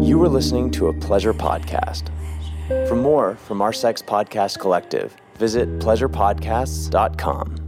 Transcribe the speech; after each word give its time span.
You 0.00 0.22
are 0.22 0.28
listening 0.28 0.70
to 0.72 0.88
a 0.88 0.92
pleasure 0.92 1.34
podcast. 1.34 2.08
For 2.88 2.94
more 2.94 3.34
from 3.36 3.60
our 3.60 3.72
Sex 3.72 4.00
Podcast 4.02 4.60
Collective, 4.60 5.16
visit 5.36 5.68
pleasurepodcasts.com. 5.80 7.66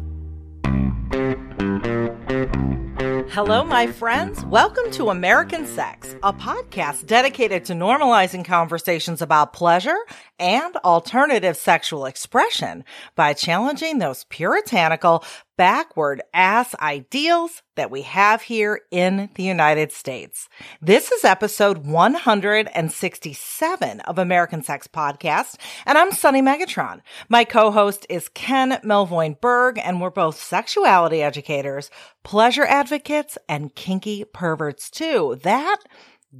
Hello, 3.30 3.62
my 3.64 3.86
friends. 3.86 4.44
Welcome 4.46 4.90
to 4.92 5.10
American 5.10 5.66
Sex, 5.66 6.16
a 6.22 6.32
podcast 6.32 7.06
dedicated 7.06 7.64
to 7.66 7.72
normalizing 7.72 8.44
conversations 8.44 9.20
about 9.22 9.52
pleasure 9.52 9.98
and 10.38 10.76
alternative 10.78 11.56
sexual 11.56 12.06
expression 12.06 12.84
by 13.16 13.32
challenging 13.32 13.98
those 13.98 14.24
puritanical, 14.24 15.24
backward 15.58 16.22
ass 16.32 16.74
ideals 16.76 17.62
that 17.74 17.90
we 17.90 18.02
have 18.02 18.42
here 18.42 18.80
in 18.92 19.28
the 19.34 19.42
United 19.42 19.90
States. 19.90 20.48
This 20.80 21.10
is 21.10 21.24
episode 21.24 21.84
167 21.84 24.00
of 24.00 24.18
American 24.18 24.62
Sex 24.62 24.86
Podcast, 24.86 25.56
and 25.84 25.98
I'm 25.98 26.12
Sunny 26.12 26.40
Megatron. 26.40 27.00
My 27.28 27.42
co-host 27.42 28.06
is 28.08 28.28
Ken 28.28 28.78
Melvoin 28.84 29.40
Berg, 29.40 29.80
and 29.82 30.00
we're 30.00 30.10
both 30.10 30.40
sexuality 30.40 31.22
educators, 31.22 31.90
pleasure 32.22 32.64
advocates, 32.64 33.36
and 33.48 33.74
kinky 33.74 34.24
perverts 34.24 34.88
too. 34.88 35.40
That 35.42 35.78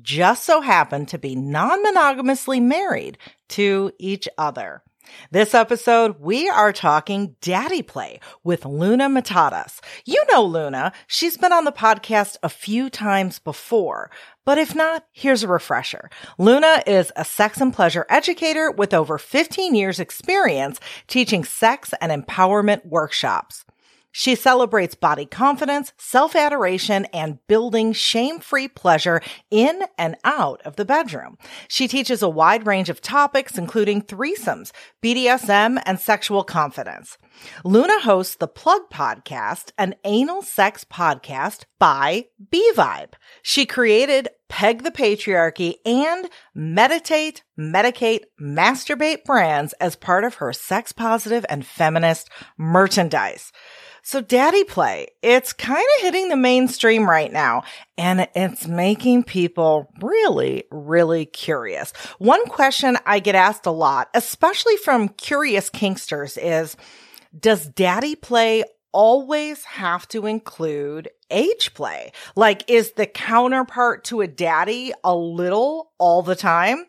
just 0.01 0.45
so 0.45 0.61
happened 0.61 1.09
to 1.09 1.19
be 1.19 1.35
non-monogamously 1.35 2.61
married 2.61 3.19
to 3.49 3.91
each 3.99 4.29
other. 4.39 4.85
This 5.31 5.55
episode, 5.55 6.17
we 6.21 6.49
are 6.49 6.73
talking 6.73 7.37
daddy 7.41 7.83
play 7.83 8.21
with 8.45 8.65
Luna 8.65 9.09
Matatas. 9.09 9.81
You 10.05 10.23
know 10.31 10.45
Luna. 10.45 10.93
She's 11.07 11.37
been 11.37 11.53
on 11.53 11.65
the 11.65 11.73
podcast 11.73 12.37
a 12.43 12.49
few 12.49 12.91
times 12.91 13.39
before. 13.39 14.11
But 14.45 14.59
if 14.59 14.75
not, 14.75 15.05
here's 15.13 15.43
a 15.43 15.49
refresher. 15.49 16.09
Luna 16.39 16.83
is 16.87 17.13
a 17.17 17.25
sex 17.25 17.61
and 17.61 17.73
pleasure 17.73 18.07
educator 18.09 18.71
with 18.71 18.95
over 18.95 19.19
15 19.19 19.75
years 19.75 20.01
experience 20.01 20.81
teaching 21.07 21.45
sex 21.45 21.93
and 22.01 22.11
empowerment 22.11 22.87
workshops. 22.87 23.65
She 24.11 24.35
celebrates 24.35 24.95
body 24.95 25.27
confidence, 25.27 25.93
self 25.99 26.35
adoration, 26.35 27.05
and 27.07 27.39
building 27.47 27.93
shame 27.93 28.41
free 28.41 28.69
pleasure 28.69 29.21
in 29.51 29.85
and 29.97 30.17
out 30.25 30.63
of 30.65 30.77
the 30.77 30.85
bedroom. 30.85 31.39
She 31.69 31.89
teaches 31.89 32.23
a 32.23 32.29
wide 32.29 32.67
range 32.67 32.89
of 32.89 33.01
topics, 33.01 33.59
including 33.59 34.03
threesomes, 34.03 34.73
BDSM, 35.03 35.83
and 35.85 36.01
sexual 36.01 36.43
confidence. 36.43 37.19
Luna 37.65 38.01
hosts 38.01 38.37
the 38.37 38.49
Plug 38.49 38.91
Podcast, 38.91 39.71
an 39.79 39.95
anal 40.05 40.43
sex 40.43 40.85
podcast 40.85 41.65
by 41.79 42.27
B 42.51 42.73
Vibe. 42.75 43.13
She 43.43 43.67
created 43.67 44.29
Peg 44.49 44.83
the 44.83 44.91
Patriarchy 44.91 45.75
and 45.85 46.29
Meditate, 46.55 47.43
Medicate, 47.59 48.23
Masturbate 48.41 49.25
brands 49.25 49.75
as 49.75 49.95
part 49.95 50.25
of 50.25 50.37
her 50.37 50.53
sex 50.53 50.93
positive 50.93 51.45
and 51.49 51.67
feminist 51.67 52.31
merchandise. 52.57 53.53
So 54.09 54.23
daddy 54.23 54.65
play, 54.65 55.09
it's 55.21 55.53
kind 55.53 55.85
of 55.99 56.03
hitting 56.03 56.31
the 56.31 56.37
mainstream 56.37 57.07
right 57.07 57.31
now 57.31 57.65
and 57.99 58.27
it's 58.35 58.67
making 58.67 59.25
people 59.25 59.93
really, 60.01 60.65
really 60.71 61.27
curious. 61.27 61.93
One 62.17 62.47
question 62.47 62.97
I 63.05 63.19
get 63.19 63.35
asked 63.35 63.67
a 63.67 63.71
lot, 63.71 64.09
especially 64.15 64.79
from 64.79 65.11
curious 65.11 65.69
kinksters 65.69 66.39
is, 66.41 66.75
does 67.39 67.67
daddy 67.67 68.15
play 68.15 68.65
always 68.93 69.63
have 69.65 70.09
to 70.09 70.25
include 70.25 71.11
age 71.31 71.75
play? 71.75 72.13
Like, 72.35 72.65
is 72.71 72.93
the 72.93 73.05
counterpart 73.05 74.05
to 74.05 74.23
a 74.23 74.27
daddy 74.27 74.91
a 75.05 75.15
little 75.15 75.93
all 75.99 76.23
the 76.23 76.35
time? 76.35 76.87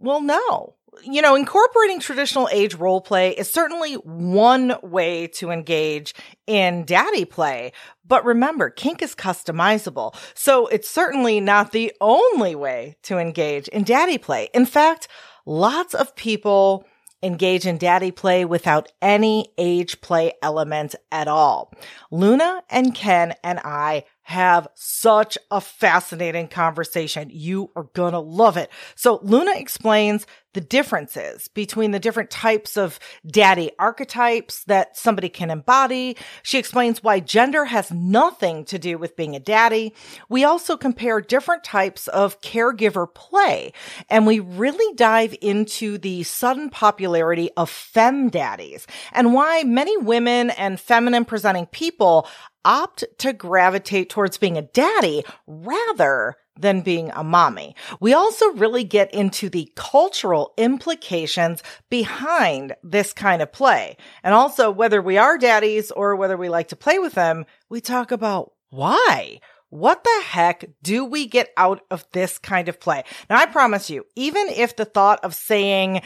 Well, 0.00 0.20
no 0.20 0.74
you 1.02 1.22
know, 1.22 1.34
incorporating 1.34 2.00
traditional 2.00 2.48
age 2.52 2.74
role 2.74 3.00
play 3.00 3.30
is 3.30 3.50
certainly 3.50 3.94
one 3.94 4.76
way 4.82 5.26
to 5.28 5.50
engage 5.50 6.14
in 6.46 6.84
daddy 6.84 7.24
play. 7.24 7.72
But 8.06 8.24
remember, 8.24 8.70
kink 8.70 9.02
is 9.02 9.14
customizable. 9.14 10.14
So 10.34 10.66
it's 10.66 10.88
certainly 10.88 11.40
not 11.40 11.72
the 11.72 11.92
only 12.00 12.54
way 12.54 12.96
to 13.04 13.18
engage 13.18 13.68
in 13.68 13.84
daddy 13.84 14.18
play. 14.18 14.48
In 14.52 14.66
fact, 14.66 15.08
lots 15.46 15.94
of 15.94 16.16
people 16.16 16.86
engage 17.22 17.66
in 17.66 17.78
daddy 17.78 18.10
play 18.10 18.44
without 18.44 18.90
any 19.02 19.52
age 19.58 20.00
play 20.00 20.32
element 20.42 20.94
at 21.12 21.28
all. 21.28 21.72
Luna 22.10 22.62
and 22.70 22.94
Ken 22.94 23.34
and 23.44 23.60
I 23.62 24.04
have 24.30 24.68
such 24.76 25.36
a 25.50 25.60
fascinating 25.60 26.46
conversation. 26.46 27.30
You 27.32 27.72
are 27.74 27.88
going 27.94 28.12
to 28.12 28.20
love 28.20 28.56
it. 28.56 28.70
So 28.94 29.18
Luna 29.24 29.54
explains 29.56 30.24
the 30.52 30.60
differences 30.60 31.48
between 31.48 31.90
the 31.90 31.98
different 31.98 32.30
types 32.30 32.76
of 32.76 32.98
daddy 33.26 33.70
archetypes 33.78 34.64
that 34.64 34.96
somebody 34.96 35.28
can 35.28 35.50
embody. 35.50 36.16
She 36.42 36.58
explains 36.58 37.02
why 37.02 37.20
gender 37.20 37.64
has 37.64 37.90
nothing 37.90 38.64
to 38.66 38.78
do 38.78 38.98
with 38.98 39.16
being 39.16 39.36
a 39.36 39.40
daddy. 39.40 39.94
We 40.28 40.44
also 40.44 40.76
compare 40.76 41.20
different 41.20 41.62
types 41.62 42.08
of 42.08 42.40
caregiver 42.40 43.12
play 43.12 43.72
and 44.08 44.26
we 44.26 44.40
really 44.40 44.94
dive 44.94 45.34
into 45.40 45.98
the 45.98 46.22
sudden 46.24 46.70
popularity 46.70 47.50
of 47.56 47.70
fem 47.70 48.28
daddies 48.28 48.86
and 49.12 49.34
why 49.34 49.62
many 49.64 49.96
women 49.96 50.50
and 50.50 50.80
feminine 50.80 51.24
presenting 51.24 51.66
people 51.66 52.28
opt 52.64 53.04
to 53.18 53.32
gravitate 53.32 54.10
towards 54.10 54.38
being 54.38 54.56
a 54.56 54.62
daddy 54.62 55.24
rather 55.46 56.36
than 56.58 56.82
being 56.82 57.10
a 57.10 57.24
mommy. 57.24 57.74
We 58.00 58.12
also 58.12 58.50
really 58.52 58.84
get 58.84 59.12
into 59.14 59.48
the 59.48 59.72
cultural 59.76 60.52
implications 60.56 61.62
behind 61.88 62.76
this 62.82 63.12
kind 63.12 63.42
of 63.42 63.52
play. 63.52 63.96
And 64.22 64.34
also 64.34 64.70
whether 64.70 65.00
we 65.00 65.16
are 65.16 65.38
daddies 65.38 65.90
or 65.90 66.16
whether 66.16 66.36
we 66.36 66.48
like 66.48 66.68
to 66.68 66.76
play 66.76 66.98
with 66.98 67.14
them, 67.14 67.46
we 67.68 67.80
talk 67.80 68.10
about 68.10 68.52
why. 68.68 69.40
What 69.70 70.02
the 70.02 70.22
heck 70.26 70.64
do 70.82 71.04
we 71.04 71.26
get 71.26 71.50
out 71.56 71.82
of 71.90 72.04
this 72.12 72.38
kind 72.38 72.68
of 72.68 72.80
play? 72.80 73.04
Now, 73.28 73.38
I 73.38 73.46
promise 73.46 73.88
you, 73.88 74.04
even 74.16 74.48
if 74.48 74.74
the 74.74 74.84
thought 74.84 75.24
of 75.24 75.34
saying 75.34 76.02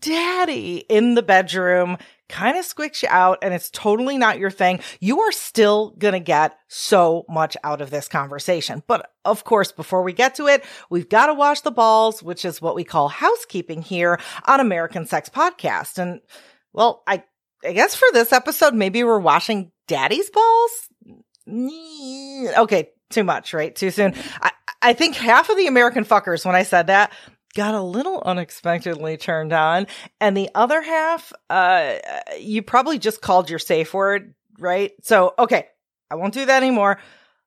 daddy 0.00 0.84
in 0.88 1.14
the 1.14 1.22
bedroom 1.22 1.96
kind 2.28 2.56
of 2.56 2.64
squicks 2.64 3.02
you 3.02 3.08
out 3.10 3.38
and 3.42 3.54
it's 3.54 3.70
totally 3.70 4.18
not 4.18 4.38
your 4.38 4.50
thing, 4.50 4.80
you 5.00 5.20
are 5.20 5.32
still 5.32 5.94
going 5.98 6.12
to 6.12 6.20
get 6.20 6.56
so 6.68 7.24
much 7.28 7.56
out 7.64 7.80
of 7.80 7.90
this 7.90 8.08
conversation. 8.08 8.82
But 8.86 9.10
of 9.24 9.44
course, 9.44 9.72
before 9.72 10.02
we 10.02 10.12
get 10.12 10.34
to 10.36 10.46
it, 10.46 10.64
we've 10.90 11.08
got 11.08 11.26
to 11.26 11.34
wash 11.34 11.60
the 11.60 11.70
balls, 11.70 12.22
which 12.22 12.44
is 12.44 12.60
what 12.60 12.74
we 12.74 12.84
call 12.84 13.08
housekeeping 13.08 13.82
here 13.82 14.18
on 14.46 14.60
American 14.60 15.06
Sex 15.06 15.28
Podcast. 15.28 15.98
And 15.98 16.20
well, 16.72 17.02
I, 17.06 17.22
I 17.64 17.72
guess 17.72 17.94
for 17.94 18.08
this 18.12 18.32
episode, 18.32 18.74
maybe 18.74 19.02
we're 19.04 19.18
washing 19.18 19.72
daddy's 19.86 20.30
balls. 20.30 20.88
Okay. 22.58 22.90
Too 23.08 23.22
much, 23.22 23.54
right? 23.54 23.72
Too 23.74 23.92
soon. 23.92 24.14
I, 24.40 24.50
I 24.82 24.92
think 24.92 25.14
half 25.14 25.48
of 25.48 25.56
the 25.56 25.68
American 25.68 26.04
fuckers, 26.04 26.44
when 26.44 26.56
I 26.56 26.64
said 26.64 26.88
that, 26.88 27.12
got 27.56 27.74
a 27.74 27.80
little 27.80 28.22
unexpectedly 28.24 29.16
turned 29.16 29.52
on. 29.52 29.86
And 30.20 30.36
the 30.36 30.50
other 30.54 30.82
half, 30.82 31.32
uh, 31.48 31.96
you 32.38 32.62
probably 32.62 32.98
just 32.98 33.22
called 33.22 33.48
your 33.48 33.58
safe 33.58 33.94
word, 33.94 34.34
right? 34.58 34.92
So, 35.02 35.32
okay, 35.38 35.66
I 36.10 36.16
won't 36.16 36.34
do 36.34 36.44
that 36.44 36.62
anymore. 36.62 36.98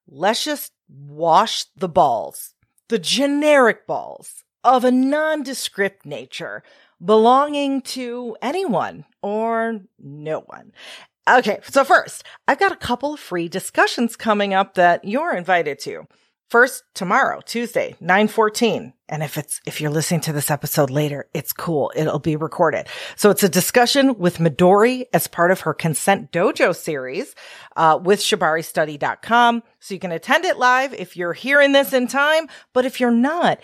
Let's 0.07 0.43
just 0.43 0.73
wash 0.89 1.65
the 1.77 1.87
balls, 1.87 2.55
the 2.87 2.97
generic 2.97 3.85
balls 3.85 4.43
of 4.63 4.83
a 4.83 4.91
nondescript 4.91 6.05
nature 6.05 6.63
belonging 7.03 7.81
to 7.81 8.35
anyone 8.41 9.05
or 9.21 9.81
no 9.99 10.39
one. 10.39 10.71
Okay, 11.29 11.59
so 11.69 11.83
first, 11.83 12.23
I've 12.47 12.59
got 12.59 12.71
a 12.71 12.77
couple 12.77 13.13
of 13.13 13.19
free 13.19 13.47
discussions 13.47 14.15
coming 14.15 14.55
up 14.55 14.73
that 14.73 15.05
you're 15.05 15.35
invited 15.35 15.77
to. 15.81 16.07
First, 16.49 16.83
tomorrow, 16.95 17.41
Tuesday, 17.45 17.95
914. 17.99 18.93
And 19.07 19.21
if 19.21 19.37
it's, 19.37 19.61
if 19.67 19.79
you're 19.79 19.91
listening 19.91 20.21
to 20.21 20.33
this 20.33 20.50
episode 20.50 20.89
later, 20.89 21.27
it's 21.31 21.53
cool. 21.53 21.91
It'll 21.95 22.18
be 22.18 22.35
recorded. 22.35 22.88
So 23.15 23.29
it's 23.29 23.44
a 23.44 23.50
discussion 23.50 24.18
with 24.18 24.38
Midori 24.38 25.06
as 25.13 25.27
part 25.27 25.51
of 25.51 25.62
her 25.62 25.75
Consent 25.75 26.31
Dojo 26.31 26.75
series, 26.75 27.35
uh, 27.75 28.00
with 28.01 28.19
shibaristudy.com. 28.19 29.62
So 29.79 29.94
you 29.94 30.00
can 30.00 30.12
attend 30.12 30.45
it 30.45 30.57
live 30.57 30.91
if 30.95 31.15
you're 31.15 31.33
hearing 31.33 31.71
this 31.71 31.94
in 31.94 32.07
time. 32.07 32.47
But 32.74 32.85
if 32.85 33.00
you're 33.00 33.12
not, 33.12 33.59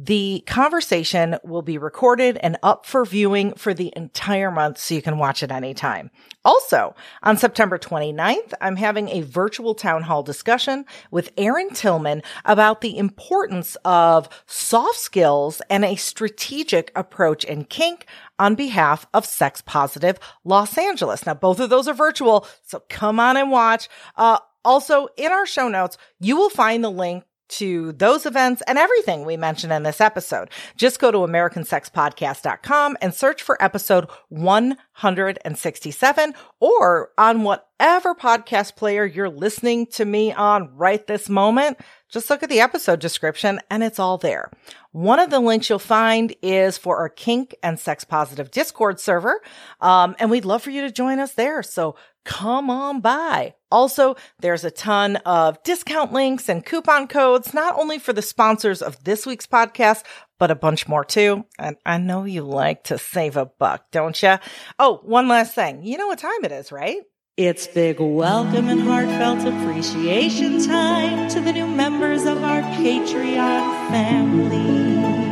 the 0.00 0.44
conversation 0.46 1.36
will 1.42 1.62
be 1.62 1.76
recorded 1.76 2.36
and 2.36 2.56
up 2.62 2.86
for 2.86 3.04
viewing 3.04 3.52
for 3.54 3.74
the 3.74 3.92
entire 3.96 4.48
month 4.48 4.78
so 4.78 4.94
you 4.94 5.02
can 5.02 5.18
watch 5.18 5.42
it 5.42 5.50
anytime. 5.50 6.08
Also, 6.44 6.94
on 7.24 7.36
September 7.36 7.78
29th, 7.78 8.54
I'm 8.60 8.76
having 8.76 9.08
a 9.08 9.22
virtual 9.22 9.74
town 9.74 10.02
hall 10.02 10.22
discussion 10.22 10.84
with 11.10 11.32
Erin 11.36 11.70
Tillman 11.70 12.22
about 12.44 12.80
the 12.80 12.96
importance 12.96 13.76
of 13.84 14.28
soft 14.46 14.98
skills 14.98 15.60
and 15.68 15.84
a 15.84 15.96
strategic 15.96 16.92
approach 16.94 17.42
in 17.42 17.64
kink 17.64 18.06
on 18.38 18.54
behalf 18.54 19.04
of 19.12 19.26
Sex 19.26 19.62
Positive 19.62 20.16
Los 20.44 20.78
Angeles. 20.78 21.26
Now, 21.26 21.34
both 21.34 21.58
of 21.58 21.70
those 21.70 21.88
are 21.88 21.94
virtual, 21.94 22.46
so 22.62 22.84
come 22.88 23.18
on 23.18 23.36
and 23.36 23.50
watch. 23.50 23.88
Uh, 24.16 24.38
also, 24.64 25.08
in 25.16 25.32
our 25.32 25.46
show 25.46 25.66
notes, 25.66 25.98
you 26.20 26.36
will 26.36 26.50
find 26.50 26.84
the 26.84 26.90
link 26.90 27.24
to 27.48 27.92
those 27.92 28.26
events 28.26 28.62
and 28.66 28.78
everything 28.78 29.24
we 29.24 29.36
mentioned 29.36 29.72
in 29.72 29.82
this 29.82 30.00
episode. 30.00 30.50
Just 30.76 31.00
go 31.00 31.10
to 31.10 31.18
americansexpodcast.com 31.18 32.96
and 33.00 33.14
search 33.14 33.42
for 33.42 33.62
episode 33.62 34.08
167 34.28 36.34
or 36.60 37.10
on 37.18 37.42
whatever 37.42 38.14
podcast 38.14 38.76
player 38.76 39.04
you're 39.04 39.28
listening 39.28 39.86
to 39.86 40.04
me 40.04 40.32
on 40.32 40.76
right 40.76 41.06
this 41.06 41.28
moment. 41.28 41.78
Just 42.08 42.30
look 42.30 42.42
at 42.42 42.48
the 42.48 42.60
episode 42.60 43.00
description 43.00 43.60
and 43.70 43.82
it's 43.82 43.98
all 43.98 44.18
there. 44.18 44.50
One 44.92 45.20
of 45.20 45.30
the 45.30 45.40
links 45.40 45.68
you'll 45.68 45.78
find 45.78 46.34
is 46.42 46.78
for 46.78 46.96
our 46.96 47.10
kink 47.10 47.54
and 47.62 47.78
sex 47.78 48.04
positive 48.04 48.50
Discord 48.50 48.98
server. 48.98 49.40
Um, 49.80 50.16
and 50.18 50.30
we'd 50.30 50.46
love 50.46 50.62
for 50.62 50.70
you 50.70 50.82
to 50.82 50.90
join 50.90 51.18
us 51.18 51.32
there. 51.32 51.62
So 51.62 51.96
come 52.28 52.68
on 52.68 53.00
by. 53.00 53.54
Also, 53.70 54.14
there's 54.40 54.62
a 54.62 54.70
ton 54.70 55.16
of 55.24 55.60
discount 55.62 56.12
links 56.12 56.48
and 56.48 56.64
coupon 56.64 57.08
codes, 57.08 57.54
not 57.54 57.74
only 57.78 57.98
for 57.98 58.12
the 58.12 58.20
sponsors 58.20 58.82
of 58.82 59.02
this 59.02 59.26
week's 59.26 59.46
podcast, 59.46 60.04
but 60.38 60.50
a 60.50 60.54
bunch 60.54 60.86
more 60.86 61.04
too. 61.04 61.46
And 61.58 61.76
I 61.86 61.96
know 61.96 62.24
you 62.24 62.42
like 62.42 62.84
to 62.84 62.98
save 62.98 63.38
a 63.38 63.46
buck, 63.46 63.90
don't 63.90 64.22
you? 64.22 64.36
Oh, 64.78 65.00
one 65.04 65.26
last 65.26 65.54
thing. 65.54 65.82
You 65.82 65.96
know 65.96 66.06
what 66.06 66.18
time 66.18 66.44
it 66.44 66.52
is, 66.52 66.70
right? 66.70 67.00
It's 67.38 67.66
big 67.66 67.98
welcome 67.98 68.68
and 68.68 68.82
heartfelt 68.82 69.46
appreciation 69.46 70.62
time 70.66 71.30
to 71.30 71.40
the 71.40 71.52
new 71.52 71.66
members 71.66 72.26
of 72.26 72.44
our 72.44 72.60
Patreon 72.60 73.88
family. 73.90 75.27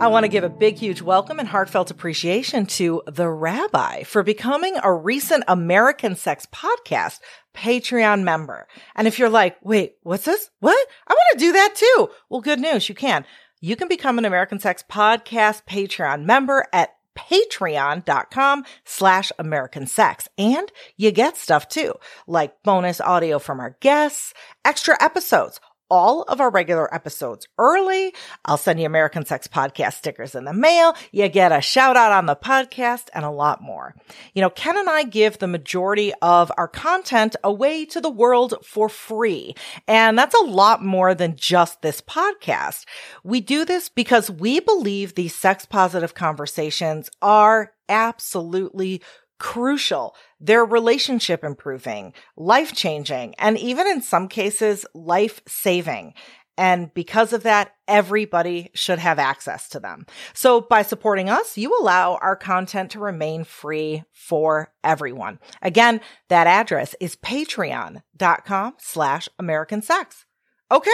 I 0.00 0.08
want 0.08 0.24
to 0.24 0.28
give 0.28 0.44
a 0.44 0.48
big, 0.48 0.78
huge 0.78 1.02
welcome 1.02 1.38
and 1.38 1.46
heartfelt 1.46 1.90
appreciation 1.90 2.64
to 2.66 3.02
The 3.06 3.28
Rabbi 3.28 4.04
for 4.04 4.22
becoming 4.22 4.76
a 4.82 4.90
recent 4.90 5.44
American 5.46 6.16
Sex 6.16 6.46
Podcast 6.46 7.20
Patreon 7.54 8.22
member. 8.22 8.66
And 8.96 9.06
if 9.06 9.18
you're 9.18 9.28
like, 9.28 9.58
wait, 9.62 9.96
what's 10.02 10.24
this? 10.24 10.48
What? 10.60 10.88
I 11.06 11.12
want 11.12 11.38
to 11.38 11.44
do 11.44 11.52
that 11.52 11.74
too. 11.74 12.08
Well, 12.30 12.40
good 12.40 12.60
news. 12.60 12.88
You 12.88 12.94
can. 12.94 13.26
You 13.60 13.76
can 13.76 13.88
become 13.88 14.16
an 14.16 14.24
American 14.24 14.58
Sex 14.58 14.82
Podcast 14.90 15.64
Patreon 15.66 16.24
member 16.24 16.66
at 16.72 16.94
patreon.com 17.14 18.64
slash 18.86 19.32
American 19.38 19.86
Sex. 19.86 20.28
And 20.38 20.72
you 20.96 21.10
get 21.10 21.36
stuff 21.36 21.68
too, 21.68 21.92
like 22.26 22.62
bonus 22.62 23.02
audio 23.02 23.38
from 23.38 23.60
our 23.60 23.76
guests, 23.80 24.32
extra 24.64 24.96
episodes, 24.98 25.60
all 25.90 26.22
of 26.22 26.40
our 26.40 26.50
regular 26.50 26.92
episodes 26.94 27.46
early. 27.58 28.14
I'll 28.44 28.56
send 28.56 28.80
you 28.80 28.86
American 28.86 29.24
Sex 29.24 29.46
Podcast 29.46 29.94
stickers 29.94 30.34
in 30.34 30.44
the 30.44 30.52
mail. 30.52 30.94
You 31.12 31.28
get 31.28 31.52
a 31.52 31.60
shout 31.60 31.96
out 31.96 32.12
on 32.12 32.26
the 32.26 32.36
podcast 32.36 33.08
and 33.12 33.24
a 33.24 33.30
lot 33.30 33.60
more. 33.60 33.94
You 34.34 34.42
know, 34.42 34.50
Ken 34.50 34.78
and 34.78 34.88
I 34.88 35.02
give 35.02 35.38
the 35.38 35.46
majority 35.46 36.12
of 36.22 36.50
our 36.56 36.68
content 36.68 37.36
away 37.42 37.84
to 37.86 38.00
the 38.00 38.10
world 38.10 38.54
for 38.64 38.88
free. 38.88 39.54
And 39.86 40.16
that's 40.16 40.34
a 40.34 40.44
lot 40.44 40.82
more 40.82 41.14
than 41.14 41.36
just 41.36 41.82
this 41.82 42.00
podcast. 42.00 42.84
We 43.24 43.40
do 43.40 43.64
this 43.64 43.88
because 43.88 44.30
we 44.30 44.60
believe 44.60 45.14
these 45.14 45.34
sex 45.34 45.66
positive 45.66 46.14
conversations 46.14 47.10
are 47.20 47.72
absolutely 47.88 49.02
crucial. 49.38 50.14
Their 50.40 50.64
relationship 50.64 51.44
improving, 51.44 52.14
life 52.36 52.74
changing, 52.74 53.34
and 53.36 53.58
even 53.58 53.86
in 53.86 54.00
some 54.00 54.26
cases, 54.28 54.86
life 54.94 55.42
saving. 55.46 56.14
And 56.56 56.92
because 56.92 57.32
of 57.32 57.44
that, 57.44 57.72
everybody 57.88 58.70
should 58.74 58.98
have 58.98 59.18
access 59.18 59.68
to 59.70 59.80
them. 59.80 60.04
So 60.34 60.60
by 60.60 60.82
supporting 60.82 61.30
us, 61.30 61.56
you 61.56 61.78
allow 61.80 62.16
our 62.16 62.36
content 62.36 62.90
to 62.90 63.00
remain 63.00 63.44
free 63.44 64.04
for 64.12 64.72
everyone. 64.84 65.38
Again, 65.62 66.02
that 66.28 66.46
address 66.46 66.94
is 67.00 67.16
patreon.com 67.16 68.74
slash 68.78 69.28
American 69.38 69.80
sex. 69.80 70.26
Okay. 70.70 70.90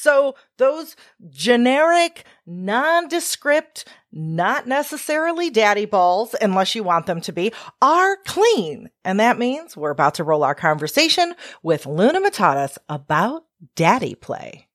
So 0.00 0.36
those 0.58 0.94
generic, 1.28 2.24
nondescript, 2.46 3.84
not 4.12 4.68
necessarily 4.68 5.50
daddy 5.50 5.86
balls, 5.86 6.36
unless 6.40 6.74
you 6.74 6.84
want 6.84 7.06
them 7.06 7.20
to 7.22 7.32
be, 7.32 7.52
are 7.82 8.16
clean. 8.24 8.90
And 9.04 9.18
that 9.18 9.38
means 9.38 9.76
we're 9.76 9.90
about 9.90 10.14
to 10.14 10.24
roll 10.24 10.44
our 10.44 10.54
conversation 10.54 11.34
with 11.62 11.84
Luna 11.84 12.20
Matatas 12.20 12.78
about 12.88 13.44
daddy 13.74 14.14
play. 14.14 14.68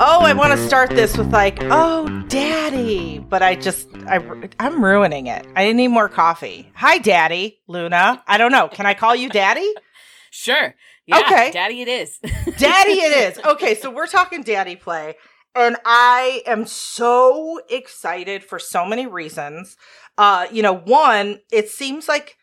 Oh, 0.00 0.20
I 0.22 0.32
want 0.32 0.58
to 0.58 0.66
start 0.66 0.90
this 0.90 1.16
with 1.18 1.30
like, 1.32 1.58
oh, 1.64 2.08
daddy, 2.28 3.18
but 3.18 3.42
I 3.42 3.54
just, 3.54 3.86
I, 4.06 4.18
I'm 4.58 4.82
ruining 4.82 5.26
it. 5.26 5.46
I 5.54 5.70
need 5.72 5.88
more 5.88 6.08
coffee. 6.08 6.70
Hi, 6.74 6.96
daddy, 6.98 7.60
Luna. 7.66 8.22
I 8.26 8.38
don't 8.38 8.52
know. 8.52 8.68
Can 8.68 8.86
I 8.86 8.94
call 8.94 9.14
you 9.14 9.28
daddy? 9.28 9.70
Sure. 10.32 10.74
Yeah, 11.06 11.20
okay. 11.20 11.50
Daddy 11.52 11.82
it 11.82 11.88
is. 11.88 12.18
daddy 12.58 12.92
it 12.92 13.36
is. 13.38 13.44
Okay, 13.44 13.74
so 13.74 13.90
we're 13.90 14.06
talking 14.06 14.42
daddy 14.42 14.76
play. 14.76 15.14
And 15.54 15.76
I 15.86 16.42
am 16.46 16.66
so 16.66 17.60
excited 17.70 18.44
for 18.44 18.58
so 18.58 18.84
many 18.84 19.06
reasons. 19.06 19.76
Uh, 20.18 20.46
you 20.50 20.62
know, 20.62 20.74
one, 20.74 21.40
it 21.50 21.70
seems 21.70 22.08
like 22.08 22.36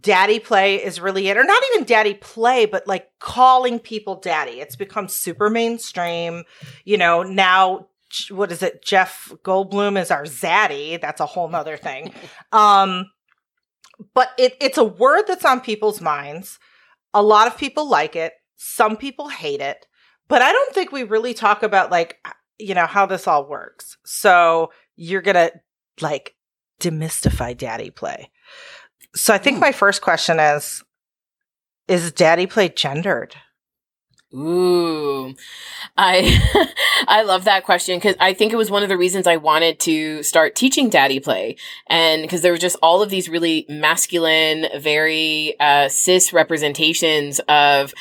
daddy 0.00 0.38
play 0.38 0.76
is 0.76 1.00
really 1.00 1.28
it, 1.28 1.36
or 1.36 1.44
not 1.44 1.62
even 1.72 1.84
daddy 1.84 2.14
play, 2.14 2.66
but 2.66 2.86
like 2.86 3.08
calling 3.18 3.78
people 3.80 4.16
daddy. 4.16 4.60
It's 4.60 4.76
become 4.76 5.08
super 5.08 5.50
mainstream. 5.50 6.44
You 6.84 6.98
know, 6.98 7.22
now 7.22 7.88
what 8.30 8.52
is 8.52 8.62
it? 8.62 8.84
Jeff 8.84 9.32
Goldblum 9.44 10.00
is 10.00 10.10
our 10.10 10.24
zaddy. 10.24 11.00
That's 11.00 11.20
a 11.20 11.26
whole 11.26 11.48
nother 11.48 11.76
thing. 11.76 12.12
Um, 12.52 13.10
but 14.14 14.30
it, 14.38 14.56
it's 14.60 14.78
a 14.78 14.84
word 14.84 15.24
that's 15.26 15.44
on 15.44 15.60
people's 15.60 16.00
minds. 16.00 16.58
A 17.18 17.22
lot 17.22 17.48
of 17.48 17.58
people 17.58 17.88
like 17.88 18.14
it. 18.14 18.32
Some 18.56 18.96
people 18.96 19.28
hate 19.28 19.60
it. 19.60 19.86
But 20.28 20.40
I 20.40 20.52
don't 20.52 20.72
think 20.72 20.92
we 20.92 21.02
really 21.02 21.34
talk 21.34 21.64
about 21.64 21.90
like, 21.90 22.18
you 22.58 22.74
know, 22.74 22.86
how 22.86 23.06
this 23.06 23.26
all 23.26 23.48
works. 23.48 23.96
So 24.04 24.70
you're 24.94 25.22
going 25.22 25.34
to 25.34 25.52
like 26.00 26.36
demystify 26.80 27.56
daddy 27.56 27.90
play. 27.90 28.30
So 29.16 29.34
I 29.34 29.38
think 29.38 29.56
hmm. 29.56 29.62
my 29.62 29.72
first 29.72 30.00
question 30.00 30.38
is 30.38 30.84
Is 31.88 32.12
daddy 32.12 32.46
play 32.46 32.68
gendered? 32.68 33.34
Ooh, 34.34 35.34
I 35.96 36.74
I 37.08 37.22
love 37.22 37.44
that 37.44 37.64
question 37.64 37.96
because 37.96 38.14
I 38.20 38.34
think 38.34 38.52
it 38.52 38.56
was 38.56 38.70
one 38.70 38.82
of 38.82 38.90
the 38.90 38.98
reasons 38.98 39.26
I 39.26 39.36
wanted 39.36 39.80
to 39.80 40.22
start 40.22 40.54
teaching 40.54 40.90
daddy 40.90 41.18
play, 41.18 41.56
and 41.86 42.20
because 42.22 42.42
there 42.42 42.52
were 42.52 42.58
just 42.58 42.76
all 42.82 43.02
of 43.02 43.08
these 43.08 43.30
really 43.30 43.64
masculine, 43.70 44.66
very 44.78 45.54
uh, 45.58 45.88
cis 45.88 46.34
representations 46.34 47.40
of 47.48 47.94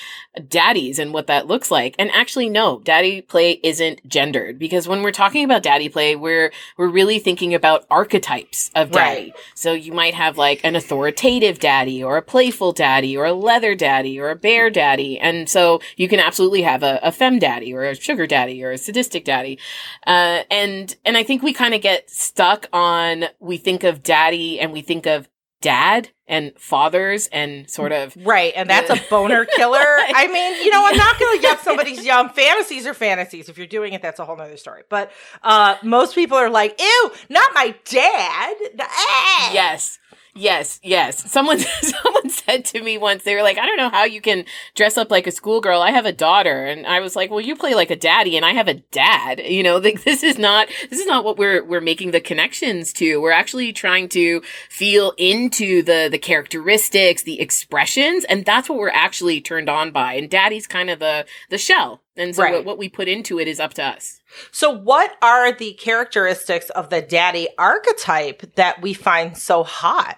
daddies 0.48 1.00
and 1.00 1.14
what 1.14 1.28
that 1.28 1.48
looks 1.48 1.72
like. 1.72 1.96
And 1.98 2.12
actually, 2.12 2.50
no, 2.50 2.80
daddy 2.80 3.22
play 3.22 3.60
isn't 3.64 4.08
gendered 4.08 4.60
because 4.60 4.88
when 4.88 5.02
we're 5.02 5.12
talking 5.12 5.44
about 5.44 5.64
daddy 5.64 5.90
play, 5.90 6.16
we're, 6.16 6.52
we're 6.78 6.88
really 6.88 7.20
thinking 7.20 7.54
about 7.54 7.86
archetypes 7.90 8.72
of 8.76 8.92
daddy. 8.92 9.26
Right. 9.26 9.36
So 9.56 9.74
you 9.74 9.94
might 9.94 10.14
have 10.14 10.38
like 10.38 10.62
an 10.64 10.76
authoritative 10.76 11.60
daddy 11.60 12.04
or 12.04 12.18
a 12.18 12.22
playful 12.22 12.72
daddy 12.72 13.18
or 13.18 13.26
a 13.26 13.34
leather 13.34 13.76
daddy 13.76 14.20
or 14.20 14.30
a 14.30 14.36
bear 14.36 14.70
daddy. 14.70 15.20
And 15.20 15.50
so 15.50 15.80
you 15.96 16.08
can 16.08 16.17
absolutely 16.20 16.62
have 16.64 16.84
a, 16.84 17.00
a 17.04 17.12
fem 17.12 17.40
daddy 17.40 17.74
or 17.74 17.84
a 17.84 17.96
sugar 17.96 18.28
daddy 18.28 18.64
or 18.64 18.72
a 18.72 18.78
sadistic 18.78 19.26
daddy. 19.26 19.60
Uh, 20.06 20.44
and, 20.50 20.96
and 21.06 21.18
I 21.18 21.24
think 21.24 21.44
we 21.44 21.54
kind 21.54 21.74
of 21.74 21.82
get 21.82 22.10
stuck 22.10 22.68
on, 22.74 23.26
we 23.40 23.58
think 23.58 23.84
of 23.84 24.04
daddy 24.04 24.60
and 24.60 24.72
we 24.72 24.82
think 24.82 25.06
of 25.06 25.30
dad 25.62 26.10
and 26.28 26.54
fathers 26.58 27.28
and 27.32 27.68
sort 27.70 27.92
of 27.92 28.16
right 28.26 28.54
and 28.56 28.70
that's 28.70 28.92
a 28.92 29.02
boner 29.10 29.44
killer. 29.56 29.80
I 29.80 30.28
mean 30.32 30.64
you 30.64 30.70
know 30.70 30.86
i'm 30.86 30.96
not 30.96 31.20
gonna 31.20 31.42
get 31.42 31.62
somebody's 31.62 32.06
young 32.06 32.30
fantasies 32.30 32.86
or 32.86 32.94
fantasies. 32.94 33.50
If 33.50 33.58
you're 33.58 33.66
doing 33.66 33.94
it 33.94 34.04
that's 34.04 34.20
a 34.20 34.26
whole 34.26 34.38
nother 34.38 34.58
story. 34.58 34.84
But 34.88 35.12
uh 35.42 35.78
most 35.82 36.14
people 36.14 36.38
are 36.38 36.50
like 36.52 36.80
ew 36.80 37.12
not 37.30 37.52
my 37.56 37.74
dad. 37.86 38.56
Yes 39.52 39.98
Yes, 40.38 40.80
yes. 40.84 41.30
Someone 41.32 41.60
someone 41.82 42.30
said 42.30 42.64
to 42.66 42.82
me 42.82 42.98
once 42.98 43.24
they 43.24 43.36
were 43.36 43.42
like, 43.42 43.58
"I 43.58 43.66
don't 43.66 43.78
know 43.78 43.90
how 43.90 44.04
you 44.04 44.22
can 44.22 44.46
dress 44.76 44.98
up 44.98 45.10
like 45.10 45.28
a 45.28 45.32
schoolgirl. 45.32 45.82
I 45.82 45.92
have 45.92 46.06
a 46.06 46.12
daughter." 46.12 46.66
And 46.66 46.86
I 46.86 47.00
was 47.00 47.16
like, 47.16 47.32
"Well, 47.32 47.42
you 47.42 47.56
play 47.56 47.74
like 47.74 47.90
a 47.90 47.96
daddy 47.96 48.38
and 48.38 48.46
I 48.46 48.54
have 48.54 48.68
a 48.68 48.76
dad." 48.76 49.40
You 49.40 49.64
know, 49.64 49.78
like 49.88 50.04
this 50.04 50.24
is 50.24 50.38
not 50.38 50.68
this 50.90 51.00
is 51.00 51.08
not 51.08 51.24
what 51.24 51.38
we're 51.38 51.64
we're 51.64 51.82
making 51.82 52.12
the 52.12 52.22
connections 52.22 52.94
to. 52.94 53.20
We're 53.20 53.32
actually 53.32 53.74
trying 53.74 54.10
to 54.10 54.42
feel 54.70 55.14
into 55.18 55.82
the 55.82 56.08
the 56.10 56.20
characteristics, 56.20 57.24
the 57.24 57.42
expressions, 57.42 58.24
and 58.26 58.46
that's 58.46 58.70
what 58.70 58.78
we're 58.78 58.90
actually 58.90 59.42
turned 59.42 59.70
on 59.70 59.92
by. 59.92 60.14
And 60.14 60.30
daddy's 60.30 60.68
kind 60.68 60.90
of 60.90 61.00
the 61.00 61.26
the 61.50 61.58
shell. 61.58 62.02
And 62.16 62.36
so 62.36 62.44
right. 62.44 62.54
what, 62.54 62.66
what 62.66 62.78
we 62.80 62.90
put 62.90 63.08
into 63.08 63.40
it 63.40 63.48
is 63.48 63.60
up 63.60 63.76
to 63.76 63.84
us. 63.84 64.22
So 64.52 64.72
what 64.72 65.16
are 65.22 65.52
the 65.52 65.74
characteristics 65.74 66.70
of 66.72 66.90
the 66.90 67.02
daddy 67.02 67.48
archetype 67.58 68.56
that 68.56 68.82
we 68.82 68.94
find 68.94 69.38
so 69.38 69.64
hot? 69.64 70.18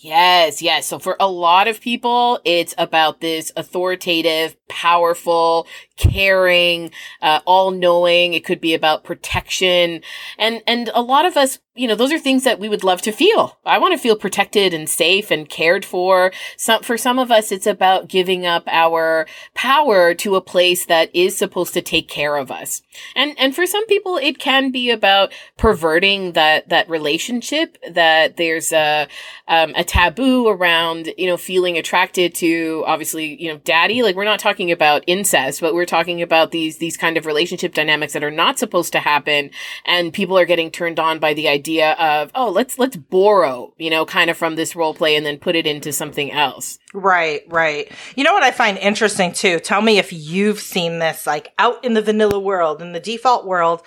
Yes, 0.00 0.62
yes. 0.62 0.86
So 0.86 0.98
for 0.98 1.16
a 1.18 1.28
lot 1.28 1.66
of 1.66 1.80
people, 1.80 2.40
it's 2.44 2.74
about 2.78 3.20
this 3.20 3.52
authoritative, 3.56 4.56
powerful, 4.68 5.66
caring, 5.96 6.90
uh, 7.22 7.40
all 7.44 7.70
knowing. 7.70 8.34
It 8.34 8.44
could 8.44 8.60
be 8.60 8.74
about 8.74 9.04
protection. 9.04 10.02
And, 10.38 10.62
and 10.66 10.90
a 10.94 11.02
lot 11.02 11.26
of 11.26 11.36
us, 11.36 11.58
you 11.74 11.86
know, 11.86 11.94
those 11.94 12.12
are 12.12 12.18
things 12.18 12.42
that 12.42 12.58
we 12.58 12.68
would 12.68 12.82
love 12.82 13.02
to 13.02 13.12
feel. 13.12 13.56
I 13.64 13.78
want 13.78 13.92
to 13.92 13.98
feel 13.98 14.16
protected 14.16 14.74
and 14.74 14.88
safe 14.88 15.30
and 15.30 15.48
cared 15.48 15.84
for. 15.84 16.32
Some, 16.56 16.82
for 16.82 16.98
some 16.98 17.20
of 17.20 17.30
us, 17.30 17.52
it's 17.52 17.68
about 17.68 18.08
giving 18.08 18.44
up 18.44 18.64
our 18.66 19.26
power 19.54 20.12
to 20.14 20.34
a 20.34 20.40
place 20.40 20.86
that 20.86 21.14
is 21.14 21.36
supposed 21.36 21.74
to 21.74 21.82
take 21.82 22.08
care 22.08 22.36
of 22.36 22.50
us. 22.50 22.82
And, 23.14 23.38
and 23.38 23.54
for 23.54 23.64
some 23.64 23.86
people, 23.86 24.16
it 24.16 24.40
can 24.40 24.72
be 24.72 24.90
about 24.90 25.32
perverting 25.56 26.32
that, 26.32 26.68
that 26.68 26.90
relationship 26.90 27.78
that 27.88 28.36
there's 28.36 28.72
a, 28.72 29.06
um, 29.46 29.72
a 29.76 29.84
taboo 29.84 30.48
around, 30.48 31.10
you 31.16 31.26
know, 31.26 31.36
feeling 31.36 31.78
attracted 31.78 32.34
to 32.36 32.82
obviously, 32.86 33.40
you 33.40 33.52
know, 33.52 33.58
daddy. 33.58 34.02
Like 34.02 34.16
we're 34.16 34.24
not 34.24 34.40
talking 34.40 34.57
about 34.72 35.04
incest, 35.06 35.60
but 35.60 35.74
we're 35.74 35.86
talking 35.86 36.22
about 36.22 36.50
these, 36.50 36.78
these 36.78 36.96
kind 36.96 37.16
of 37.16 37.24
relationship 37.24 37.72
dynamics 37.72 38.14
that 38.14 38.24
are 38.24 38.30
not 38.30 38.58
supposed 38.58 38.92
to 38.92 39.00
happen. 39.00 39.50
And 39.84 40.12
people 40.12 40.36
are 40.36 40.46
getting 40.46 40.70
turned 40.70 40.98
on 40.98 41.18
by 41.18 41.34
the 41.34 41.46
idea 41.48 41.68
idea 41.68 41.92
of, 41.92 42.30
oh, 42.34 42.50
let's, 42.50 42.78
let's 42.78 42.96
borrow, 42.96 43.74
you 43.78 43.90
know, 43.90 44.06
kind 44.06 44.30
of 44.30 44.36
from 44.36 44.56
this 44.56 44.74
role 44.74 44.94
play 44.94 45.16
and 45.16 45.26
then 45.26 45.38
put 45.38 45.56
it 45.56 45.66
into 45.66 45.92
something 45.92 46.32
else. 46.32 46.78
Right, 46.94 47.42
right. 47.48 47.90
You 48.16 48.24
know 48.24 48.32
what 48.32 48.42
I 48.42 48.50
find 48.50 48.78
interesting 48.78 49.32
too? 49.32 49.60
Tell 49.60 49.82
me 49.82 49.98
if 49.98 50.12
you've 50.12 50.60
seen 50.60 50.98
this 50.98 51.26
like 51.26 51.52
out 51.58 51.84
in 51.84 51.94
the 51.94 52.02
vanilla 52.02 52.38
world, 52.38 52.80
in 52.80 52.92
the 52.92 53.00
default 53.00 53.46
world. 53.46 53.82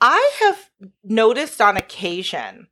I 0.00 0.32
have 0.40 0.70
noticed 1.04 1.60
on 1.60 1.76
occasion 1.76 2.66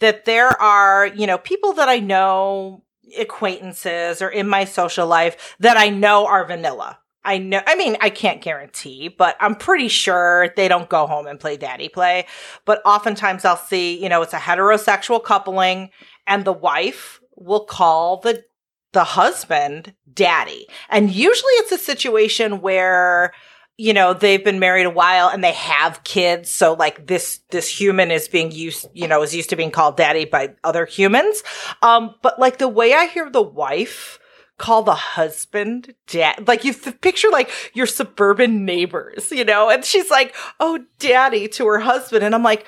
that 0.00 0.24
there 0.24 0.60
are, 0.60 1.06
you 1.06 1.26
know, 1.26 1.38
people 1.38 1.74
that 1.74 1.88
I 1.88 2.00
know, 2.00 2.82
acquaintances 3.18 4.22
or 4.22 4.28
in 4.28 4.48
my 4.48 4.64
social 4.64 5.06
life 5.06 5.56
that 5.60 5.76
I 5.76 5.90
know 5.90 6.26
are 6.26 6.44
vanilla 6.44 6.98
I 7.24 7.38
know, 7.38 7.60
I 7.66 7.76
mean, 7.76 7.96
I 8.00 8.10
can't 8.10 8.42
guarantee, 8.42 9.08
but 9.08 9.36
I'm 9.38 9.54
pretty 9.54 9.88
sure 9.88 10.52
they 10.56 10.66
don't 10.66 10.88
go 10.88 11.06
home 11.06 11.26
and 11.26 11.38
play 11.38 11.56
daddy 11.56 11.88
play. 11.88 12.26
But 12.64 12.82
oftentimes 12.84 13.44
I'll 13.44 13.56
see, 13.56 14.02
you 14.02 14.08
know, 14.08 14.22
it's 14.22 14.32
a 14.32 14.38
heterosexual 14.38 15.22
coupling 15.22 15.90
and 16.26 16.44
the 16.44 16.52
wife 16.52 17.20
will 17.36 17.64
call 17.64 18.18
the, 18.18 18.44
the 18.92 19.04
husband 19.04 19.94
daddy. 20.12 20.66
And 20.88 21.10
usually 21.10 21.52
it's 21.54 21.72
a 21.72 21.78
situation 21.78 22.60
where, 22.60 23.32
you 23.78 23.92
know, 23.92 24.12
they've 24.12 24.44
been 24.44 24.58
married 24.58 24.86
a 24.86 24.90
while 24.90 25.28
and 25.28 25.42
they 25.42 25.52
have 25.52 26.04
kids. 26.04 26.50
So 26.50 26.74
like 26.74 27.06
this, 27.06 27.40
this 27.50 27.68
human 27.68 28.10
is 28.10 28.28
being 28.28 28.52
used, 28.52 28.86
you 28.92 29.08
know, 29.08 29.22
is 29.22 29.34
used 29.34 29.50
to 29.50 29.56
being 29.56 29.70
called 29.70 29.96
daddy 29.96 30.24
by 30.24 30.54
other 30.62 30.86
humans. 30.86 31.42
Um, 31.80 32.14
but 32.22 32.38
like 32.38 32.58
the 32.58 32.68
way 32.68 32.94
I 32.94 33.06
hear 33.06 33.30
the 33.30 33.42
wife, 33.42 34.18
call 34.58 34.82
the 34.82 34.94
husband 34.94 35.94
dad. 36.06 36.46
Like 36.46 36.64
you 36.64 36.74
picture 36.74 37.30
like 37.30 37.50
your 37.74 37.86
suburban 37.86 38.64
neighbors, 38.64 39.32
you 39.32 39.44
know, 39.44 39.70
and 39.70 39.84
she's 39.84 40.10
like, 40.10 40.34
oh, 40.60 40.84
daddy 40.98 41.48
to 41.48 41.66
her 41.66 41.80
husband. 41.80 42.22
And 42.22 42.34
I'm 42.34 42.44
like, 42.44 42.66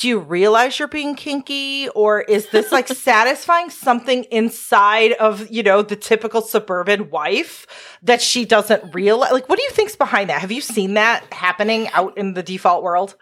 do 0.00 0.08
you 0.08 0.18
realize 0.18 0.78
you're 0.78 0.88
being 0.88 1.14
kinky 1.14 1.86
or 1.90 2.22
is 2.22 2.48
this 2.48 2.72
like 2.72 2.88
satisfying 3.10 3.68
something 3.68 4.24
inside 4.24 5.12
of, 5.12 5.46
you 5.50 5.62
know, 5.62 5.82
the 5.82 5.94
typical 5.94 6.40
suburban 6.40 7.10
wife 7.10 7.66
that 8.02 8.22
she 8.22 8.46
doesn't 8.46 8.94
realize? 8.94 9.30
Like, 9.30 9.46
what 9.46 9.58
do 9.58 9.62
you 9.62 9.70
think's 9.70 9.96
behind 9.96 10.30
that? 10.30 10.40
Have 10.40 10.50
you 10.50 10.62
seen 10.62 10.94
that 10.94 11.30
happening 11.30 11.88
out 11.90 12.16
in 12.16 12.32
the 12.32 12.42
default 12.42 12.82
world? 12.82 13.14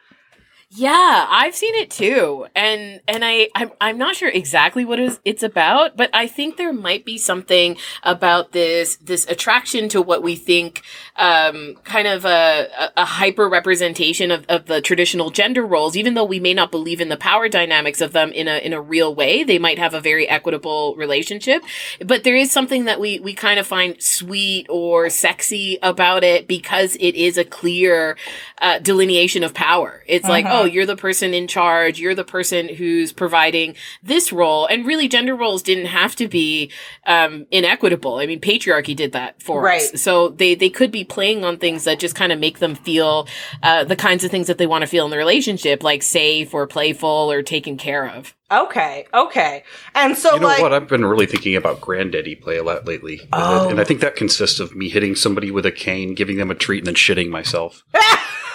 Yeah, 0.71 1.27
I've 1.31 1.55
seen 1.55 1.75
it 1.77 1.91
too. 1.91 2.47
And 2.55 3.01
and 3.09 3.25
I 3.25 3.49
I'm, 3.55 3.71
I'm 3.81 3.97
not 3.97 4.17
sure 4.17 4.29
exactly 4.29 4.85
what 4.85 5.01
it's 5.25 5.43
about, 5.43 5.97
but 5.97 6.11
I 6.13 6.27
think 6.27 6.59
there 6.59 6.75
might 6.75 7.07
be 7.07 7.17
something 7.17 7.79
about 8.03 8.53
this 8.53 8.97
this 8.97 9.27
attraction 9.29 9.89
to 9.89 10.03
what 10.03 10.23
we 10.23 10.37
think 10.37 10.83
um 11.17 11.77
kind 11.85 12.07
of 12.07 12.27
a 12.27 12.69
a 12.99 13.07
hyper 13.07 13.49
representation 13.49 14.31
of, 14.31 14.45
of 14.51 14.67
the 14.67 14.83
traditional 14.83 15.31
gender 15.31 15.65
roles 15.65 15.97
even 15.97 16.13
though 16.13 16.25
we 16.25 16.39
may 16.39 16.53
not 16.53 16.71
believe 16.71 17.01
in 17.01 17.09
the 17.09 17.17
power 17.17 17.49
dynamics 17.49 18.03
of 18.03 18.13
them 18.13 18.31
in 18.33 18.47
a 18.47 18.59
in 18.59 18.75
a 18.75 18.81
real 18.81 19.15
way. 19.15 19.45
They 19.45 19.59
might 19.59 19.79
have 19.79 19.95
a 19.95 20.03
very 20.03 20.29
equitable 20.29 20.95
relationship, 20.97 21.63
but 22.05 22.25
there 22.25 22.37
is 22.37 22.53
something 22.53 22.85
that 22.85 23.01
we 23.01 23.21
we 23.21 23.33
kind 23.33 23.59
of 23.59 23.67
find 23.67 24.03
sweet 24.03 24.67
or 24.69 25.09
sexy 25.09 25.79
about 25.83 26.25
it 26.25 26.47
because 26.47 26.95
it 26.97 27.15
is 27.15 27.39
a 27.39 27.45
clear 27.45 28.19
uh, 28.61 28.79
delineation 28.81 29.45
of 29.45 29.55
power. 29.55 30.05
It's 30.07 30.25
uh-huh. 30.25 30.33
like, 30.33 30.58
oh, 30.63 30.65
you're 30.65 30.87
the 30.87 30.97
person 30.97 31.35
in 31.35 31.47
charge. 31.47 31.99
You're 31.99 32.15
the 32.15 32.25
person 32.25 32.69
who's 32.69 33.13
providing 33.13 33.75
this 34.03 34.33
role. 34.33 34.67
And 34.67 34.87
really, 34.87 35.09
gender 35.09 35.35
roles 35.35 35.63
didn't 35.63 35.87
have 35.87 36.17
to 36.17 36.29
be 36.29 36.71
um, 37.07 37.47
inequitable. 37.51 38.17
I 38.17 38.27
mean, 38.27 38.41
patriarchy 38.41 38.95
did 38.95 39.13
that 39.13 39.43
for 39.43 39.63
right. 39.63 39.81
us. 39.81 40.01
So 40.03 40.29
they 40.31 40.55
they 40.55 40.71
could 40.71 40.91
be 40.91 41.05
playing 41.05 41.45
on 41.45 41.59
things 41.59 41.85
that 41.85 41.99
just 41.99 42.15
kind 42.15 42.33
of 42.33 42.39
make 42.39 42.59
them 42.59 42.75
feel 42.75 43.29
uh, 43.63 43.85
the 43.85 43.97
kinds 43.97 44.25
of 44.25 44.31
things 44.31 44.47
that 44.47 44.59
they 44.59 44.67
want 44.67 44.83
to 44.83 44.87
feel 44.87 45.05
in 45.05 45.11
the 45.11 45.17
relationship, 45.17 45.83
like 45.83 46.03
safe 46.03 46.55
or 46.55 46.67
playful 46.67 47.31
or 47.31 47.43
taken 47.43 47.77
care 47.77 48.09
of. 48.09 48.35
Okay, 48.51 49.07
okay. 49.13 49.63
And 49.95 50.17
so, 50.17 50.35
you 50.35 50.41
know 50.41 50.47
like, 50.47 50.63
what? 50.63 50.73
I've 50.73 50.89
been 50.89 51.05
really 51.05 51.27
thinking 51.27 51.55
about 51.55 51.83
granddaddy 51.83 52.35
play 52.35 52.57
a 52.57 52.63
lot 52.63 52.87
lately, 52.87 53.29
oh. 53.31 53.69
and 53.69 53.79
I 53.79 53.85
think 53.85 54.01
that 54.01 54.17
consists 54.17 54.59
of 54.59 54.75
me 54.75 54.89
hitting 54.89 55.15
somebody 55.15 55.51
with 55.51 55.67
a 55.67 55.73
cane, 55.73 56.15
giving 56.15 56.39
them 56.39 56.51
a 56.51 56.55
treat, 56.55 56.79
and 56.79 56.87
then 56.87 56.95
shitting 56.95 57.29
myself. 57.29 57.83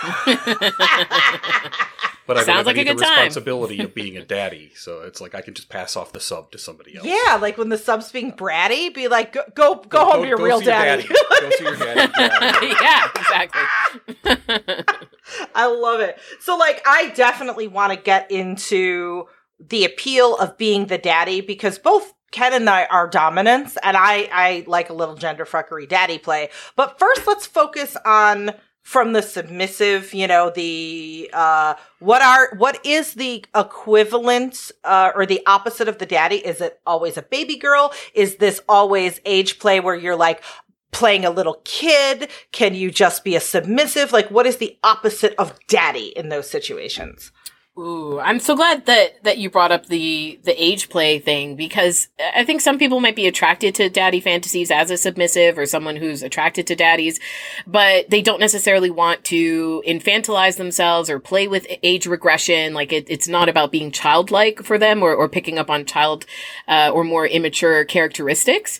but 2.33 2.41
I 2.41 2.43
Sounds 2.43 2.65
like 2.65 2.77
a 2.77 2.83
good 2.83 2.97
the 2.97 3.01
responsibility 3.01 3.81
of 3.81 3.93
being 3.93 4.17
a 4.17 4.25
daddy, 4.25 4.71
so 4.75 5.01
it's 5.01 5.21
like 5.21 5.35
I 5.35 5.41
can 5.41 5.53
just 5.53 5.69
pass 5.69 5.95
off 5.95 6.11
the 6.11 6.19
sub 6.19 6.51
to 6.51 6.57
somebody 6.57 6.97
else. 6.97 7.05
Yeah, 7.05 7.35
like 7.35 7.57
when 7.57 7.69
the 7.69 7.77
sub's 7.77 8.11
being 8.11 8.33
bratty, 8.33 8.93
be 8.93 9.07
like, 9.07 9.33
go 9.33 9.41
go, 9.55 9.75
go, 9.75 9.81
go 9.89 10.05
home 10.05 10.21
to 10.23 10.27
your 10.27 10.37
real 10.37 10.59
daddy. 10.59 11.03
daddy. 11.03 11.15
go 11.39 11.49
see 11.51 11.63
your 11.63 11.75
daddy. 11.75 12.67
Yeah, 12.81 13.09
exactly. 13.15 13.61
I 15.55 15.67
love 15.67 16.01
it. 16.01 16.17
So, 16.39 16.57
like, 16.57 16.81
I 16.85 17.09
definitely 17.09 17.67
want 17.67 17.93
to 17.93 17.99
get 17.99 18.29
into 18.31 19.25
the 19.59 19.85
appeal 19.85 20.35
of 20.37 20.57
being 20.57 20.87
the 20.87 20.97
daddy 20.97 21.41
because 21.41 21.79
both 21.79 22.13
Ken 22.31 22.53
and 22.53 22.69
I 22.69 22.85
are 22.85 23.07
dominants, 23.07 23.77
and 23.83 23.95
I 23.95 24.27
I 24.31 24.63
like 24.67 24.89
a 24.89 24.93
little 24.93 25.15
gender 25.15 25.45
fuckery 25.45 25.87
daddy 25.87 26.17
play. 26.17 26.49
But 26.75 26.99
first, 26.99 27.27
let's 27.27 27.45
focus 27.45 27.95
on 28.05 28.51
from 28.83 29.13
the 29.13 29.21
submissive 29.21 30.13
you 30.13 30.27
know 30.27 30.51
the 30.51 31.29
uh 31.33 31.73
what 31.99 32.21
are 32.21 32.53
what 32.57 32.85
is 32.85 33.13
the 33.13 33.43
equivalent 33.55 34.71
uh 34.83 35.11
or 35.15 35.25
the 35.25 35.41
opposite 35.47 35.87
of 35.87 35.97
the 35.97 36.05
daddy? 36.05 36.35
Is 36.35 36.61
it 36.61 36.79
always 36.85 37.17
a 37.17 37.23
baby 37.23 37.55
girl? 37.55 37.93
Is 38.13 38.35
this 38.35 38.61
always 38.67 39.19
age 39.25 39.57
play 39.59 39.79
where 39.79 39.95
you're 39.95 40.15
like 40.15 40.43
playing 40.91 41.25
a 41.25 41.31
little 41.31 41.59
kid? 41.63 42.29
Can 42.51 42.75
you 42.75 42.91
just 42.91 43.23
be 43.23 43.35
a 43.35 43.39
submissive? 43.39 44.11
Like 44.11 44.29
what 44.29 44.45
is 44.45 44.57
the 44.57 44.77
opposite 44.83 45.33
of 45.39 45.57
daddy 45.67 46.07
in 46.15 46.29
those 46.29 46.49
situations 46.49 47.31
Ooh, 47.75 48.19
I'm 48.19 48.39
so 48.39 48.55
glad 48.55 48.85
that 48.85 49.23
that 49.23 49.39
you 49.39 49.49
brought 49.49 49.71
up 49.71 49.87
the 49.87 50.39
the 50.43 50.63
age 50.63 50.89
play 50.89 51.17
thing 51.17 51.55
because 51.55 52.07
I 52.35 52.45
think 52.45 52.61
some 52.61 52.77
people 52.77 52.99
might 52.99 53.15
be 53.15 53.25
attracted 53.25 53.73
to 53.75 53.89
daddy 53.89 54.19
fantasies 54.19 54.69
as 54.69 54.91
a 54.91 54.97
submissive 54.97 55.57
or 55.57 55.65
someone 55.65 55.95
who's 55.95 56.21
attracted 56.21 56.67
to 56.67 56.75
daddies, 56.75 57.19
but 57.65 58.11
they 58.11 58.21
don't 58.21 58.39
necessarily 58.39 58.91
want 58.91 59.23
to 59.25 59.81
infantilize 59.87 60.57
themselves 60.57 61.09
or 61.09 61.17
play 61.17 61.47
with 61.47 61.65
age 61.81 62.05
regression. 62.05 62.75
Like 62.75 62.93
it, 62.93 63.07
it's 63.09 63.27
not 63.27 63.49
about 63.49 63.71
being 63.71 63.89
childlike 63.89 64.61
for 64.61 64.77
them 64.77 65.01
or, 65.01 65.15
or 65.15 65.27
picking 65.27 65.57
up 65.57 65.71
on 65.71 65.83
child 65.85 66.27
uh, 66.67 66.91
or 66.93 67.03
more 67.03 67.25
immature 67.25 67.85
characteristics, 67.85 68.79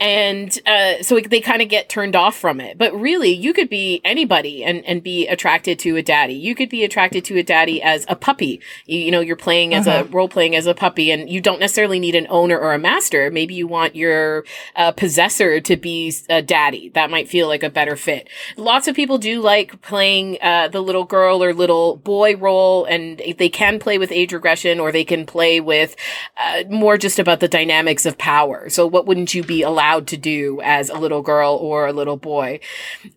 and 0.00 0.58
uh, 0.66 1.00
so 1.00 1.20
they 1.20 1.40
kind 1.40 1.62
of 1.62 1.68
get 1.68 1.88
turned 1.88 2.16
off 2.16 2.36
from 2.36 2.60
it. 2.60 2.76
But 2.76 2.92
really, 2.92 3.30
you 3.30 3.52
could 3.52 3.68
be 3.68 4.00
anybody 4.04 4.64
and 4.64 4.84
and 4.84 5.00
be 5.00 5.28
attracted 5.28 5.78
to 5.78 5.94
a 5.94 6.02
daddy. 6.02 6.34
You 6.34 6.56
could 6.56 6.70
be 6.70 6.82
attracted 6.82 7.24
to 7.26 7.38
a 7.38 7.44
daddy 7.44 7.80
as 7.80 8.04
a. 8.08 8.31
You, 8.40 8.58
you 8.86 9.10
know, 9.10 9.20
you're 9.20 9.36
playing 9.36 9.74
as 9.74 9.86
uh-huh. 9.86 10.04
a 10.04 10.10
role 10.10 10.28
playing 10.28 10.56
as 10.56 10.66
a 10.66 10.74
puppy, 10.74 11.10
and 11.10 11.28
you 11.28 11.40
don't 11.40 11.60
necessarily 11.60 11.98
need 11.98 12.14
an 12.14 12.26
owner 12.30 12.58
or 12.58 12.72
a 12.72 12.78
master. 12.78 13.30
Maybe 13.30 13.54
you 13.54 13.66
want 13.66 13.96
your 13.96 14.44
uh, 14.76 14.92
possessor 14.92 15.60
to 15.60 15.76
be 15.76 16.14
a 16.28 16.42
daddy. 16.42 16.90
That 16.90 17.10
might 17.10 17.28
feel 17.28 17.48
like 17.48 17.62
a 17.62 17.70
better 17.70 17.96
fit. 17.96 18.28
Lots 18.56 18.88
of 18.88 18.96
people 18.96 19.18
do 19.18 19.40
like 19.40 19.82
playing 19.82 20.38
uh, 20.40 20.68
the 20.68 20.80
little 20.80 21.04
girl 21.04 21.42
or 21.42 21.52
little 21.52 21.96
boy 21.96 22.36
role, 22.36 22.84
and 22.84 23.20
they 23.38 23.48
can 23.48 23.78
play 23.78 23.98
with 23.98 24.12
age 24.12 24.32
regression, 24.32 24.80
or 24.80 24.92
they 24.92 25.04
can 25.04 25.26
play 25.26 25.60
with 25.60 25.96
uh, 26.36 26.62
more 26.70 26.96
just 26.96 27.18
about 27.18 27.40
the 27.40 27.48
dynamics 27.48 28.06
of 28.06 28.18
power. 28.18 28.68
So, 28.68 28.86
what 28.86 29.06
wouldn't 29.06 29.34
you 29.34 29.42
be 29.42 29.62
allowed 29.62 30.06
to 30.08 30.16
do 30.16 30.60
as 30.62 30.88
a 30.88 30.98
little 30.98 31.22
girl 31.22 31.54
or 31.54 31.86
a 31.86 31.92
little 31.92 32.16
boy? 32.16 32.60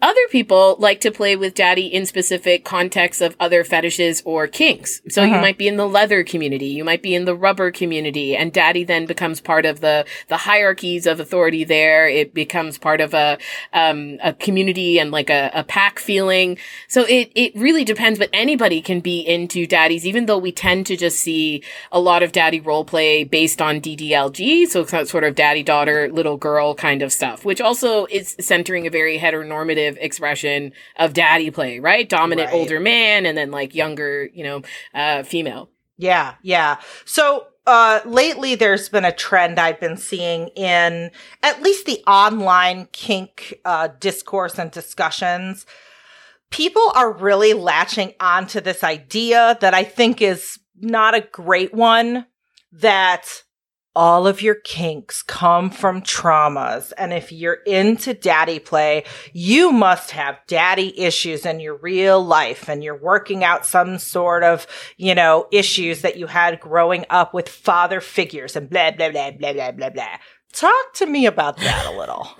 Other 0.02 0.28
people 0.30 0.76
like 0.80 1.02
to 1.02 1.12
play 1.12 1.36
with 1.36 1.54
daddy 1.54 1.88
in 1.88 2.06
specific 2.06 2.66
contexts 2.66 3.22
of 3.22 3.36
other 3.40 3.64
fetishes 3.64 4.22
or 4.26 4.48
kinks. 4.48 5.02
So 5.10 5.24
uh-huh. 5.24 5.36
you 5.36 5.42
might 5.42 5.58
be 5.58 5.68
in 5.68 5.78
the 5.78 5.88
leather 5.88 6.24
community, 6.24 6.68
you 6.68 6.84
might 6.84 7.04
be 7.04 7.14
in 7.14 7.26
the 7.26 7.36
rubber 7.36 7.72
community, 7.72 8.36
and 8.36 8.52
daddy 8.52 8.84
then 8.84 9.06
becomes 9.06 9.40
part 9.40 9.66
of 9.66 9.82
the 9.82 10.06
the 10.28 10.38
hierarchies 10.38 11.06
of 11.06 11.20
authority 11.20 11.64
there. 11.64 12.08
It 12.08 12.34
becomes 12.34 12.78
part 12.78 13.02
of 13.02 13.14
a 13.14 13.38
um, 13.74 14.18
a 14.24 14.34
community 14.34 15.00
and 15.00 15.12
like 15.12 15.30
a, 15.30 15.52
a 15.54 15.64
pack 15.64 16.00
feeling. 16.00 16.58
So 16.88 17.04
it 17.04 17.32
it 17.36 17.56
really 17.56 17.84
depends, 17.84 18.18
but 18.20 18.30
anybody 18.34 18.82
can 18.82 19.00
be 19.00 19.20
into 19.20 19.68
daddies, 19.68 20.06
even 20.06 20.26
though 20.26 20.38
we 20.38 20.52
tend 20.52 20.86
to 20.88 20.98
just 20.98 21.20
see 21.20 21.64
a 21.92 22.00
lot 22.00 22.24
of 22.24 22.32
daddy 22.32 22.60
role 22.60 22.86
play 22.86 23.24
based 23.24 23.62
on 23.62 23.82
DDLG, 23.82 24.68
so 24.68 24.82
it's 24.82 24.94
not 24.94 25.08
sort 25.08 25.24
of 25.24 25.36
daddy 25.36 25.64
daughter 25.64 26.10
little 26.12 26.38
girl 26.38 26.74
kind 26.74 27.02
of 27.02 27.14
stuff, 27.14 27.46
which 27.46 27.62
also 27.62 28.06
is 28.08 28.36
centering 28.40 28.88
a 28.88 28.90
very 28.90 29.20
heteronormative 29.20 29.98
expression 30.00 30.72
of 30.98 31.14
daddy 31.14 31.52
play, 31.52 31.80
right? 31.80 32.08
Dominant 32.10 32.48
right. 32.48 32.56
older 32.56 32.80
man 32.80 33.26
and 33.26 33.38
then 33.38 33.52
like 33.52 33.76
younger, 33.76 34.30
you 34.34 34.44
know, 34.44 34.62
uh, 34.96 35.24
female. 35.24 35.70
Yeah, 35.98 36.36
yeah. 36.42 36.80
So 37.06 37.48
uh, 37.68 38.02
lately 38.06 38.56
there's 38.56 38.90
been 38.90 39.06
a 39.06 39.12
trend 39.12 39.60
I've 39.60 39.80
been 39.80 39.98
seeing 39.98 40.48
in 40.50 41.12
at 41.44 41.62
least 41.62 41.86
the 41.86 42.04
online 42.08 42.88
kink 42.92 43.60
uh, 43.66 43.90
discourse 44.00 44.58
and 44.58 44.72
discussions. 44.72 45.66
People 46.52 46.92
are 46.96 47.12
really 47.12 47.54
latching 47.54 48.14
onto 48.20 48.62
this 48.62 48.84
idea 48.84 49.58
that 49.62 49.74
I 49.74 49.84
think 49.84 50.22
is 50.22 50.60
not 50.80 51.16
a 51.16 51.22
great 51.22 51.74
one 51.74 52.26
that 52.72 53.44
all 53.96 54.28
of 54.28 54.42
your 54.42 54.56
kinks 54.56 55.22
come 55.22 55.70
from 55.70 56.02
traumas. 56.02 56.92
And 56.98 57.14
if 57.14 57.32
you're 57.32 57.60
into 57.66 58.14
daddy 58.14 58.60
play, 58.60 59.06
you 59.34 59.72
must 59.72 60.12
have 60.12 60.40
daddy 60.48 61.00
issues 61.00 61.46
in 61.46 61.60
your 61.60 61.78
real 61.78 62.24
life 62.24 62.68
and 62.68 62.84
you're 62.84 62.98
working 62.98 63.44
out 63.44 63.66
some 63.66 63.98
sort 63.98 64.44
of, 64.44 64.68
you 64.98 65.16
know, 65.16 65.48
issues 65.52 66.02
that 66.02 66.18
you 66.18 66.28
had 66.28 66.60
growing 66.60 67.06
up 67.10 67.34
with 67.34 67.48
father 67.48 68.02
figures 68.02 68.56
and 68.56 68.70
blah, 68.70 68.92
blah, 68.92 69.12
blah, 69.12 69.32
blah, 69.32 69.54
blah, 69.54 69.72
blah, 69.72 69.90
blah. 69.90 70.18
Talk 70.56 70.94
to 70.94 71.06
me 71.06 71.26
about 71.26 71.58
that 71.58 71.86
a 71.86 71.92
little. 71.92 72.30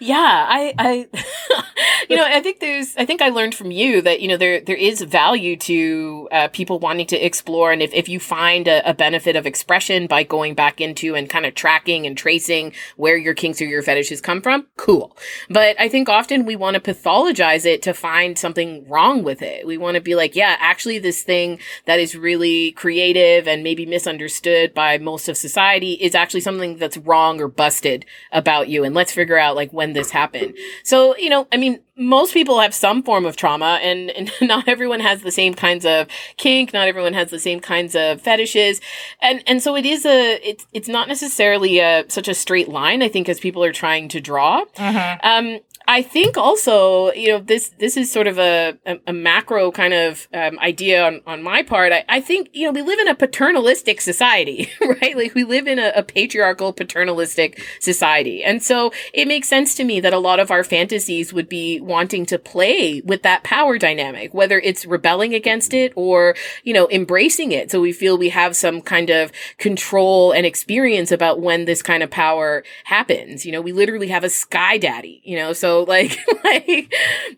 yeah, 0.00 0.46
I, 0.46 0.74
I, 0.78 1.08
you 2.10 2.16
know, 2.16 2.26
I 2.26 2.42
think 2.42 2.60
there's, 2.60 2.94
I 2.98 3.06
think 3.06 3.22
I 3.22 3.30
learned 3.30 3.54
from 3.54 3.70
you 3.70 4.02
that, 4.02 4.20
you 4.20 4.28
know, 4.28 4.36
there, 4.36 4.60
there 4.60 4.76
is 4.76 5.00
value 5.00 5.56
to 5.56 6.28
uh, 6.30 6.48
people 6.48 6.78
wanting 6.78 7.06
to 7.06 7.16
explore. 7.16 7.72
And 7.72 7.82
if, 7.82 7.94
if 7.94 8.06
you 8.06 8.20
find 8.20 8.68
a, 8.68 8.86
a, 8.86 8.92
benefit 8.92 9.34
of 9.34 9.46
expression 9.46 10.06
by 10.06 10.24
going 10.24 10.54
back 10.54 10.78
into 10.78 11.14
and 11.14 11.28
kind 11.28 11.46
of 11.46 11.54
tracking 11.54 12.06
and 12.06 12.18
tracing 12.18 12.74
where 12.96 13.16
your 13.16 13.32
kinks 13.32 13.62
or 13.62 13.64
your 13.64 13.82
fetishes 13.82 14.20
come 14.20 14.42
from, 14.42 14.66
cool. 14.76 15.16
But 15.48 15.80
I 15.80 15.88
think 15.88 16.10
often 16.10 16.44
we 16.44 16.54
want 16.54 16.74
to 16.74 16.94
pathologize 16.94 17.64
it 17.64 17.80
to 17.82 17.94
find 17.94 18.38
something 18.38 18.86
wrong 18.90 19.22
with 19.22 19.40
it. 19.40 19.66
We 19.66 19.78
want 19.78 19.94
to 19.94 20.02
be 20.02 20.14
like, 20.14 20.36
yeah, 20.36 20.56
actually 20.58 20.98
this 20.98 21.22
thing 21.22 21.60
that 21.86 21.98
is 21.98 22.14
really 22.14 22.72
creative 22.72 23.48
and 23.48 23.64
maybe 23.64 23.86
misunderstood 23.86 24.74
by 24.74 24.98
most 24.98 25.30
of 25.30 25.38
society 25.38 25.94
is 25.94 26.14
actually 26.14 26.42
something 26.42 26.73
that's 26.78 26.96
wrong 26.96 27.40
or 27.40 27.48
busted 27.48 28.04
about 28.32 28.68
you 28.68 28.84
and 28.84 28.94
let's 28.94 29.12
figure 29.12 29.38
out 29.38 29.56
like 29.56 29.72
when 29.72 29.92
this 29.92 30.10
happened. 30.10 30.54
So, 30.82 31.16
you 31.16 31.30
know, 31.30 31.46
I 31.52 31.56
mean, 31.56 31.80
most 31.96 32.34
people 32.34 32.60
have 32.60 32.74
some 32.74 33.02
form 33.02 33.24
of 33.24 33.36
trauma 33.36 33.78
and, 33.82 34.10
and 34.16 34.30
not 34.40 34.68
everyone 34.68 35.00
has 35.00 35.22
the 35.22 35.30
same 35.30 35.54
kinds 35.54 35.84
of 35.86 36.08
kink, 36.36 36.72
not 36.72 36.88
everyone 36.88 37.14
has 37.14 37.30
the 37.30 37.38
same 37.38 37.60
kinds 37.60 37.94
of 37.94 38.20
fetishes. 38.20 38.80
And 39.20 39.42
and 39.46 39.62
so 39.62 39.76
it 39.76 39.86
is 39.86 40.04
a 40.04 40.48
it's 40.48 40.66
it's 40.72 40.88
not 40.88 41.08
necessarily 41.08 41.78
a 41.78 42.04
such 42.08 42.28
a 42.28 42.34
straight 42.34 42.68
line, 42.68 43.02
I 43.02 43.08
think, 43.08 43.28
as 43.28 43.40
people 43.40 43.64
are 43.64 43.72
trying 43.72 44.08
to 44.08 44.20
draw. 44.20 44.64
Mm-hmm. 44.76 45.18
Um 45.22 45.60
I 45.86 46.00
think 46.00 46.38
also, 46.38 47.12
you 47.12 47.28
know, 47.28 47.38
this 47.40 47.70
this 47.78 47.96
is 47.96 48.10
sort 48.10 48.26
of 48.26 48.38
a 48.38 48.78
a, 48.86 48.98
a 49.08 49.12
macro 49.12 49.70
kind 49.70 49.92
of 49.92 50.26
um, 50.32 50.58
idea 50.60 51.06
on, 51.06 51.20
on 51.26 51.42
my 51.42 51.62
part. 51.62 51.92
I, 51.92 52.04
I 52.08 52.20
think 52.20 52.48
you 52.52 52.66
know 52.66 52.72
we 52.72 52.80
live 52.80 52.98
in 52.98 53.08
a 53.08 53.14
paternalistic 53.14 54.00
society, 54.00 54.70
right? 54.80 55.16
Like 55.16 55.34
we 55.34 55.44
live 55.44 55.66
in 55.66 55.78
a, 55.78 55.92
a 55.94 56.02
patriarchal 56.02 56.72
paternalistic 56.72 57.62
society, 57.80 58.42
and 58.42 58.62
so 58.62 58.92
it 59.12 59.28
makes 59.28 59.46
sense 59.48 59.74
to 59.74 59.84
me 59.84 60.00
that 60.00 60.14
a 60.14 60.18
lot 60.18 60.40
of 60.40 60.50
our 60.50 60.64
fantasies 60.64 61.34
would 61.34 61.50
be 61.50 61.80
wanting 61.80 62.24
to 62.26 62.38
play 62.38 63.02
with 63.04 63.22
that 63.22 63.44
power 63.44 63.76
dynamic, 63.76 64.32
whether 64.32 64.58
it's 64.60 64.86
rebelling 64.86 65.34
against 65.34 65.74
it 65.74 65.92
or 65.96 66.34
you 66.62 66.72
know 66.72 66.88
embracing 66.90 67.52
it. 67.52 67.70
So 67.70 67.82
we 67.82 67.92
feel 67.92 68.16
we 68.16 68.30
have 68.30 68.56
some 68.56 68.80
kind 68.80 69.10
of 69.10 69.32
control 69.58 70.32
and 70.32 70.46
experience 70.46 71.12
about 71.12 71.40
when 71.40 71.66
this 71.66 71.82
kind 71.82 72.02
of 72.02 72.10
power 72.10 72.64
happens. 72.84 73.44
You 73.44 73.52
know, 73.52 73.60
we 73.60 73.72
literally 73.72 74.08
have 74.08 74.24
a 74.24 74.30
sky 74.30 74.78
daddy. 74.78 75.20
You 75.24 75.36
know, 75.36 75.52
so 75.52 75.73
like 75.82 76.18
like 76.44 76.64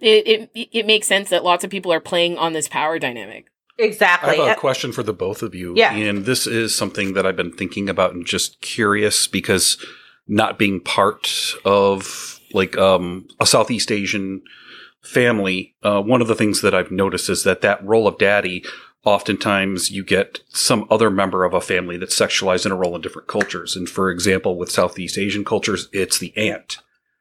it, 0.00 0.50
it 0.54 0.68
it 0.72 0.86
makes 0.86 1.06
sense 1.06 1.30
that 1.30 1.44
lots 1.44 1.64
of 1.64 1.70
people 1.70 1.92
are 1.92 2.00
playing 2.00 2.36
on 2.38 2.52
this 2.52 2.68
power 2.68 2.98
dynamic. 2.98 3.46
Exactly. 3.78 4.30
I 4.38 4.46
have 4.46 4.56
a 4.56 4.60
question 4.60 4.92
for 4.92 5.02
the 5.02 5.12
both 5.12 5.42
of 5.42 5.54
you. 5.54 5.74
Yeah. 5.76 5.92
And 5.92 6.24
this 6.24 6.46
is 6.46 6.74
something 6.74 7.12
that 7.12 7.26
I've 7.26 7.36
been 7.36 7.52
thinking 7.52 7.88
about 7.88 8.14
and 8.14 8.24
just 8.24 8.60
curious 8.60 9.26
because 9.26 9.76
not 10.26 10.58
being 10.58 10.80
part 10.80 11.54
of 11.64 12.40
like 12.52 12.76
um, 12.78 13.28
a 13.38 13.46
Southeast 13.46 13.92
Asian 13.92 14.42
family, 15.02 15.74
uh, 15.82 16.00
one 16.00 16.22
of 16.22 16.28
the 16.28 16.34
things 16.34 16.62
that 16.62 16.74
I've 16.74 16.90
noticed 16.90 17.28
is 17.28 17.42
that 17.44 17.60
that 17.60 17.84
role 17.84 18.08
of 18.08 18.18
daddy, 18.18 18.64
oftentimes 19.04 19.90
you 19.90 20.04
get 20.04 20.40
some 20.48 20.86
other 20.90 21.10
member 21.10 21.44
of 21.44 21.54
a 21.54 21.60
family 21.60 21.96
that's 21.96 22.18
sexualized 22.18 22.66
in 22.66 22.72
a 22.72 22.76
role 22.76 22.96
in 22.96 23.02
different 23.02 23.28
cultures. 23.28 23.76
And 23.76 23.88
for 23.88 24.10
example, 24.10 24.58
with 24.58 24.70
Southeast 24.70 25.18
Asian 25.18 25.44
cultures, 25.44 25.88
it's 25.92 26.18
the 26.18 26.36
aunt. 26.36 26.78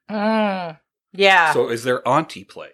Mm. 0.10 0.80
Yeah. 1.16 1.54
So 1.54 1.70
is 1.70 1.84
there 1.84 2.08
auntie 2.08 2.44
play? 2.44 2.72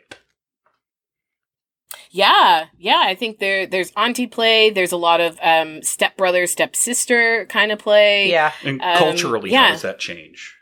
Yeah, 2.13 2.65
yeah. 2.77 3.03
I 3.05 3.15
think 3.15 3.39
there 3.39 3.65
there's 3.65 3.91
auntie 3.95 4.27
play. 4.27 4.69
There's 4.69 4.91
a 4.91 4.97
lot 4.97 5.21
of 5.21 5.39
um, 5.41 5.81
stepbrother, 5.81 6.45
stepsister 6.45 7.45
kind 7.45 7.71
of 7.71 7.79
play. 7.79 8.29
Yeah. 8.29 8.51
And 8.65 8.81
um, 8.81 8.97
culturally, 8.97 9.51
yeah. 9.51 9.67
how 9.67 9.71
does 9.71 9.81
that 9.83 9.99
change? 9.99 10.57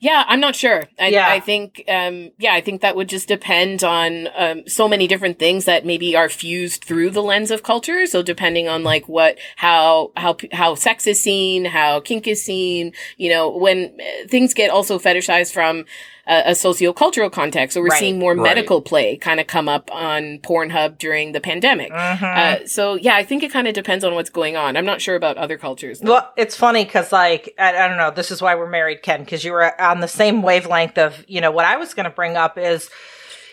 Yeah, 0.00 0.24
I'm 0.26 0.40
not 0.40 0.56
sure. 0.56 0.84
I, 0.98 1.08
yeah. 1.08 1.28
I 1.28 1.40
think, 1.40 1.84
um, 1.88 2.30
yeah, 2.38 2.54
I 2.54 2.60
think 2.60 2.80
that 2.80 2.96
would 2.96 3.08
just 3.08 3.28
depend 3.28 3.84
on 3.84 4.28
um, 4.36 4.66
so 4.66 4.88
many 4.88 5.06
different 5.06 5.38
things 5.38 5.66
that 5.66 5.84
maybe 5.84 6.16
are 6.16 6.28
fused 6.28 6.84
through 6.84 7.10
the 7.10 7.22
lens 7.22 7.50
of 7.50 7.62
culture. 7.62 8.06
So 8.06 8.22
depending 8.22 8.68
on 8.68 8.82
like 8.82 9.08
what, 9.08 9.38
how, 9.56 10.12
how, 10.16 10.36
how 10.52 10.74
sex 10.74 11.06
is 11.06 11.20
seen, 11.20 11.66
how 11.66 12.00
kink 12.00 12.26
is 12.26 12.42
seen, 12.42 12.92
you 13.16 13.30
know, 13.30 13.50
when 13.50 13.96
uh, 14.00 14.26
things 14.28 14.54
get 14.54 14.70
also 14.70 14.98
fetishized 14.98 15.52
from 15.52 15.84
a, 16.26 16.50
a 16.50 16.50
sociocultural 16.52 17.30
context. 17.30 17.74
So 17.74 17.80
we're 17.80 17.88
right. 17.88 17.98
seeing 17.98 18.18
more 18.18 18.34
right. 18.34 18.42
medical 18.42 18.80
play 18.82 19.16
kind 19.16 19.40
of 19.40 19.46
come 19.46 19.68
up 19.68 19.90
on 19.92 20.38
Pornhub 20.38 20.98
during 20.98 21.32
the 21.32 21.40
pandemic. 21.40 21.92
Mm-hmm. 21.92 22.24
Uh, 22.24 22.66
so 22.66 22.94
yeah, 22.94 23.16
I 23.16 23.24
think 23.24 23.42
it 23.42 23.52
kind 23.52 23.68
of 23.68 23.74
depends 23.74 24.04
on 24.04 24.14
what's 24.14 24.30
going 24.30 24.56
on. 24.56 24.76
I'm 24.76 24.86
not 24.86 25.00
sure 25.00 25.16
about 25.16 25.36
other 25.36 25.58
cultures. 25.58 26.00
Though. 26.00 26.12
Well, 26.12 26.32
it's 26.36 26.56
funny 26.56 26.84
because 26.84 27.12
like, 27.12 27.54
I, 27.58 27.76
I 27.76 27.88
don't 27.88 27.98
know, 27.98 28.10
this 28.10 28.30
is 28.30 28.40
why 28.40 28.54
we're 28.54 28.70
married, 28.70 29.02
Ken, 29.02 29.20
because 29.20 29.44
you 29.44 29.52
were 29.52 29.80
on 29.80 30.00
the 30.00 30.08
same 30.08 30.42
wavelength 30.42 30.98
of, 30.98 31.24
you 31.28 31.40
know, 31.40 31.50
what 31.50 31.64
I 31.64 31.76
was 31.76 31.94
going 31.94 32.04
to 32.04 32.10
bring 32.10 32.36
up 32.36 32.58
is, 32.58 32.90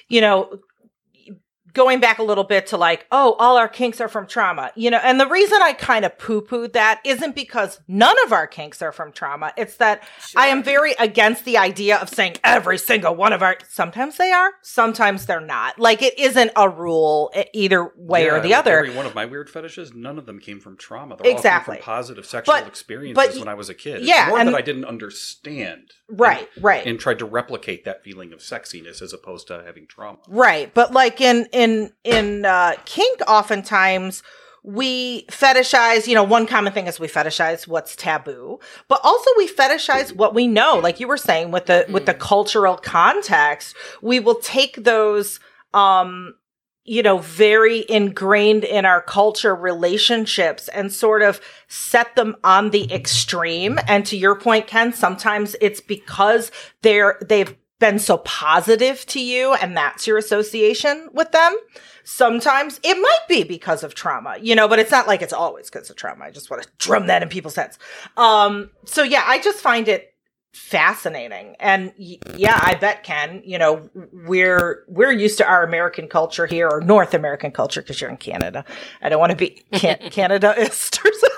you 0.07 0.21
know, 0.21 0.59
going 1.73 1.99
back 1.99 2.19
a 2.19 2.23
little 2.23 2.43
bit 2.43 2.67
to 2.67 2.77
like, 2.77 3.05
oh, 3.11 3.35
all 3.39 3.57
our 3.57 3.67
kinks 3.67 4.01
are 4.01 4.07
from 4.07 4.27
trauma, 4.27 4.71
you 4.75 4.89
know, 4.89 4.99
and 5.03 5.19
the 5.19 5.27
reason 5.27 5.61
I 5.61 5.73
kind 5.73 6.05
of 6.05 6.17
poo 6.17 6.41
pooed 6.41 6.73
that 6.73 7.01
isn't 7.05 7.35
because 7.35 7.79
none 7.87 8.15
of 8.25 8.33
our 8.33 8.47
kinks 8.47 8.81
are 8.81 8.91
from 8.91 9.11
trauma. 9.11 9.53
It's 9.57 9.77
that 9.77 10.03
sure. 10.25 10.41
I 10.41 10.47
am 10.47 10.63
very 10.63 10.93
against 10.99 11.45
the 11.45 11.57
idea 11.57 11.97
of 11.97 12.09
saying 12.09 12.37
every 12.43 12.77
single 12.77 13.15
one 13.15 13.33
of 13.33 13.41
our, 13.41 13.57
sometimes 13.67 14.17
they 14.17 14.31
are, 14.31 14.51
sometimes 14.61 15.25
they're 15.25 15.39
not. 15.39 15.79
Like 15.79 16.01
it 16.01 16.17
isn't 16.19 16.51
a 16.55 16.67
rule 16.67 17.31
either 17.53 17.91
way 17.95 18.25
yeah, 18.25 18.35
or 18.35 18.41
the 18.41 18.53
other. 18.53 18.79
Every 18.79 18.95
one 18.95 19.05
of 19.05 19.15
my 19.15 19.25
weird 19.25 19.49
fetishes, 19.49 19.93
none 19.93 20.17
of 20.17 20.25
them 20.25 20.39
came 20.39 20.59
from 20.59 20.77
trauma. 20.77 21.17
They're 21.21 21.31
exactly. 21.31 21.77
from 21.77 21.83
positive 21.83 22.25
sexual 22.25 22.55
but, 22.55 22.67
experiences 22.67 23.35
but, 23.35 23.39
when 23.39 23.47
I 23.47 23.53
was 23.53 23.69
a 23.69 23.73
kid. 23.73 23.99
It's 23.99 24.07
yeah. 24.07 24.27
more 24.29 24.39
and, 24.39 24.49
that 24.49 24.55
I 24.55 24.61
didn't 24.61 24.85
understand. 24.85 25.91
Right, 26.09 26.49
and, 26.55 26.63
right. 26.63 26.85
And 26.85 26.99
tried 26.99 27.19
to 27.19 27.25
replicate 27.25 27.85
that 27.85 28.03
feeling 28.03 28.33
of 28.33 28.39
sexiness 28.39 29.01
as 29.01 29.13
opposed 29.13 29.47
to 29.47 29.63
having 29.63 29.87
trauma. 29.87 30.19
Right. 30.27 30.73
But 30.73 30.91
like 30.91 31.21
in, 31.21 31.47
in, 31.53 31.60
in 32.03 32.45
uh, 32.45 32.73
kink, 32.85 33.21
oftentimes 33.27 34.23
we 34.63 35.25
fetishize, 35.25 36.07
you 36.07 36.13
know, 36.13 36.23
one 36.23 36.45
common 36.45 36.71
thing 36.71 36.85
is 36.87 36.99
we 36.99 37.07
fetishize 37.07 37.67
what's 37.67 37.95
taboo, 37.95 38.59
but 38.87 38.99
also 39.03 39.29
we 39.37 39.47
fetishize 39.47 40.15
what 40.15 40.35
we 40.35 40.47
know. 40.47 40.79
Like 40.81 40.99
you 40.99 41.07
were 41.07 41.17
saying 41.17 41.51
with 41.51 41.65
the, 41.65 41.85
mm. 41.87 41.93
with 41.93 42.05
the 42.05 42.13
mm-hmm. 42.13 42.21
cultural 42.21 42.77
context, 42.77 43.75
we 44.01 44.19
will 44.19 44.35
take 44.35 44.83
those, 44.83 45.39
um, 45.73 46.35
you 46.83 47.01
know, 47.01 47.19
very 47.19 47.85
ingrained 47.89 48.63
in 48.63 48.85
our 48.85 49.01
culture 49.01 49.55
relationships 49.55 50.67
and 50.69 50.91
sort 50.91 51.21
of 51.23 51.41
set 51.67 52.15
them 52.15 52.35
on 52.43 52.69
the 52.69 52.91
extreme. 52.91 53.79
And 53.87 54.05
to 54.07 54.17
your 54.17 54.35
point, 54.35 54.67
Ken, 54.67 54.93
sometimes 54.93 55.55
it's 55.59 55.81
because 55.81 56.51
they're, 56.81 57.17
they've 57.27 57.55
been 57.81 57.99
so 57.99 58.19
positive 58.19 59.05
to 59.07 59.19
you 59.19 59.53
and 59.55 59.75
that's 59.75 60.07
your 60.07 60.17
association 60.17 61.09
with 61.11 61.31
them. 61.33 61.57
Sometimes 62.05 62.79
it 62.83 62.95
might 62.95 63.27
be 63.27 63.43
because 63.43 63.83
of 63.83 63.93
trauma, 63.93 64.37
you 64.41 64.55
know, 64.55 64.67
but 64.69 64.79
it's 64.79 64.91
not 64.91 65.07
like 65.07 65.21
it's 65.21 65.33
always 65.33 65.69
because 65.69 65.89
of 65.89 65.97
trauma. 65.97 66.23
I 66.23 66.31
just 66.31 66.49
want 66.49 66.63
to 66.63 66.69
drum 66.77 67.07
that 67.07 67.21
in 67.21 67.27
people's 67.29 67.55
heads. 67.55 67.77
Um, 68.15 68.69
so 68.85 69.03
yeah, 69.03 69.23
I 69.25 69.39
just 69.39 69.59
find 69.59 69.87
it 69.89 70.13
fascinating. 70.53 71.55
And 71.59 71.93
y- 71.97 72.17
yeah, 72.35 72.59
I 72.61 72.75
bet 72.75 73.03
Ken, 73.03 73.41
you 73.45 73.57
know, 73.57 73.89
we're 74.11 74.83
we're 74.87 75.11
used 75.11 75.37
to 75.39 75.47
our 75.47 75.63
American 75.63 76.07
culture 76.07 76.45
here 76.45 76.67
or 76.69 76.81
North 76.81 77.13
American 77.13 77.51
culture 77.51 77.81
because 77.81 78.01
you're 78.01 78.09
in 78.09 78.17
Canada. 78.17 78.65
I 79.01 79.09
don't 79.09 79.19
want 79.19 79.31
to 79.31 79.37
be 79.37 79.63
can- 79.73 79.97
Canadaist 80.11 80.99
or 81.05 81.11
something. 81.13 81.30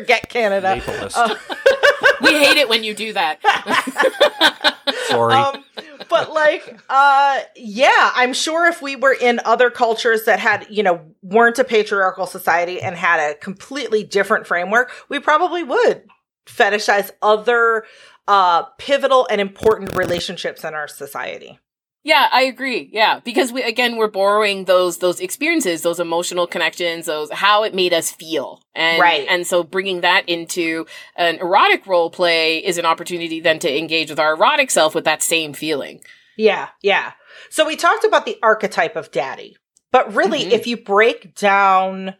Forget 0.00 0.28
Canada. 0.30 0.82
Uh, 1.14 1.34
we 2.22 2.30
hate 2.30 2.56
it 2.56 2.68
when 2.70 2.84
you 2.84 2.94
do 2.94 3.12
that. 3.12 3.38
Sorry. 5.08 5.34
um, 5.34 5.62
but 6.08 6.32
like 6.32 6.80
uh 6.88 7.40
yeah 7.54 8.10
i'm 8.14 8.32
sure 8.32 8.66
if 8.66 8.82
we 8.82 8.96
were 8.96 9.14
in 9.14 9.40
other 9.44 9.70
cultures 9.70 10.24
that 10.24 10.40
had 10.40 10.66
you 10.68 10.82
know 10.82 11.00
weren't 11.22 11.58
a 11.58 11.64
patriarchal 11.64 12.26
society 12.26 12.80
and 12.80 12.96
had 12.96 13.18
a 13.20 13.34
completely 13.36 14.02
different 14.02 14.46
framework 14.46 14.90
we 15.08 15.20
probably 15.20 15.62
would 15.62 16.02
fetishize 16.46 17.10
other 17.22 17.84
uh 18.26 18.64
pivotal 18.78 19.26
and 19.30 19.40
important 19.40 19.94
relationships 19.94 20.64
in 20.64 20.74
our 20.74 20.88
society 20.88 21.58
Yeah, 22.02 22.28
I 22.32 22.42
agree. 22.42 22.88
Yeah, 22.92 23.20
because 23.20 23.52
we 23.52 23.62
again 23.62 23.96
we're 23.96 24.08
borrowing 24.08 24.64
those 24.64 24.98
those 24.98 25.20
experiences, 25.20 25.82
those 25.82 26.00
emotional 26.00 26.46
connections, 26.46 27.06
those 27.06 27.30
how 27.30 27.62
it 27.64 27.74
made 27.74 27.92
us 27.92 28.10
feel, 28.10 28.62
and 28.74 29.00
Right. 29.00 29.26
and 29.28 29.46
so 29.46 29.62
bringing 29.62 30.00
that 30.00 30.26
into 30.28 30.86
an 31.16 31.36
erotic 31.36 31.86
role 31.86 32.08
play 32.10 32.58
is 32.58 32.78
an 32.78 32.86
opportunity 32.86 33.40
then 33.40 33.58
to 33.58 33.78
engage 33.78 34.08
with 34.08 34.18
our 34.18 34.32
erotic 34.34 34.70
self 34.70 34.94
with 34.94 35.04
that 35.04 35.22
same 35.22 35.52
feeling. 35.52 36.00
yeah 36.38 36.68
yeah 36.82 37.12
so 37.50 37.66
we 37.66 37.76
talked 37.76 38.04
about 38.04 38.24
the 38.24 38.38
archetype 38.42 38.96
of 38.96 39.10
daddy 39.10 39.56
but 39.92 40.14
really 40.14 40.44
Mhm. 40.44 40.52
if 40.52 40.66
you 40.66 40.76
break 40.76 41.34
down 41.34 42.14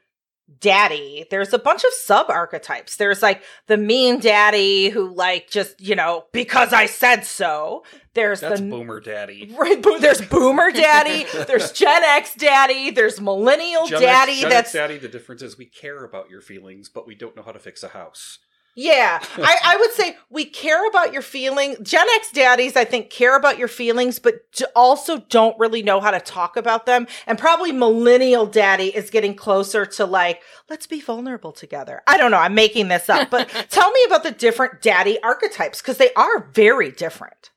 daddy 0.58 1.26
there's 1.30 1.52
a 1.52 1.58
bunch 1.58 1.84
of 1.84 1.92
sub 1.92 2.28
archetypes 2.28 2.96
there's 2.96 3.22
like 3.22 3.42
the 3.66 3.76
mean 3.76 4.18
daddy 4.18 4.88
who 4.88 5.14
like 5.14 5.48
just 5.48 5.80
you 5.80 5.94
know 5.94 6.24
because 6.32 6.72
i 6.72 6.86
said 6.86 7.24
so 7.24 7.84
there's 8.14 8.40
That's 8.40 8.60
the 8.60 8.68
boomer 8.68 8.98
daddy. 8.98 9.54
Right, 9.56 9.80
bo- 9.80 9.98
there's 9.98 10.20
boomer 10.20 10.72
daddy, 10.72 11.26
there's 11.46 11.70
Gen 11.80 12.02
X 12.02 12.34
daddy, 12.34 12.90
there's 12.90 13.20
millennial 13.20 13.86
Gen 13.86 14.02
X- 14.02 14.04
daddy. 14.04 14.40
Gen 14.40 14.44
X 14.46 14.54
that's 14.54 14.72
daddy. 14.72 14.98
The 14.98 15.08
difference 15.08 15.42
is 15.42 15.56
we 15.56 15.66
care 15.66 16.04
about 16.04 16.28
your 16.28 16.40
feelings, 16.40 16.88
but 16.88 17.06
we 17.06 17.14
don't 17.14 17.36
know 17.36 17.42
how 17.42 17.52
to 17.52 17.60
fix 17.60 17.84
a 17.84 17.88
house. 17.88 18.38
Yeah. 18.80 19.22
I, 19.36 19.56
I 19.62 19.76
would 19.76 19.92
say 19.92 20.16
we 20.30 20.46
care 20.46 20.86
about 20.88 21.12
your 21.12 21.22
feelings. 21.22 21.76
Gen 21.82 22.06
X 22.14 22.32
daddies, 22.32 22.76
I 22.76 22.84
think, 22.84 23.10
care 23.10 23.36
about 23.36 23.58
your 23.58 23.68
feelings, 23.68 24.18
but 24.18 24.50
d- 24.52 24.64
also 24.74 25.18
don't 25.28 25.58
really 25.58 25.82
know 25.82 26.00
how 26.00 26.10
to 26.10 26.20
talk 26.20 26.56
about 26.56 26.86
them. 26.86 27.06
And 27.26 27.38
probably 27.38 27.72
millennial 27.72 28.46
daddy 28.46 28.86
is 28.86 29.10
getting 29.10 29.34
closer 29.34 29.84
to 29.84 30.06
like, 30.06 30.40
let's 30.70 30.86
be 30.86 31.00
vulnerable 31.00 31.52
together. 31.52 32.02
I 32.06 32.16
don't 32.16 32.30
know. 32.30 32.38
I'm 32.38 32.54
making 32.54 32.88
this 32.88 33.10
up, 33.10 33.28
but 33.30 33.48
tell 33.70 33.90
me 33.90 34.00
about 34.06 34.22
the 34.22 34.30
different 34.30 34.80
daddy 34.80 35.22
archetypes 35.22 35.82
because 35.82 35.98
they 35.98 36.12
are 36.14 36.48
very 36.52 36.90
different. 36.90 37.50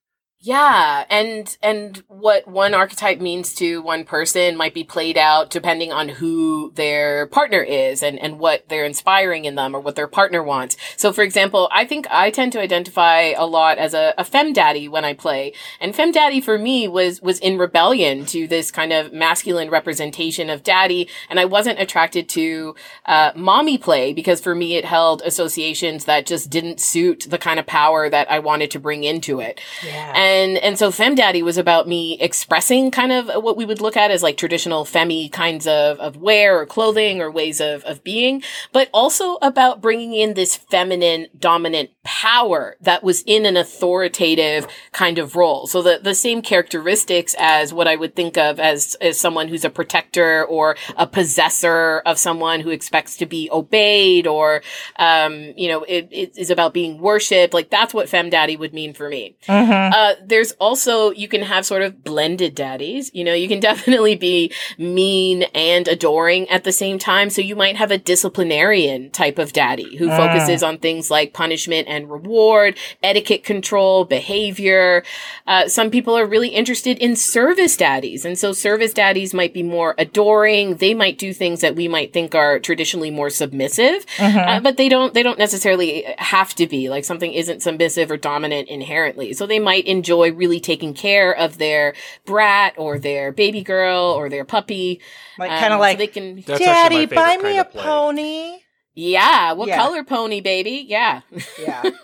Yeah, 0.46 1.06
and 1.10 1.58
and 1.64 2.04
what 2.10 2.46
one 2.46 2.74
archetype 2.74 3.22
means 3.22 3.54
to 3.56 3.82
one 3.82 4.04
person 4.04 4.58
might 4.58 4.74
be 4.74 4.84
played 4.84 5.18
out 5.18 5.50
depending 5.50 5.94
on 5.94 6.10
who 6.10 6.74
their 6.76 7.28
partner 7.28 7.62
is 7.62 8.04
and 8.04 8.20
and 8.20 8.40
what 8.40 8.68
they're 8.68 8.84
inspiring 8.84 9.46
in 9.46 9.56
them 9.56 9.74
or 9.74 9.80
what 9.80 9.96
their 9.96 10.08
partner 10.08 10.44
wants. 10.44 10.76
So, 10.98 11.14
for 11.14 11.22
example, 11.22 11.70
I 11.72 11.86
think 11.86 12.08
I 12.12 12.30
tend 12.30 12.52
to 12.52 12.60
identify 12.60 13.32
a 13.38 13.46
lot 13.46 13.78
as 13.78 13.94
a, 13.94 14.14
a 14.18 14.26
femme 14.26 14.52
daddy 14.52 14.90
when 14.90 15.06
I 15.06 15.14
play, 15.14 15.54
and 15.80 15.96
fem 15.96 16.12
daddy 16.12 16.42
for 16.42 16.58
me 16.58 16.90
was 16.90 17.22
was 17.22 17.40
in 17.40 17.58
rebellion 17.58 18.26
to 18.26 18.46
this 18.46 18.70
kind 18.70 18.92
of 18.92 19.14
masculine 19.14 19.70
representation 19.70 20.50
of 20.50 20.62
daddy, 20.62 21.08
and 21.30 21.40
I 21.40 21.46
wasn't 21.46 21.80
attracted 21.80 22.28
to 22.30 22.76
uh, 23.06 23.32
mommy 23.34 23.78
play 23.78 24.12
because 24.12 24.42
for 24.42 24.56
me 24.56 24.76
it 24.76 24.84
held 24.84 25.22
associations 25.22 26.04
that 26.04 26.26
just 26.26 26.50
didn't 26.50 26.82
suit 26.82 27.28
the 27.30 27.38
kind 27.38 27.62
of 27.62 27.66
power 27.66 28.10
that 28.10 28.30
I 28.30 28.40
wanted 28.40 28.72
to 28.72 28.80
bring 28.82 29.06
into 29.06 29.40
it. 29.40 29.62
Yeah. 29.82 30.12
And 30.14 30.33
and 30.58 30.78
so 30.78 30.92
fem 30.92 31.16
daddy 31.16 31.44
was 31.44 31.58
about 31.58 31.88
me 31.88 32.18
expressing 32.20 32.92
kind 32.92 33.12
of 33.12 33.44
what 33.44 33.58
we 33.58 33.66
would 33.66 33.82
look 33.82 33.98
at 33.98 34.12
as 34.12 34.24
like 34.24 34.38
traditional 34.38 34.86
femmy 34.86 35.30
kinds 35.30 35.68
of, 35.68 36.00
of 36.00 36.18
wear 36.18 36.60
or 36.60 36.66
clothing 36.66 37.22
or 37.22 37.32
ways 37.32 37.60
of, 37.62 37.84
of 37.84 38.04
being, 38.04 38.44
but 38.72 38.90
also 38.94 39.36
about 39.42 39.82
bringing 39.82 40.14
in 40.14 40.34
this 40.34 40.56
feminine 40.56 41.28
dominant 41.38 41.90
power 42.04 42.76
that 42.82 43.04
was 43.04 43.24
in 43.26 43.46
an 43.46 43.56
authoritative 43.56 44.68
kind 44.92 45.18
of 45.18 45.36
role. 45.36 45.68
So 45.68 45.82
the, 45.82 46.00
the 46.04 46.14
same 46.16 46.42
characteristics 46.42 47.36
as 47.40 47.74
what 47.74 47.88
I 47.88 47.96
would 47.96 48.16
think 48.16 48.38
of 48.38 48.60
as, 48.60 48.96
as 49.02 49.20
someone 49.20 49.48
who's 49.48 49.64
a 49.64 49.70
protector 49.70 50.44
or 50.46 50.76
a 50.98 51.08
possessor 51.08 52.02
of 52.06 52.18
someone 52.18 52.60
who 52.60 52.72
expects 52.72 53.16
to 53.18 53.26
be 53.26 53.50
obeyed 53.52 54.28
or, 54.28 54.62
um, 54.98 55.54
you 55.56 55.70
know, 55.70 55.84
it, 55.84 56.10
it 56.12 56.38
is 56.38 56.50
about 56.50 56.74
being 56.74 57.00
worshipped. 57.00 57.54
Like 57.54 57.70
that's 57.70 57.94
what 57.94 58.10
fem 58.10 58.30
daddy 58.30 58.58
would 58.58 58.74
mean 58.74 58.94
for 58.94 59.10
me. 59.10 59.36
Mhm. 59.48 59.92
Uh, 59.94 60.16
there's 60.26 60.52
also, 60.54 61.12
you 61.12 61.28
can 61.28 61.42
have 61.44 61.66
sort 61.66 61.82
of 61.84 62.04
blended 62.04 62.54
daddies. 62.56 63.12
You 63.14 63.24
know, 63.24 63.34
you 63.34 63.48
can 63.48 63.60
definitely 63.74 64.16
be 64.16 64.52
mean 64.78 65.44
and 65.56 65.88
adoring 65.88 66.50
at 66.50 66.64
the 66.66 66.72
same 66.74 67.00
time. 67.00 67.30
So 67.30 67.42
you 67.42 67.56
might 67.56 67.78
have 67.78 67.92
a 67.92 67.98
disciplinarian 67.98 69.10
type 69.12 69.40
of 69.40 69.54
daddy 69.54 69.96
who 69.96 70.10
Ah. 70.10 70.18
focuses 70.18 70.64
on 70.64 70.78
things 70.80 71.10
like 71.10 71.34
punishment 71.34 71.88
and 71.94 72.10
reward, 72.12 72.76
etiquette 73.02 73.44
control, 73.44 74.04
behavior. 74.06 75.04
Uh, 75.48 75.68
some 75.68 75.90
people 75.90 76.18
are 76.18 76.26
really 76.26 76.50
interested 76.50 76.98
in 76.98 77.16
service 77.16 77.78
daddies. 77.78 78.26
And 78.26 78.38
so 78.38 78.52
service 78.52 78.94
daddies 78.94 79.34
might 79.34 79.54
be 79.54 79.64
more 79.64 79.96
adoring. 79.98 80.76
They 80.78 80.94
might 80.94 81.18
do 81.18 81.34
things 81.34 81.62
that 81.62 81.76
we 81.76 81.88
might 81.88 82.12
think 82.12 82.34
are 82.36 82.60
traditionally 82.60 83.12
more 83.12 83.30
submissive. 83.30 84.06
Mhm. 84.18 84.48
Uh, 84.48 84.60
but 84.60 84.78
they 84.78 84.90
don't 84.90 85.14
they 85.14 85.24
don't 85.24 85.40
necessarily 85.40 86.04
have 86.18 86.54
to 86.56 86.68
be 86.68 86.90
like 86.90 87.06
something 87.06 87.32
isn't 87.34 87.62
submissive 87.62 88.10
or 88.10 88.18
dominant 88.18 88.68
inherently 88.70 89.34
so 89.34 89.46
they 89.46 89.60
might 89.60 89.86
enjoy 89.86 90.32
really 90.32 90.60
taking 90.60 90.94
care 90.94 91.32
of 91.32 91.58
their 91.60 91.94
brat 92.26 92.74
or 92.78 92.98
their 92.98 93.32
baby 93.32 93.62
girl 93.62 94.04
or 94.18 94.30
their 94.30 94.46
puppy 94.46 95.00
like 95.38 95.52
Um, 95.52 95.60
kind 95.60 95.74
of 95.74 95.78
so 95.78 95.82
like, 95.82 95.98
they 96.00 96.08
can 96.08 96.42
Daddy, 96.42 97.06
buy 97.06 97.38
me 97.38 97.58
a 97.60 97.66
play. 97.66 97.84
pony. 97.84 98.63
Yeah 98.96 99.54
what 99.54 99.68
Yeah. 99.68 99.78
color 99.78 100.04
pony 100.04 100.40
baby 100.42 100.86
yeah 100.88 101.22
Yeah. 101.60 101.82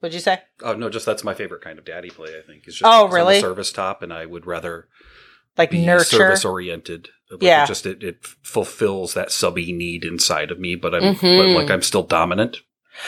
What'd 0.00 0.12
you 0.14 0.20
say? 0.20 0.40
Oh 0.62 0.74
no, 0.74 0.90
just 0.90 1.06
that's 1.06 1.24
my 1.24 1.32
favorite 1.34 1.62
kind 1.62 1.78
of 1.78 1.84
daddy 1.86 2.10
play. 2.10 2.38
I 2.38 2.42
think 2.46 2.68
is 2.68 2.74
just 2.74 2.82
Oh, 2.84 3.04
because 3.06 3.14
I'm 3.16 3.22
a 3.22 3.24
really? 3.30 3.40
service 3.40 3.72
top, 3.72 4.02
and 4.02 4.12
I 4.12 4.26
would 4.26 4.46
rather 4.46 4.88
Like 5.56 5.70
be 5.70 5.84
nurture. 5.84 6.04
service 6.04 6.44
oriented. 6.44 7.08
Yeah. 7.40 7.64
it 7.64 7.66
just 7.68 7.86
it, 7.86 8.02
it 8.04 8.24
fulfills 8.42 9.14
that 9.14 9.32
subby 9.32 9.72
need 9.72 10.04
inside 10.04 10.50
of 10.50 10.58
me, 10.60 10.74
but 10.74 10.94
I'm 10.94 11.14
but 11.14 11.20
Mhm. 11.20 11.54
like 11.56 11.70
I'm 11.70 11.80
still 11.82 12.02
dominant. 12.02 12.58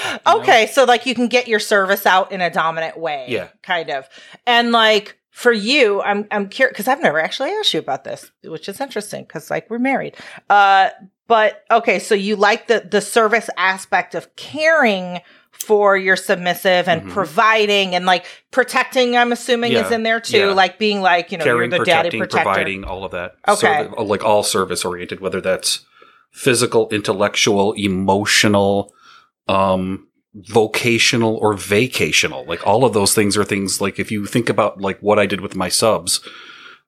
you 0.04 0.18
know? 0.26 0.40
Okay, 0.40 0.66
so 0.68 0.84
like 0.84 1.04
you 1.06 1.14
can 1.14 1.28
get 1.28 1.46
your 1.48 1.60
service 1.60 2.06
out 2.06 2.32
in 2.32 2.40
a 2.40 2.50
dominant 2.50 2.96
way. 2.98 3.26
Yeah. 3.28 3.48
Kind 3.62 3.90
of. 3.90 4.08
And 4.46 4.72
like 4.72 5.18
for 5.30 5.52
you, 5.52 6.00
I'm 6.02 6.26
I'm 6.30 6.48
curious 6.48 6.72
because 6.72 6.88
I've 6.88 7.02
never 7.02 7.20
actually 7.20 7.50
asked 7.50 7.74
you 7.74 7.80
about 7.80 8.04
this, 8.04 8.30
which 8.42 8.68
is 8.70 8.80
interesting 8.80 9.24
because 9.24 9.50
like 9.50 9.68
we're 9.68 9.78
married. 9.78 10.16
Uh 10.48 10.88
but 11.28 11.64
okay, 11.70 11.98
so 11.98 12.14
you 12.14 12.36
like 12.36 12.66
the 12.68 12.86
the 12.90 13.00
service 13.00 13.48
aspect 13.56 14.14
of 14.14 14.34
caring 14.36 15.20
for 15.52 15.96
your 15.96 16.16
submissive 16.16 16.86
and 16.86 17.02
Mhm. 17.02 17.12
providing 17.12 17.94
and 17.94 18.04
like 18.04 18.26
protecting, 18.50 19.16
I'm 19.16 19.32
assuming 19.32 19.72
is 19.72 19.90
in 19.90 20.02
there 20.02 20.20
too. 20.20 20.38
yeah. 20.38 20.52
Like 20.52 20.78
being 20.78 21.00
like, 21.00 21.32
you 21.32 21.38
know, 21.38 21.44
Caring, 21.44 21.70
you're 21.70 21.78
the 21.80 21.84
daddy 21.84 22.10
protector. 22.18 22.44
providing, 22.44 22.84
all 22.84 23.04
of 23.04 23.12
that. 23.12 23.36
Okay. 23.48 23.88
Serv- 23.96 24.06
like 24.06 24.22
all 24.22 24.42
service 24.42 24.84
oriented, 24.84 25.20
whether 25.20 25.40
that's 25.40 25.80
physical, 26.30 26.88
intellectual, 26.90 27.72
emotional, 27.72 28.92
um, 29.48 30.06
vocational, 30.34 31.36
or 31.36 31.54
vacational. 31.54 32.44
Like 32.44 32.66
all 32.66 32.84
of 32.84 32.92
those 32.92 33.14
things 33.14 33.36
are 33.38 33.44
things 33.44 33.80
like 33.80 33.98
if 33.98 34.10
you 34.10 34.26
think 34.26 34.48
about 34.50 34.80
like 34.80 34.98
what 35.00 35.18
I 35.18 35.24
did 35.26 35.40
with 35.40 35.56
my 35.56 35.70
subs, 35.70 36.20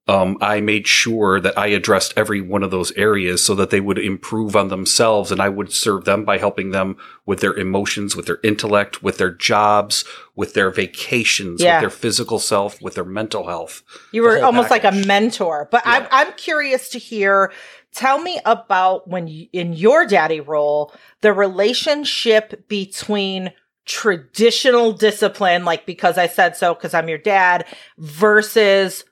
um, 0.08 0.38
I 0.40 0.60
made 0.62 0.88
sure 0.88 1.38
that 1.38 1.56
I 1.58 1.66
addressed 1.66 2.14
every 2.16 2.40
one 2.40 2.62
of 2.62 2.70
those 2.70 2.92
areas 2.92 3.44
so 3.44 3.54
that 3.56 3.68
they 3.68 3.80
would 3.80 3.98
improve 3.98 4.56
on 4.56 4.68
themselves 4.68 5.30
and 5.30 5.40
I 5.40 5.50
would 5.50 5.70
serve 5.72 6.06
them 6.06 6.24
by 6.24 6.38
helping 6.38 6.70
them 6.70 6.96
with 7.26 7.40
their 7.40 7.52
emotions, 7.52 8.16
with 8.16 8.24
their 8.26 8.40
intellect, 8.42 9.02
with 9.02 9.18
their 9.18 9.30
jobs, 9.30 10.04
with 10.34 10.54
their 10.54 10.70
vacations, 10.70 11.60
Yeah. 11.62 11.76
with 11.76 11.82
their 11.82 11.98
physical 11.98 12.38
self, 12.38 12.80
with 12.80 12.94
their 12.94 13.04
mental 13.04 13.46
health. 13.46 13.82
You 14.10 14.22
were 14.22 14.42
almost 14.42 14.70
like 14.70 14.84
a 14.84 14.92
mentor. 14.92 15.68
But 15.70 15.82
I'm 15.84 16.06
I'm 16.10 16.32
curious 16.32 16.88
to 16.90 16.98
hear. 16.98 17.52
Tell 17.94 18.20
me 18.20 18.38
about 18.44 19.08
when 19.08 19.28
you, 19.28 19.48
in 19.52 19.72
your 19.72 20.06
daddy 20.06 20.40
role, 20.40 20.92
the 21.22 21.32
relationship 21.32 22.68
between 22.68 23.52
traditional 23.86 24.92
discipline, 24.92 25.64
like 25.64 25.86
because 25.86 26.18
I 26.18 26.28
said 26.28 26.54
so, 26.56 26.74
because 26.74 26.94
I'm 26.94 27.08
your 27.08 27.18
dad, 27.18 27.64
versus 27.96 29.04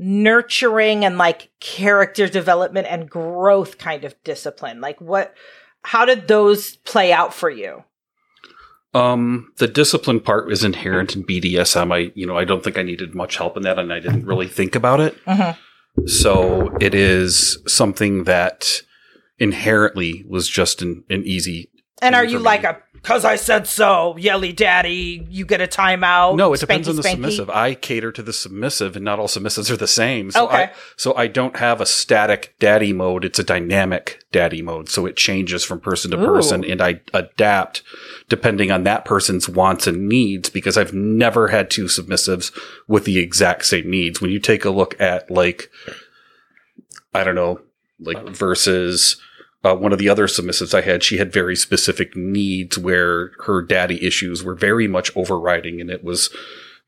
nurturing 0.00 1.04
and 1.04 1.18
like 1.18 1.50
character 1.60 2.26
development 2.26 2.86
and 2.88 3.08
growth 3.08 3.76
kind 3.76 4.04
of 4.04 4.14
discipline. 4.24 4.80
Like 4.80 5.00
what? 5.00 5.34
How 5.82 6.04
did 6.04 6.26
those 6.26 6.76
play 6.76 7.12
out 7.12 7.32
for 7.34 7.50
you? 7.50 7.84
Um, 8.92 9.52
the 9.58 9.68
discipline 9.68 10.20
part 10.20 10.50
is 10.50 10.64
inherent 10.64 11.14
in 11.14 11.24
BDSM. 11.24 11.92
I, 11.92 12.12
you 12.14 12.26
know, 12.26 12.36
I 12.36 12.44
don't 12.44 12.64
think 12.64 12.76
I 12.76 12.82
needed 12.82 13.14
much 13.14 13.36
help 13.36 13.56
in 13.56 13.62
that, 13.62 13.78
and 13.78 13.92
I 13.92 14.00
didn't 14.00 14.26
really 14.26 14.48
think 14.48 14.74
about 14.74 15.00
it. 15.00 15.24
Mhm. 15.26 15.56
So 16.06 16.74
it 16.80 16.94
is 16.94 17.58
something 17.66 18.24
that 18.24 18.82
inherently 19.38 20.24
was 20.28 20.48
just 20.48 20.82
an, 20.82 21.04
an 21.08 21.24
easy. 21.24 21.70
And 22.02 22.14
are 22.14 22.24
you 22.24 22.38
for 22.38 22.44
like 22.44 22.62
me. 22.62 22.70
a 22.70 22.89
because 23.02 23.24
I 23.24 23.36
said 23.36 23.66
so, 23.66 24.16
yelly 24.18 24.52
daddy, 24.52 25.26
you 25.30 25.46
get 25.46 25.60
a 25.60 25.66
timeout. 25.66 26.36
No, 26.36 26.52
it 26.52 26.60
depends 26.60 26.86
on 26.86 26.96
the 26.96 27.02
spanky. 27.02 27.10
submissive. 27.12 27.50
I 27.50 27.74
cater 27.74 28.12
to 28.12 28.22
the 28.22 28.32
submissive, 28.32 28.94
and 28.96 29.04
not 29.04 29.18
all 29.18 29.26
submissives 29.26 29.70
are 29.70 29.76
the 29.76 29.86
same. 29.86 30.30
So 30.30 30.46
Okay. 30.46 30.64
I, 30.64 30.72
so 30.96 31.14
I 31.16 31.26
don't 31.26 31.56
have 31.56 31.80
a 31.80 31.86
static 31.86 32.54
daddy 32.58 32.92
mode. 32.92 33.24
It's 33.24 33.38
a 33.38 33.44
dynamic 33.44 34.22
daddy 34.32 34.60
mode. 34.62 34.88
So 34.88 35.06
it 35.06 35.16
changes 35.16 35.64
from 35.64 35.80
person 35.80 36.10
to 36.10 36.18
person, 36.18 36.64
and 36.64 36.82
I 36.82 37.00
adapt 37.14 37.82
depending 38.28 38.70
on 38.70 38.84
that 38.84 39.04
person's 39.04 39.48
wants 39.48 39.86
and 39.86 40.08
needs. 40.08 40.50
Because 40.50 40.76
I've 40.76 40.92
never 40.92 41.48
had 41.48 41.70
two 41.70 41.84
submissives 41.84 42.52
with 42.86 43.04
the 43.04 43.18
exact 43.18 43.64
same 43.64 43.88
needs. 43.90 44.20
When 44.20 44.30
you 44.30 44.38
take 44.40 44.64
a 44.64 44.70
look 44.70 45.00
at 45.00 45.30
like, 45.30 45.70
I 47.14 47.24
don't 47.24 47.34
know, 47.34 47.60
like 47.98 48.28
versus. 48.28 49.20
Uh, 49.62 49.76
one 49.76 49.92
of 49.92 49.98
the 49.98 50.08
other 50.08 50.26
submissives 50.26 50.72
I 50.72 50.80
had, 50.80 51.02
she 51.02 51.18
had 51.18 51.32
very 51.32 51.54
specific 51.54 52.16
needs 52.16 52.78
where 52.78 53.32
her 53.44 53.60
daddy 53.60 54.04
issues 54.04 54.42
were 54.42 54.54
very 54.54 54.88
much 54.88 55.14
overriding, 55.14 55.80
and 55.80 55.90
it 55.90 56.02
was 56.02 56.30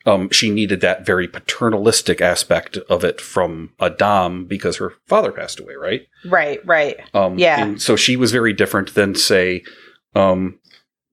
um, 0.06 0.30
she 0.30 0.50
needed 0.50 0.80
that 0.80 1.06
very 1.06 1.28
paternalistic 1.28 2.20
aspect 2.20 2.76
of 2.88 3.04
it 3.04 3.20
from 3.20 3.72
a 3.78 3.90
dom 3.90 4.46
because 4.46 4.78
her 4.78 4.94
father 5.06 5.32
passed 5.32 5.60
away, 5.60 5.74
right? 5.74 6.06
Right, 6.24 6.64
right. 6.66 6.96
Um, 7.14 7.38
Yeah. 7.38 7.76
So 7.76 7.96
she 7.96 8.16
was 8.16 8.32
very 8.32 8.52
different 8.52 8.94
than, 8.94 9.14
say, 9.14 9.62
um, 10.14 10.58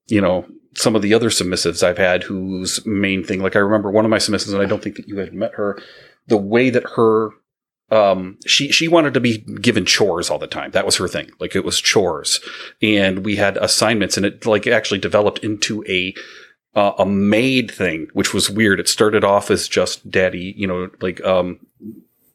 you 0.08 0.22
know, 0.22 0.48
some 0.76 0.96
of 0.96 1.02
the 1.02 1.14
other 1.14 1.30
submissives 1.30 1.84
I've 1.84 1.98
had 1.98 2.24
whose 2.24 2.86
main 2.86 3.24
thing, 3.24 3.42
like 3.42 3.56
I 3.56 3.60
remember 3.60 3.92
one 3.92 4.06
of 4.06 4.12
my 4.12 4.18
submissives, 4.18 4.54
and 4.54 4.62
I 4.62 4.66
don't 4.66 4.82
think 4.82 4.96
that 4.96 5.08
you 5.08 5.18
had 5.18 5.34
met 5.34 5.54
her, 5.56 5.80
the 6.28 6.38
way 6.38 6.70
that 6.70 6.84
her, 6.96 7.32
um, 7.92 8.38
she, 8.46 8.72
she 8.72 8.88
wanted 8.88 9.14
to 9.14 9.20
be 9.20 9.40
given 9.40 9.86
chores 9.86 10.30
all 10.30 10.40
the 10.40 10.48
time. 10.48 10.72
That 10.72 10.86
was 10.86 10.98
her 10.98 11.08
thing. 11.08 11.32
Like 11.40 11.56
it 11.56 11.66
was 11.66 11.82
chores. 11.82 12.40
And 12.82 13.26
we 13.26 13.36
had 13.36 13.58
assignments 13.58 14.18
and 14.18 14.26
it 14.26 14.46
like 14.46 14.68
actually 14.68 15.00
developed 15.00 15.40
into 15.40 15.84
a, 15.88 16.14
uh, 16.76 16.94
a 17.00 17.06
maid 17.06 17.72
thing, 17.72 18.08
which 18.14 18.34
was 18.34 18.50
weird. 18.50 18.80
It 18.80 18.88
started 18.88 19.24
off 19.24 19.50
as 19.50 19.68
just 19.68 20.10
daddy, 20.10 20.54
you 20.56 20.68
know, 20.68 20.90
like, 21.02 21.24
um, 21.24 21.60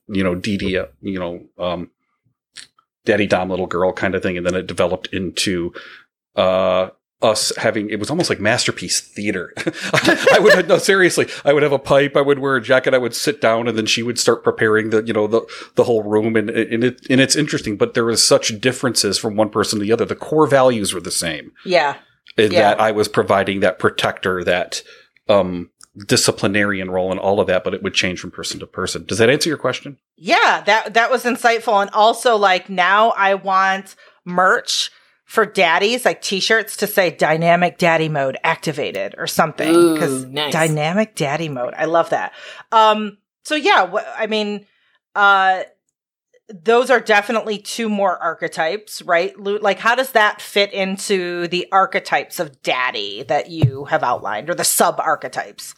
you 0.08 0.24
know, 0.24 0.32
uh, 0.32 0.86
you 1.00 1.18
know, 1.18 1.44
um, 1.58 1.90
daddy 3.04 3.26
dom 3.26 3.50
little 3.50 3.66
girl 3.66 3.92
kind 3.92 4.14
of 4.14 4.22
thing. 4.22 4.36
And 4.36 4.44
then 4.44 4.54
it 4.54 4.66
developed 4.66 5.08
into, 5.08 5.72
uh, 6.36 6.88
us 7.24 7.50
having, 7.56 7.88
it 7.90 7.98
was 7.98 8.10
almost 8.10 8.28
like 8.30 8.38
masterpiece 8.38 9.00
theater. 9.00 9.52
I 9.92 10.38
would, 10.40 10.68
no, 10.68 10.78
seriously, 10.78 11.26
I 11.44 11.52
would 11.52 11.62
have 11.62 11.72
a 11.72 11.78
pipe, 11.78 12.16
I 12.16 12.20
would 12.20 12.38
wear 12.38 12.56
a 12.56 12.62
jacket, 12.62 12.94
I 12.94 12.98
would 12.98 13.14
sit 13.14 13.40
down 13.40 13.66
and 13.66 13.76
then 13.76 13.86
she 13.86 14.02
would 14.02 14.18
start 14.18 14.44
preparing 14.44 14.90
the, 14.90 15.02
you 15.02 15.12
know, 15.12 15.26
the, 15.26 15.40
the 15.74 15.84
whole 15.84 16.02
room. 16.02 16.36
And, 16.36 16.50
and 16.50 16.84
it, 16.84 17.00
and 17.08 17.20
it's 17.20 17.34
interesting, 17.34 17.76
but 17.76 17.94
there 17.94 18.04
was 18.04 18.26
such 18.26 18.60
differences 18.60 19.18
from 19.18 19.36
one 19.36 19.48
person 19.48 19.78
to 19.78 19.84
the 19.84 19.92
other. 19.92 20.04
The 20.04 20.14
core 20.14 20.46
values 20.46 20.92
were 20.92 21.00
the 21.00 21.10
same 21.10 21.52
Yeah. 21.64 21.96
in 22.36 22.52
Yeah. 22.52 22.60
that 22.60 22.80
I 22.80 22.92
was 22.92 23.08
providing 23.08 23.60
that 23.60 23.78
protector, 23.78 24.44
that, 24.44 24.82
um, 25.28 25.70
disciplinarian 26.06 26.90
role 26.90 27.10
and 27.10 27.20
all 27.20 27.40
of 27.40 27.46
that, 27.46 27.62
but 27.64 27.72
it 27.72 27.82
would 27.82 27.94
change 27.94 28.20
from 28.20 28.30
person 28.30 28.58
to 28.60 28.66
person. 28.66 29.04
Does 29.06 29.18
that 29.18 29.30
answer 29.30 29.48
your 29.48 29.58
question? 29.58 29.96
Yeah, 30.16 30.62
that 30.66 30.94
that 30.94 31.10
was 31.10 31.24
insightful. 31.24 31.80
And 31.80 31.90
also 31.92 32.36
like 32.36 32.68
now 32.68 33.10
I 33.10 33.34
want 33.34 33.94
merch 34.24 34.90
for 35.34 35.44
daddies, 35.44 36.04
like 36.04 36.22
t-shirts 36.22 36.76
to 36.78 36.86
say 36.86 37.10
dynamic 37.10 37.76
daddy 37.76 38.08
mode 38.08 38.38
activated 38.44 39.14
or 39.18 39.26
something. 39.26 39.68
Ooh, 39.74 39.94
Because 39.94 40.24
nice. 40.24 40.52
dynamic 40.52 41.16
daddy 41.16 41.48
mode. 41.48 41.74
I 41.76 41.86
love 41.86 42.10
that. 42.10 42.32
Um, 42.72 43.18
so 43.42 43.54
yeah, 43.56 43.86
wh- 43.88 44.20
I 44.20 44.26
mean, 44.28 44.64
uh 45.14 45.64
those 46.48 46.90
are 46.90 47.00
definitely 47.00 47.56
two 47.56 47.88
more 47.88 48.18
archetypes, 48.18 49.00
right? 49.02 49.32
Like, 49.38 49.78
how 49.78 49.94
does 49.94 50.12
that 50.12 50.42
fit 50.42 50.74
into 50.74 51.48
the 51.48 51.66
archetypes 51.72 52.38
of 52.38 52.60
daddy 52.62 53.22
that 53.28 53.48
you 53.50 53.86
have 53.86 54.02
outlined, 54.02 54.50
or 54.50 54.54
the 54.54 54.62
sub 54.64 55.00
archetypes? 55.00 55.74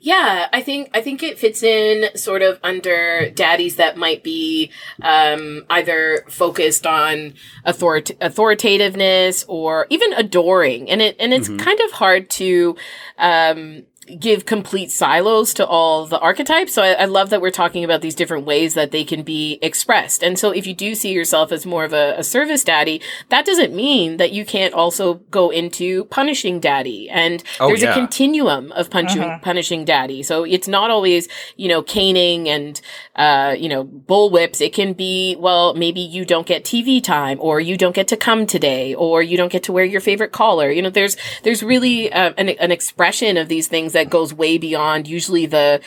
Yeah, 0.00 0.48
I 0.52 0.60
think 0.60 0.90
I 0.92 1.00
think 1.02 1.22
it 1.22 1.38
fits 1.38 1.62
in 1.62 2.16
sort 2.16 2.42
of 2.42 2.58
under 2.64 3.30
daddies 3.30 3.76
that 3.76 3.96
might 3.96 4.24
be 4.24 4.72
um, 5.02 5.64
either 5.70 6.24
focused 6.28 6.84
on 6.84 7.34
authorita- 7.64 8.16
authoritativeness 8.20 9.44
or 9.46 9.86
even 9.90 10.12
adoring, 10.14 10.90
and 10.90 11.00
it 11.00 11.14
and 11.20 11.32
it's 11.32 11.48
Mhm. 11.48 11.60
kind 11.60 11.78
of 11.80 11.92
hard 11.92 12.28
to 12.30 12.76
um, 13.18 13.84
give 14.20 14.46
complete 14.46 14.90
silos 14.92 15.52
to 15.54 15.66
all 15.66 16.06
the 16.06 16.18
archetypes. 16.18 16.72
So 16.72 16.82
I, 16.82 16.92
I 16.92 17.04
love 17.06 17.30
that 17.30 17.40
we're 17.40 17.50
talking 17.50 17.84
about 17.84 18.00
these 18.02 18.14
different 18.14 18.46
ways 18.46 18.74
that 18.74 18.90
they 18.90 19.04
can 19.04 19.22
be 19.22 19.58
expressed. 19.62 20.22
And 20.22 20.38
so 20.38 20.50
if 20.50 20.66
you 20.66 20.74
do 20.74 20.94
see 20.94 21.12
yourself 21.12 21.52
as 21.52 21.66
more 21.66 21.84
of 21.84 21.92
a, 21.92 22.14
a 22.18 22.24
service 22.24 22.62
daddy, 22.64 23.00
that 23.30 23.44
doesn't 23.44 23.74
mean 23.74 24.16
that 24.18 24.32
you 24.32 24.44
can't 24.44 24.74
also 24.74 25.14
go 25.30 25.50
into 25.50 26.04
punishing 26.06 26.60
daddy. 26.60 27.08
And 27.10 27.42
Oh, 27.60 27.68
there's 27.68 27.82
yeah. 27.82 27.90
a 27.90 27.94
continuum 27.94 28.72
of 28.72 28.90
punching, 28.90 29.22
Mhm. 29.22 29.42
punishing 29.42 29.84
daddy. 29.84 30.22
So 30.22 30.44
it's 30.44 30.68
not 30.68 30.90
always, 30.90 31.28
you 31.56 31.68
know, 31.68 31.82
caning 31.82 32.48
and, 32.48 32.80
uh, 33.16 33.54
you 33.58 33.68
know, 33.68 33.84
bull 33.84 34.30
whips. 34.30 34.60
It 34.60 34.72
can 34.72 34.92
be, 34.92 35.36
well, 35.38 35.74
maybe 35.74 36.00
you 36.00 36.24
don't 36.24 36.46
get 36.46 36.64
TV 36.64 37.00
time 37.02 37.38
or 37.40 37.60
you 37.60 37.76
don't 37.76 37.94
get 37.94 38.08
to 38.08 38.16
come 38.16 38.46
today 38.46 38.94
or 38.94 39.22
you 39.22 39.36
don't 39.36 39.50
get 39.52 39.62
to 39.64 39.72
wear 39.72 39.84
your 39.84 40.00
favorite 40.00 40.32
collar. 40.32 40.70
You 40.70 40.82
know, 40.82 40.90
there's, 40.90 41.16
there's 41.42 41.62
really 41.62 42.12
uh, 42.12 42.32
an, 42.36 42.50
an 42.50 42.70
expression 42.70 43.36
of 43.36 43.48
these 43.48 43.66
things 43.68 43.92
that 43.96 44.10
goes 44.10 44.32
way 44.32 44.58
beyond 44.58 45.08
usually 45.08 45.46
the 45.46 45.80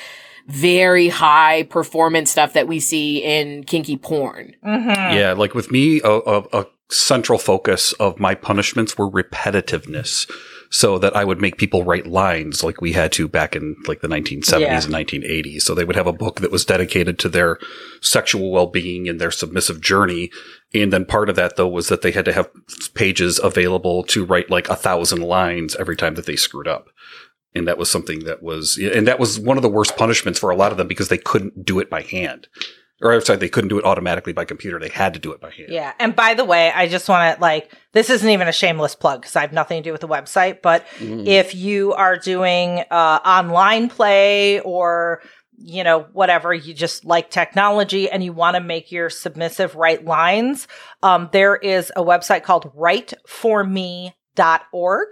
very 0.48 1.10
high 1.10 1.64
performance 1.64 2.32
stuff 2.32 2.54
that 2.54 2.68
we 2.68 2.80
see 2.80 3.20
in 3.24 3.64
kinky 3.64 3.98
porn. 3.98 4.56
Mm-hmm. 4.66 5.16
Yeah, 5.16 5.34
like 5.34 5.54
with 5.54 5.72
me, 5.72 6.02
a, 6.04 6.10
a, 6.10 6.40
a 6.54 6.66
central 6.90 7.38
focus 7.38 7.94
of 7.94 8.20
my 8.20 8.34
punishments 8.36 8.98
were 8.98 9.10
repetitiveness. 9.10 10.30
So 10.72 11.00
that 11.00 11.16
I 11.16 11.24
would 11.24 11.42
make 11.42 11.58
people 11.58 11.84
write 11.84 12.06
lines 12.06 12.64
like 12.64 12.80
we 12.80 12.92
had 12.94 13.12
to 13.14 13.28
back 13.28 13.56
in 13.56 13.76
like 13.88 14.02
the 14.02 14.08
1970s 14.08 14.60
Yeah. 14.60 14.76
and 14.76 14.94
1980s. 14.94 15.64
So 15.64 15.74
they 15.74 15.84
would 15.84 15.96
have 15.96 16.06
a 16.06 16.14
book 16.14 16.42
that 16.42 16.52
was 16.52 16.64
dedicated 16.64 17.18
to 17.20 17.30
their 17.30 17.58
sexual 18.02 18.52
well-being 18.52 19.10
and 19.10 19.20
their 19.20 19.32
submissive 19.32 19.82
journey. 19.82 20.30
And 20.72 20.94
then 20.94 21.06
part 21.06 21.28
of 21.28 21.36
that 21.38 21.56
though 21.56 21.68
was 21.68 21.88
that 21.88 22.04
they 22.04 22.12
had 22.12 22.26
to 22.26 22.34
have 22.34 22.52
pages 22.94 23.40
available 23.44 24.04
to 24.04 24.24
write 24.24 24.52
like 24.52 24.70
a 24.70 24.76
thousand 24.76 25.22
lines 25.24 25.76
every 25.78 25.96
time 25.96 26.14
that 26.14 26.28
they 26.28 26.36
screwed 26.36 26.68
up. 26.68 26.90
And 27.56 27.68
that 27.68 27.78
was 27.78 27.90
something 27.90 28.26
that 28.26 28.44
was, 28.44 28.78
and 28.78 29.08
that 29.08 29.20
was 29.20 29.40
one 29.40 29.58
of 29.58 29.64
the 29.64 29.70
worst 29.70 29.98
punishments 29.98 30.40
for 30.40 30.52
a 30.52 30.56
lot 30.56 30.72
of 30.72 30.78
them 30.78 30.88
because 30.88 31.08
they 31.10 31.18
couldn't 31.18 31.66
do 31.66 31.80
it 31.80 31.90
by 31.90 32.04
hand. 32.04 32.48
Or 33.02 33.14
I'm 33.14 33.22
sorry, 33.22 33.40
they 33.40 33.48
couldn't 33.50 33.70
do 33.70 33.80
it 33.80 33.86
automatically 33.86 34.34
by 34.34 34.44
computer. 34.46 34.78
They 34.78 34.90
had 34.90 35.14
to 35.14 35.20
do 35.20 35.32
it 35.32 35.40
by 35.40 35.52
hand. 35.52 35.70
Yeah. 35.72 35.94
And 36.00 36.14
by 36.16 36.34
the 36.34 36.44
way, 36.44 36.70
I 36.72 36.90
just 36.90 37.08
want 37.08 37.36
to 37.36 37.42
like, 37.42 37.72
this 37.94 38.10
isn't 38.10 38.30
even 38.30 38.50
a 38.50 38.52
shameless 38.52 38.94
plug 38.94 39.22
because 39.22 39.38
I 39.38 39.42
have 39.42 39.54
nothing 39.54 39.82
to 39.82 39.88
do 39.88 39.94
with 39.94 40.02
the 40.02 40.08
website. 40.08 40.62
But 40.62 40.86
Mm. 41.00 41.26
if 41.26 41.56
you 41.56 41.94
are 41.94 42.18
doing 42.18 42.84
uh, 42.92 43.20
online 43.26 43.88
play 43.90 44.60
or, 44.60 45.22
you 45.58 45.86
know, 45.86 46.08
whatever, 46.12 46.54
you 46.54 46.74
just 46.74 47.06
like 47.06 47.32
technology 47.32 48.10
and 48.10 48.22
you 48.22 48.34
want 48.34 48.56
to 48.56 48.60
make 48.62 48.92
your 48.92 49.10
submissive 49.10 49.76
write 49.76 50.04
lines, 50.04 50.68
um, 51.02 51.30
there 51.32 51.56
is 51.56 51.94
a 51.96 52.04
website 52.04 52.44
called 52.44 52.70
writeforme.org 52.76 55.08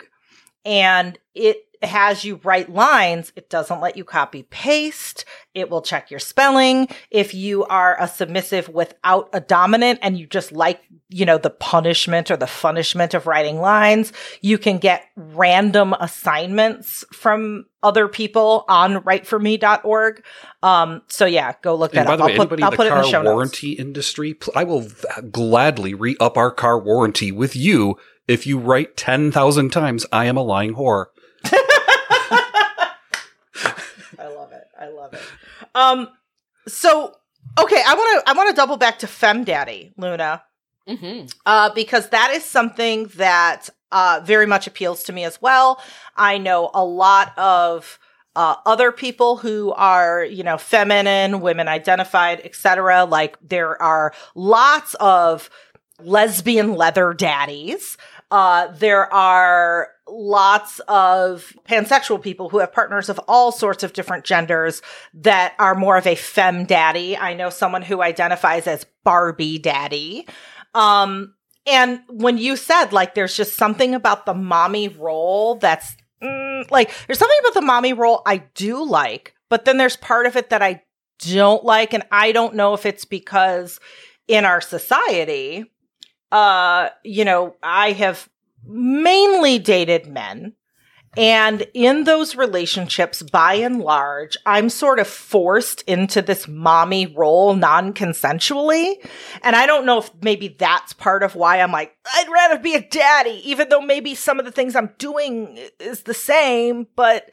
and 0.66 1.18
it 1.34 1.58
has 1.84 2.24
you 2.26 2.40
write 2.44 2.70
lines. 2.70 3.32
It 3.36 3.50
doesn't 3.50 3.82
let 3.82 3.98
you 3.98 4.04
copy 4.04 4.44
paste. 4.44 5.26
It 5.54 5.70
will 5.70 5.82
check 5.82 6.12
your 6.12 6.20
spelling. 6.20 6.88
If 7.12 7.34
you 7.34 7.66
are 7.66 7.96
a 8.00 8.08
submissive 8.08 8.70
without 8.70 9.30
a 9.34 9.40
dominant 9.40 10.00
and 10.02 10.18
you 10.18 10.28
just 10.28 10.52
like, 10.52 10.82
you 11.10 11.26
know, 11.26 11.38
the 11.38 11.50
punishment 11.50 12.30
or 12.32 12.38
the 12.38 12.48
punishment 12.48 13.14
of 13.14 13.28
writing 13.28 13.60
lines, 13.60 14.14
you 14.42 14.58
can 14.58 14.78
get 14.78 15.04
random 15.16 15.94
assignments 16.00 17.06
from 17.14 17.66
other 17.84 18.08
people 18.08 18.66
on 18.68 18.96
writeforme.org. 19.04 20.24
Um, 20.64 21.02
so 21.08 21.26
yeah, 21.26 21.54
go 21.62 21.76
look 21.76 21.96
And 21.96 22.08
that 22.08 22.08
by 22.08 22.14
up. 22.14 22.20
the 22.20 22.26
way, 22.26 22.38
I'll 22.38 22.48
put, 22.48 22.62
I'll 22.62 22.68
in 22.68 22.72
the 22.72 22.78
put 22.78 22.88
it 22.88 22.92
in 22.94 22.98
the 22.98 23.04
show 23.10 23.22
notes. 23.22 23.34
warranty 23.34 23.72
industry, 23.74 24.34
pl- 24.34 24.54
I 24.56 24.64
will 24.64 24.82
v- 24.82 25.06
gladly 25.32 25.94
re 25.94 26.16
up 26.20 26.38
our 26.38 26.52
car 26.52 26.80
warranty 26.80 27.32
with 27.32 27.56
you 27.56 27.98
if 28.28 28.46
you 28.46 28.60
write 28.60 28.98
10,000 28.98 29.70
times, 29.72 30.06
I 30.12 30.26
am 30.26 30.36
a 30.36 30.42
lying 30.44 30.76
whore. 30.76 31.06
I 34.80 34.90
love 34.90 35.14
it. 35.14 35.22
I 35.22 35.78
love 35.78 36.02
it. 36.02 36.08
Um, 36.08 36.10
so 36.68 37.16
okay, 37.60 37.82
I 37.86 37.94
want 37.96 38.26
to 38.26 38.30
I 38.30 38.34
want 38.34 38.50
to 38.50 38.56
double 38.56 38.78
back 38.78 39.00
to 39.00 39.08
Fem 39.08 39.44
Daddy, 39.44 39.94
Luna, 39.98 40.44
Mm-hmm. 40.88 41.26
uh, 41.46 41.70
because 41.74 42.10
that 42.10 42.32
is 42.32 42.46
something 42.46 43.08
that 43.16 43.70
uh 43.92 44.22
very 44.24 44.46
much 44.46 44.68
appeals 44.68 45.04
to 45.04 45.14
me 45.14 45.24
as 45.26 45.42
well. 45.42 45.82
I 46.16 46.38
know 46.38 46.72
a 46.74 46.84
lot 46.84 47.38
of 47.38 48.00
uh, 48.36 48.56
other 48.68 48.92
people 48.92 49.38
who 49.38 49.74
are, 49.74 50.24
you 50.24 50.44
know, 50.44 50.58
feminine, 50.60 51.42
women 51.42 51.68
identified, 51.68 52.40
etc. 52.44 53.04
Like 53.06 53.36
there 53.42 53.82
are 53.82 54.14
lots 54.36 54.94
of 55.00 55.50
lesbian 56.00 56.76
leather 56.76 57.14
daddies. 57.14 57.98
Uh, 58.30 58.68
there 58.74 59.12
are 59.14 59.90
lots 60.10 60.80
of 60.88 61.54
pansexual 61.68 62.22
people 62.22 62.50
who 62.50 62.60
have 62.60 62.74
partners 62.74 63.10
of 63.10 63.20
all 63.28 63.52
sorts 63.52 63.84
of 63.84 63.94
different 63.94 64.26
genders 64.26 64.82
that 65.14 65.54
are 65.60 65.76
more 65.76 65.98
of 65.98 66.08
a 66.08 66.16
fem 66.16 66.66
daddy. 66.66 67.16
I 67.18 67.34
know 67.34 67.50
someone 67.50 67.82
who 67.82 68.02
identifies 68.02 68.68
as 68.68 68.86
Barbie 69.04 69.60
daddy. 69.60 70.28
Um, 70.74 71.34
and 71.66 72.02
when 72.10 72.38
you 72.38 72.56
said 72.56 72.92
like 72.92 73.16
there's 73.16 73.36
just 73.36 73.56
something 73.56 73.94
about 73.94 74.26
the 74.26 74.34
mommy 74.34 74.88
role 74.88 75.56
that's 75.56 75.96
mm, 76.22 76.72
like 76.72 76.92
there's 77.06 77.20
something 77.20 77.40
about 77.42 77.54
the 77.54 77.66
mommy 77.66 77.94
role 77.94 78.22
I 78.26 78.38
do 78.56 78.84
like, 78.86 79.34
but 79.50 79.66
then 79.66 79.78
there's 79.78 79.98
part 79.98 80.26
of 80.26 80.36
it 80.36 80.50
that 80.50 80.62
I 80.62 80.84
don't 81.20 81.64
like 81.64 81.94
and 81.94 82.04
I 82.12 82.32
don't 82.32 82.56
know 82.56 82.74
if 82.74 82.86
it's 82.86 83.06
because 83.06 83.80
in 84.28 84.46
our 84.46 84.62
society 84.62 85.66
uh 86.32 86.90
you 87.04 87.26
know, 87.26 87.56
I 87.62 87.92
have 87.94 88.30
mainly 88.66 89.60
dated 89.60 90.08
men 90.08 90.54
and 91.18 91.66
in 91.74 92.04
those 92.04 92.36
relationships, 92.36 93.24
by 93.24 93.56
and 93.56 93.80
large, 93.82 94.38
I'm 94.46 94.70
sort 94.70 95.00
of 95.00 95.08
forced 95.08 95.82
into 95.84 96.22
this 96.22 96.48
mommy 96.48 97.08
role 97.08 97.56
non 97.56 97.94
consensually. 97.94 98.94
And 99.42 99.56
I 99.56 99.66
don't 99.66 99.88
know 99.88 99.98
if 99.98 100.12
maybe 100.22 100.50
that's 100.60 100.94
part 100.94 101.24
of 101.24 101.34
why 101.36 101.60
I'm 101.60 101.72
like, 101.72 101.96
I'd 102.14 102.30
rather 102.32 102.60
be 102.60 102.76
a 102.76 102.88
daddy, 102.88 103.42
even 103.50 103.70
though 103.70 103.82
maybe 103.82 104.14
some 104.14 104.38
of 104.38 104.46
the 104.46 104.52
things 104.52 104.76
I'm 104.76 104.92
doing 105.00 105.58
is 105.80 106.04
the 106.04 106.14
same. 106.14 106.86
But 106.96 107.32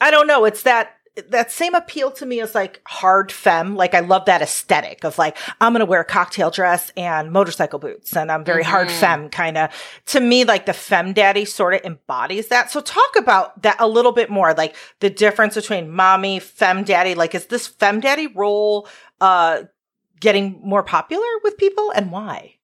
I 0.00 0.10
don't 0.10 0.26
know. 0.26 0.44
It's 0.44 0.64
that 0.64 0.96
that 1.28 1.52
same 1.52 1.74
appeal 1.74 2.10
to 2.12 2.26
me 2.26 2.40
as 2.40 2.54
like 2.54 2.80
hard 2.86 3.30
femme. 3.30 3.76
Like 3.76 3.94
I 3.94 4.00
love 4.00 4.24
that 4.26 4.42
aesthetic 4.42 5.04
of 5.04 5.18
like, 5.18 5.36
I'm 5.60 5.72
going 5.72 5.80
to 5.80 5.86
wear 5.86 6.00
a 6.00 6.04
cocktail 6.04 6.50
dress 6.50 6.90
and 6.96 7.32
motorcycle 7.32 7.78
boots 7.78 8.16
and 8.16 8.30
I'm 8.30 8.44
very 8.44 8.62
mm-hmm. 8.62 8.70
hard 8.70 8.90
femme 8.90 9.28
kind 9.28 9.58
of 9.58 9.70
to 10.06 10.20
me, 10.20 10.44
like 10.44 10.66
the 10.66 10.72
femme 10.72 11.12
daddy 11.12 11.44
sort 11.44 11.74
of 11.74 11.80
embodies 11.82 12.48
that. 12.48 12.70
So 12.70 12.80
talk 12.80 13.16
about 13.16 13.62
that 13.62 13.76
a 13.78 13.88
little 13.88 14.12
bit 14.12 14.30
more, 14.30 14.54
like 14.54 14.76
the 15.00 15.10
difference 15.10 15.54
between 15.54 15.90
mommy, 15.90 16.38
femme 16.38 16.84
daddy. 16.84 17.14
Like 17.14 17.34
is 17.34 17.46
this 17.46 17.66
femme 17.66 18.00
daddy 18.00 18.26
role, 18.26 18.88
uh, 19.20 19.64
getting 20.20 20.60
more 20.62 20.82
popular 20.82 21.26
with 21.42 21.56
people 21.56 21.90
and 21.92 22.12
why? 22.12 22.56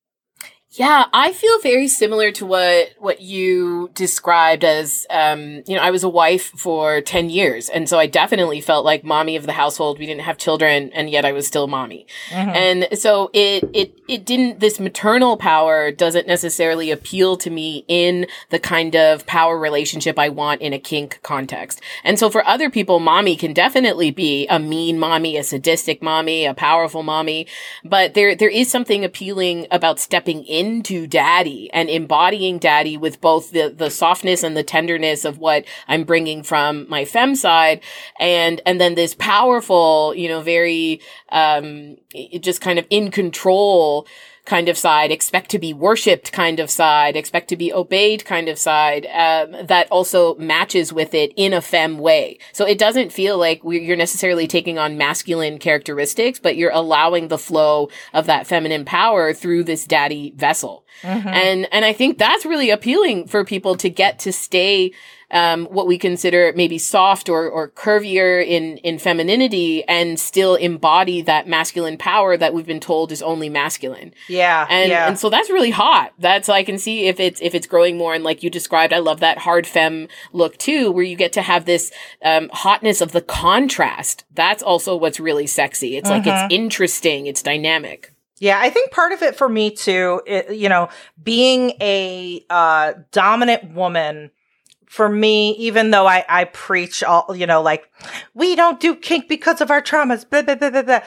Yeah, 0.77 1.07
I 1.13 1.33
feel 1.33 1.59
very 1.61 1.89
similar 1.89 2.31
to 2.33 2.45
what 2.45 2.91
what 2.99 3.23
you 3.23 3.91
described 3.95 4.63
as 4.63 5.07
um, 5.09 5.63
you 5.67 5.75
know, 5.75 5.81
I 5.81 5.91
was 5.91 6.05
a 6.05 6.09
wife 6.09 6.53
for 6.57 7.01
10 7.01 7.31
years 7.31 7.71
and 7.71 7.89
so 7.89 7.99
I 7.99 8.07
definitely 8.07 8.61
felt 8.61 8.85
like 8.85 9.03
mommy 9.03 9.37
of 9.37 9.47
the 9.47 9.53
household. 9.53 9.99
We 9.99 10.05
didn't 10.05 10.21
have 10.23 10.37
children 10.37 10.91
and 10.93 11.09
yet 11.09 11.25
I 11.25 11.33
was 11.33 11.47
still 11.47 11.67
mommy. 11.67 12.07
Mm-hmm. 12.29 12.51
And 12.51 12.99
so 12.99 13.31
it 13.33 13.65
it 13.73 13.99
it 14.07 14.27
didn't 14.27 14.61
this 14.61 14.79
maternal 14.79 15.39
power 15.39 15.91
doesn't 15.91 16.27
necessarily 16.27 16.91
appeal 16.91 17.39
to 17.39 17.49
me 17.49 17.87
in 17.89 18.27
the 18.51 18.59
kind 18.59 18.95
of 18.95 19.25
power 19.27 19.59
relationship 19.59 20.19
I 20.19 20.29
want 20.29 20.61
in 20.61 20.75
a 20.75 20.79
kink 20.79 21.21
context. 21.23 21.81
And 22.05 22.19
so 22.19 22.29
for 22.29 22.47
other 22.47 22.69
people 22.69 23.01
mommy 23.01 23.37
can 23.37 23.55
definitely 23.55 24.11
be 24.11 24.47
a 24.49 24.59
mean 24.59 24.99
mommy, 24.99 25.39
a 25.39 25.43
sadistic 25.43 26.03
mommy, 26.03 26.45
a 26.45 26.53
powerful 26.53 27.03
mommy, 27.03 27.47
but 27.83 28.13
there 28.13 28.35
there 28.35 28.51
is 28.51 28.71
something 28.71 29.07
appealing 29.07 29.67
about 29.71 29.99
stepping 29.99 30.45
in 30.45 30.66
into 30.67 31.07
daddy 31.07 31.71
and 31.73 31.89
embodying 31.89 32.59
daddy 32.59 32.97
with 32.97 33.21
both 33.21 33.53
the, 33.53 33.69
the 33.69 33.89
softness 33.89 34.43
and 34.43 34.57
the 34.57 34.65
tenderness 34.65 35.25
of 35.25 35.39
what 35.39 35.65
I'm 35.87 36.03
bringing 36.03 36.43
from 36.43 36.89
my 36.89 37.05
fem 37.05 37.37
side. 37.37 37.83
And, 38.19 38.61
and 38.67 38.81
then 38.81 38.97
this 38.97 39.15
powerful, 39.15 40.13
you 40.17 40.29
know, 40.29 40.41
very, 40.41 41.01
um, 41.31 41.99
just 42.41 42.61
kind 42.61 42.81
of 42.81 42.87
in 42.91 43.13
control, 43.13 44.09
kind 44.47 44.69
of 44.69 44.79
side, 44.79 45.11
expect 45.11 45.51
to 45.51 45.59
be 45.59 45.75
worshipped 45.75 46.33
kind 46.33 46.61
of 46.61 46.71
side, 46.71 47.17
expect 47.17 47.49
to 47.49 47.57
be 47.57 47.73
obeyed 47.73 48.25
kind 48.25 48.49
of 48.49 48.59
side, 48.59 49.05
um, 49.07 49.67
that 49.67 49.89
also 49.91 50.37
matches 50.37 50.93
with 50.93 51.13
it 51.15 51.33
in 51.37 51.53
a 51.53 51.61
fem 51.61 51.99
way. 51.99 52.39
So 52.53 52.65
it 52.65 52.79
doesn't 52.79 53.13
feel 53.13 53.37
like 53.37 53.61
you're 53.65 53.97
necessarily 53.97 54.47
taking 54.47 54.79
on 54.79 54.97
masculine 54.97 55.59
characteristics, 55.59 56.39
but 56.39 56.57
you're 56.57 56.71
allowing 56.71 57.29
the 57.29 57.39
flow 57.39 57.91
of 58.15 58.27
that 58.27 58.47
feminine 58.47 58.85
power 58.85 59.35
through 59.35 59.65
this 59.65 59.85
daddy 59.85 60.33
vessel. 60.37 60.87
Mm-hmm. 61.03 61.29
And, 61.29 61.69
and 61.73 61.85
I 61.85 61.93
think 61.93 62.17
that's 62.17 62.47
really 62.47 62.71
appealing 62.71 63.27
for 63.27 63.45
people 63.45 63.77
to 63.77 63.91
get 63.91 64.21
to 64.21 64.33
stay 64.33 64.93
um, 65.31 65.67
what 65.67 65.87
we 65.87 65.99
consider 65.99 66.53
maybe 66.55 66.79
soft 66.79 67.29
or, 67.29 67.49
or 67.49 67.69
curvier 67.71 68.45
in, 68.47 68.79
in 68.79 68.99
femininity 68.99 69.83
and 69.85 70.21
still 70.21 70.55
embody 70.55 71.21
that 71.23 71.49
masculine 71.49 71.99
power 71.99 72.37
that 72.37 72.55
we've 72.55 72.67
been 72.67 72.81
told 72.81 73.11
is 73.11 73.23
only 73.23 73.49
masculine. 73.49 74.15
Yeah. 74.29 74.67
And, 74.71 74.89
yeah. 74.89 75.09
and 75.09 75.19
so 75.19 75.29
that's 75.29 75.51
really 75.51 75.71
hot. 75.71 76.13
That's, 76.19 76.49
I 76.49 76.63
can 76.63 76.79
see 76.79 77.07
if 77.07 77.19
it's, 77.19 77.41
if 77.43 77.55
it's 77.55 77.67
growing 77.67 77.97
more. 77.97 78.15
And 78.15 78.23
like 78.23 78.43
you 78.43 78.51
described, 78.51 78.93
I 78.93 78.99
love 78.99 79.21
that 79.21 79.39
hard 79.39 79.67
fem 79.67 80.09
look 80.33 80.57
too, 80.59 80.93
where 80.93 81.05
you 81.05 81.17
get 81.17 81.33
to 81.35 81.43
have 81.43 81.65
this, 81.65 81.93
um, 82.25 82.49
hotness 82.53 83.01
of 83.01 83.13
the 83.13 83.23
contrast. 83.23 84.25
That's 84.33 84.63
also 84.63 84.97
what's 84.97 85.19
really 85.19 85.47
sexy. 85.47 85.97
It's 85.97 86.09
mm-hmm. 86.09 86.19
like, 86.19 86.27
it's 86.27 86.43
mm-hmm. 86.43 86.65
interesting. 86.65 87.27
It's 87.27 87.43
dynamic. 87.43 88.13
Yeah, 88.39 88.61
I 88.61 88.69
think 88.69 88.91
part 88.91 89.13
of 89.13 89.23
it 89.23 89.35
for 89.35 89.49
me 89.49 89.71
too, 89.71 90.21
it, 90.27 90.55
you 90.55 90.69
know, 90.69 90.91
being 91.23 91.73
a 91.81 92.45
uh, 92.51 92.93
dominant 93.11 93.73
woman 93.73 94.31
for 94.87 95.09
me, 95.09 95.51
even 95.57 95.91
though 95.91 96.07
I, 96.07 96.25
I 96.29 96.45
preach 96.45 97.03
all, 97.03 97.35
you 97.35 97.47
know, 97.47 97.61
like, 97.61 97.91
we 98.35 98.55
don't 98.55 98.81
do 98.81 98.95
kink 98.95 99.29
because 99.29 99.61
of 99.61 99.71
our 99.71 99.83
traumas, 99.83 100.29
blah, 100.29 100.43
blah, 100.43 100.55
blah, 100.55 100.71
blah, 100.71 100.83
blah. 100.83 101.01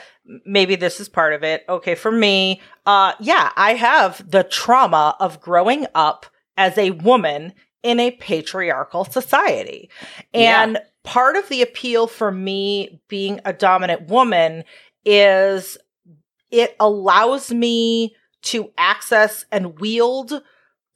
Maybe 0.45 0.75
this 0.75 0.99
is 0.99 1.09
part 1.09 1.33
of 1.33 1.43
it. 1.43 1.63
Okay. 1.67 1.95
For 1.95 2.11
me, 2.11 2.61
uh, 2.85 3.13
yeah, 3.19 3.51
I 3.55 3.73
have 3.73 4.29
the 4.29 4.43
trauma 4.43 5.15
of 5.19 5.41
growing 5.41 5.85
up 5.95 6.25
as 6.57 6.77
a 6.77 6.91
woman 6.91 7.53
in 7.81 7.99
a 7.99 8.11
patriarchal 8.11 9.05
society. 9.05 9.89
And 10.33 10.73
yeah. 10.73 10.83
part 11.03 11.37
of 11.37 11.47
the 11.47 11.61
appeal 11.61 12.07
for 12.07 12.31
me 12.31 13.01
being 13.07 13.39
a 13.45 13.53
dominant 13.53 14.09
woman 14.09 14.65
is 15.05 15.77
it 16.51 16.75
allows 16.79 17.51
me 17.51 18.15
to 18.41 18.71
access 18.77 19.45
and 19.51 19.79
wield 19.79 20.41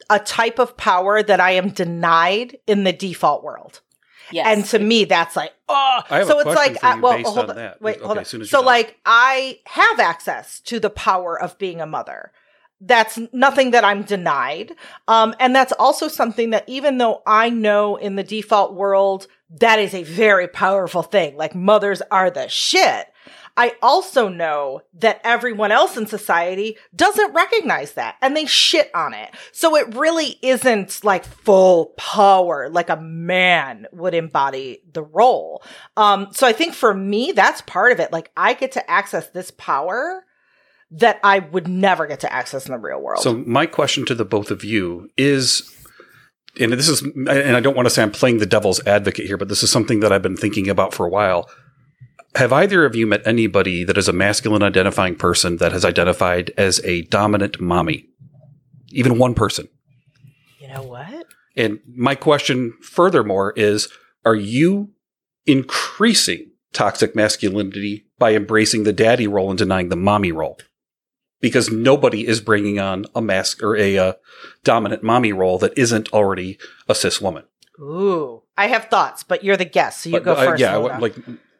a 0.09 0.19
type 0.19 0.59
of 0.59 0.77
power 0.77 1.23
that 1.23 1.39
I 1.39 1.51
am 1.51 1.69
denied 1.69 2.57
in 2.67 2.83
the 2.83 2.93
default 2.93 3.43
world. 3.43 3.81
Yes. 4.31 4.47
And 4.47 4.65
to 4.65 4.79
me, 4.79 5.05
that's 5.05 5.35
like, 5.35 5.53
oh, 5.69 6.01
so 6.09 6.39
it's 6.39 6.55
like, 6.55 6.83
I, 6.83 6.99
well, 6.99 7.21
hold 7.23 7.49
on, 7.51 7.55
that. 7.55 7.81
wait, 7.81 7.97
okay, 7.97 8.05
hold 8.05 8.17
on. 8.17 8.25
So, 8.45 8.61
like, 8.61 8.97
I 9.05 9.59
have 9.65 9.99
access 9.99 10.59
to 10.61 10.79
the 10.79 10.89
power 10.89 11.39
of 11.39 11.57
being 11.57 11.81
a 11.81 11.85
mother. 11.85 12.31
That's 12.81 13.19
nothing 13.31 13.71
that 13.71 13.83
I'm 13.83 14.03
denied. 14.03 14.73
Um, 15.07 15.35
and 15.39 15.55
that's 15.55 15.73
also 15.73 16.07
something 16.07 16.49
that 16.49 16.67
even 16.67 16.97
though 16.97 17.21
I 17.27 17.49
know 17.49 17.95
in 17.95 18.15
the 18.15 18.23
default 18.23 18.73
world, 18.73 19.27
that 19.59 19.79
is 19.79 19.93
a 19.93 20.03
very 20.03 20.47
powerful 20.47 21.03
thing. 21.03 21.37
Like, 21.37 21.53
mothers 21.53 22.01
are 22.09 22.29
the 22.29 22.47
shit. 22.47 23.07
I 23.55 23.75
also 23.81 24.29
know 24.29 24.81
that 24.95 25.21
everyone 25.23 25.71
else 25.71 25.95
in 25.95 26.07
society 26.07 26.77
doesn't 26.95 27.33
recognize 27.33 27.93
that 27.93 28.15
and 28.21 28.35
they 28.35 28.45
shit 28.45 28.89
on 28.95 29.13
it. 29.13 29.29
So 29.51 29.75
it 29.75 29.93
really 29.95 30.37
isn't 30.41 31.03
like 31.03 31.23
full 31.23 31.87
power 31.97 32.69
like 32.69 32.89
a 32.89 32.99
man 32.99 33.85
would 33.91 34.15
embody 34.15 34.81
the 34.91 35.03
role. 35.03 35.63
Um, 35.97 36.29
so 36.31 36.47
I 36.47 36.53
think 36.53 36.73
for 36.73 36.93
me, 36.93 37.31
that's 37.31 37.61
part 37.61 37.91
of 37.91 37.99
it. 37.99 38.11
Like 38.11 38.31
I 38.35 38.53
get 38.53 38.71
to 38.73 38.89
access 38.89 39.27
this 39.29 39.51
power 39.51 40.25
that 40.89 41.19
I 41.23 41.39
would 41.39 41.67
never 41.67 42.07
get 42.07 42.21
to 42.21 42.33
access 42.33 42.65
in 42.65 42.71
the 42.71 42.79
real 42.79 43.01
world. 43.01 43.21
So 43.21 43.37
my 43.45 43.65
question 43.65 44.05
to 44.05 44.15
the 44.15 44.25
both 44.25 44.51
of 44.51 44.63
you 44.63 45.09
is 45.15 45.69
and 46.59 46.71
this 46.71 46.89
is 46.89 47.01
and 47.01 47.29
I 47.29 47.59
don't 47.59 47.75
want 47.75 47.87
to 47.87 47.89
say 47.89 48.01
I'm 48.01 48.11
playing 48.11 48.39
the 48.39 48.45
devil's 48.45 48.85
advocate 48.87 49.25
here, 49.25 49.37
but 49.37 49.47
this 49.49 49.63
is 49.63 49.71
something 49.71 49.99
that 49.99 50.11
I've 50.11 50.21
been 50.21 50.37
thinking 50.37 50.69
about 50.69 50.93
for 50.93 51.05
a 51.05 51.09
while. 51.09 51.49
Have 52.35 52.51
either 52.51 52.83
of 52.83 52.95
you 52.95 53.05
met 53.05 53.25
anybody 53.27 53.83
that 53.83 53.97
is 53.97 54.07
a 54.07 54.13
masculine 54.13 54.63
identifying 54.63 55.15
person 55.15 55.57
that 55.57 55.71
has 55.71 55.85
identified 55.85 56.51
as 56.57 56.83
a 56.83 57.03
dominant 57.03 57.61
mommy? 57.61 58.07
Even 58.89 59.19
one 59.19 59.35
person. 59.35 59.67
You 60.59 60.67
know 60.69 60.81
what? 60.81 61.27
And 61.55 61.79
my 61.87 62.15
question, 62.15 62.73
furthermore, 62.81 63.53
is 63.55 63.87
are 64.25 64.35
you 64.35 64.89
increasing 65.45 66.51
toxic 66.71 67.15
masculinity 67.15 68.05
by 68.17 68.33
embracing 68.33 68.83
the 68.83 68.93
daddy 68.93 69.27
role 69.27 69.51
and 69.51 69.57
denying 69.57 69.89
the 69.89 69.95
mommy 69.95 70.31
role? 70.31 70.57
Because 71.39 71.69
nobody 71.69 72.25
is 72.25 72.41
bringing 72.41 72.79
on 72.79 73.05
a 73.13 73.21
mask 73.21 73.61
or 73.61 73.75
a 73.75 73.97
uh, 73.97 74.13
dominant 74.63 75.03
mommy 75.03 75.33
role 75.33 75.59
that 75.59 75.77
isn't 75.77 76.11
already 76.13 76.57
a 76.87 76.95
cis 76.95 77.21
woman. 77.21 77.43
Ooh, 77.79 78.43
I 78.57 78.67
have 78.67 78.85
thoughts, 78.85 79.23
but 79.23 79.43
you're 79.43 79.57
the 79.57 79.65
guest, 79.65 80.01
so 80.01 80.09
you 80.09 80.15
but, 80.15 80.23
go 80.23 80.33
uh, 80.33 80.45
first. 80.45 80.61
yeah, 80.61 80.77
like 80.77 81.15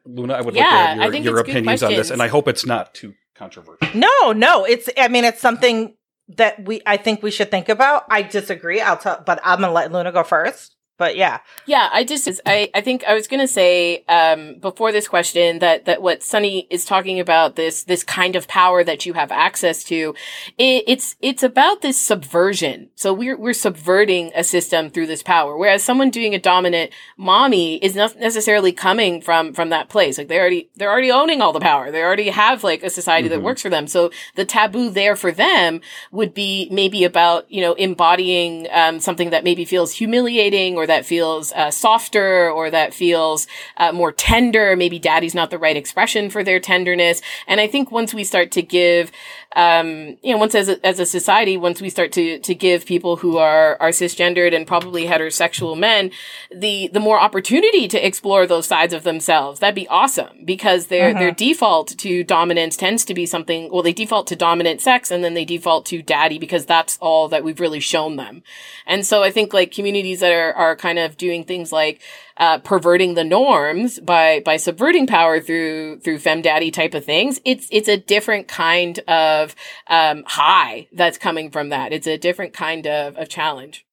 Luna, 0.06 0.34
I 0.34 0.42
would 0.42 0.56
yeah, 0.56 0.96
like 0.98 1.14
your, 1.14 1.24
your 1.24 1.40
opinions 1.40 1.82
on 1.84 1.92
this, 1.92 2.10
and 2.10 2.22
I 2.22 2.28
hope 2.28 2.48
it's 2.48 2.66
not 2.66 2.94
too 2.94 3.14
controversial. 3.36 3.88
No, 3.98 4.32
no, 4.32 4.66
it's. 4.66 4.90
I 4.98 5.08
mean, 5.08 5.24
it's 5.24 5.40
something 5.40 5.96
that 6.30 6.66
we. 6.66 6.82
I 6.86 6.98
think 6.98 7.24
we 7.24 7.32
should 7.32 7.52
think 7.52 7.70
about. 7.70 8.06
I 8.10 8.22
disagree. 8.22 8.82
I'll 8.82 8.98
tell, 8.98 9.24
but 9.26 9.40
I'm 9.44 9.62
gonna 9.62 9.72
let 9.72 9.92
Luna 9.92 10.12
go 10.12 10.24
first. 10.24 10.76
But 11.04 11.18
yeah. 11.18 11.40
Yeah, 11.66 11.90
I 11.92 12.06
just 12.06 12.30
I, 12.46 12.70
I 12.74 12.80
think 12.80 13.04
I 13.04 13.14
was 13.14 13.28
gonna 13.28 13.46
say 13.46 14.06
um, 14.08 14.56
before 14.62 14.94
this 14.94 15.06
question 15.06 15.60
that 15.60 15.84
that 15.84 16.02
what 16.02 16.24
Sunny 16.24 16.66
is 16.70 16.86
talking 16.86 17.20
about 17.20 17.58
this 17.58 17.84
this 17.84 18.06
kind 18.06 18.38
of 18.38 18.48
power 18.48 18.86
that 18.86 19.06
you 19.06 19.12
have 19.12 19.30
access 19.30 19.84
to, 19.86 20.16
it, 20.58 20.86
it's 20.88 21.18
it's 21.20 21.44
about 21.44 21.82
this 21.82 22.00
subversion. 22.00 22.90
So 22.96 23.14
we're 23.14 23.38
we're 23.38 23.52
subverting 23.52 24.32
a 24.34 24.46
system 24.46 24.90
through 24.90 25.08
this 25.08 25.22
power, 25.22 25.58
whereas 25.58 25.84
someone 25.84 26.10
doing 26.10 26.34
a 26.34 26.40
dominant 26.40 26.92
mommy 27.18 27.84
is 27.84 27.98
not 27.98 28.18
necessarily 28.18 28.72
coming 28.72 29.22
from 29.22 29.52
from 29.52 29.72
that 29.72 29.90
place. 29.90 30.18
Like 30.18 30.30
they 30.30 30.40
already 30.40 30.70
they're 30.78 30.90
already 30.90 31.12
owning 31.12 31.42
all 31.42 31.52
the 31.52 31.60
power. 31.60 31.92
They 31.92 32.02
already 32.02 32.30
have 32.30 32.64
like 32.64 32.82
a 32.82 32.90
society 32.90 33.28
mm-hmm. 33.28 33.40
that 33.40 33.44
works 33.44 33.62
for 33.62 33.70
them. 33.70 33.88
So 33.88 34.10
the 34.36 34.46
taboo 34.46 34.90
there 34.90 35.18
for 35.18 35.34
them 35.34 35.82
would 36.14 36.34
be 36.34 36.70
maybe 36.72 37.04
about 37.04 37.52
you 37.52 37.60
know 37.60 37.74
embodying 37.74 38.70
um, 38.72 39.02
something 39.02 39.32
that 39.32 39.44
maybe 39.44 39.66
feels 39.66 39.92
humiliating 39.92 40.78
or 40.78 40.88
that 40.88 40.93
feels 41.02 41.52
uh, 41.54 41.72
softer 41.72 42.50
or 42.50 42.70
that 42.70 42.94
feels 42.94 43.48
uh, 43.78 43.92
more 43.92 44.12
tender. 44.12 44.76
Maybe 44.76 45.00
daddy's 45.00 45.36
not 45.36 45.50
the 45.50 45.58
right 45.58 45.76
expression 45.76 46.30
for 46.30 46.44
their 46.44 46.60
tenderness. 46.60 47.22
And 47.48 47.60
I 47.60 47.68
think 47.68 47.92
once 47.92 48.14
we 48.14 48.24
start 48.24 48.52
to 48.52 48.62
give, 48.62 49.12
um, 49.56 50.18
you 50.22 50.32
know, 50.32 50.38
once 50.38 50.56
as 50.56 50.70
a, 50.70 50.86
as 50.86 51.00
a 51.00 51.06
society, 51.06 51.58
once 51.58 51.82
we 51.82 51.90
start 51.90 52.12
to 52.14 52.40
to 52.40 52.56
give 52.56 52.86
people 52.86 53.18
who 53.18 53.38
are 53.38 53.78
are 53.80 53.90
cisgendered 53.90 54.56
and 54.56 54.66
probably 54.66 55.06
heterosexual 55.06 55.78
men 55.78 56.12
the 56.52 56.90
the 56.92 57.00
more 57.00 57.20
opportunity 57.20 57.88
to 57.88 58.06
explore 58.06 58.48
those 58.48 58.66
sides 58.66 58.94
of 58.94 59.04
themselves, 59.04 59.60
that'd 59.60 59.76
be 59.76 59.88
awesome 59.88 60.44
because 60.46 60.88
their 60.88 61.10
uh-huh. 61.10 61.20
their 61.20 61.32
default 61.32 61.90
to 62.00 62.24
dominance 62.24 62.76
tends 62.76 63.06
to 63.06 63.14
be 63.14 63.26
something. 63.26 63.72
Well, 63.72 63.84
they 63.84 63.94
default 63.94 64.28
to 64.28 64.36
dominant 64.36 64.82
sex 64.82 65.12
and 65.12 65.24
then 65.24 65.34
they 65.34 65.46
default 65.46 65.86
to 65.88 66.02
daddy 66.02 66.40
because 66.40 66.66
that's 66.66 66.98
all 67.00 67.28
that 67.30 67.44
we've 67.44 67.60
really 67.60 67.80
shown 67.80 68.16
them. 68.16 68.44
And 68.86 69.06
so 69.06 69.24
I 69.24 69.32
think 69.32 69.54
like 69.54 69.72
communities 69.72 70.20
that 70.22 70.32
are 70.32 70.54
are 70.54 70.76
kind 70.76 71.00
of 71.00 71.18
doing 71.18 71.44
things 71.44 71.72
like 71.72 72.02
uh, 72.38 72.60
perverting 72.60 73.14
the 73.14 73.24
norms 73.24 74.00
by 74.00 74.42
by 74.46 74.58
subverting 74.58 75.08
power 75.08 75.40
through 75.40 76.00
through 76.00 76.20
femdaddy 76.20 76.72
type 76.72 76.94
of 76.94 77.06
things. 77.06 77.40
It's 77.46 77.68
it's 77.72 77.88
a 77.88 77.98
different 77.98 78.48
kind 78.48 79.00
of 79.08 79.56
um, 79.88 80.24
high 80.26 80.88
that's 80.94 81.18
coming 81.18 81.52
from 81.52 81.70
that. 81.70 81.94
It's 81.94 82.08
a 82.08 82.18
different 82.18 82.54
kind 82.54 82.88
of 82.88 83.16
of 83.18 83.30
challenge. 83.30 83.86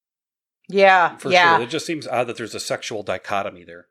Yeah, 0.69 1.17
for 1.17 1.31
yeah. 1.31 1.57
sure. 1.57 1.65
It 1.65 1.71
just 1.71 1.87
seems 1.87 2.07
odd 2.07 2.29
that 2.29 2.37
there's 2.37 2.55
a 2.55 2.61
sexual 2.61 3.03
dichotomy 3.03 3.65
there. 3.65 3.87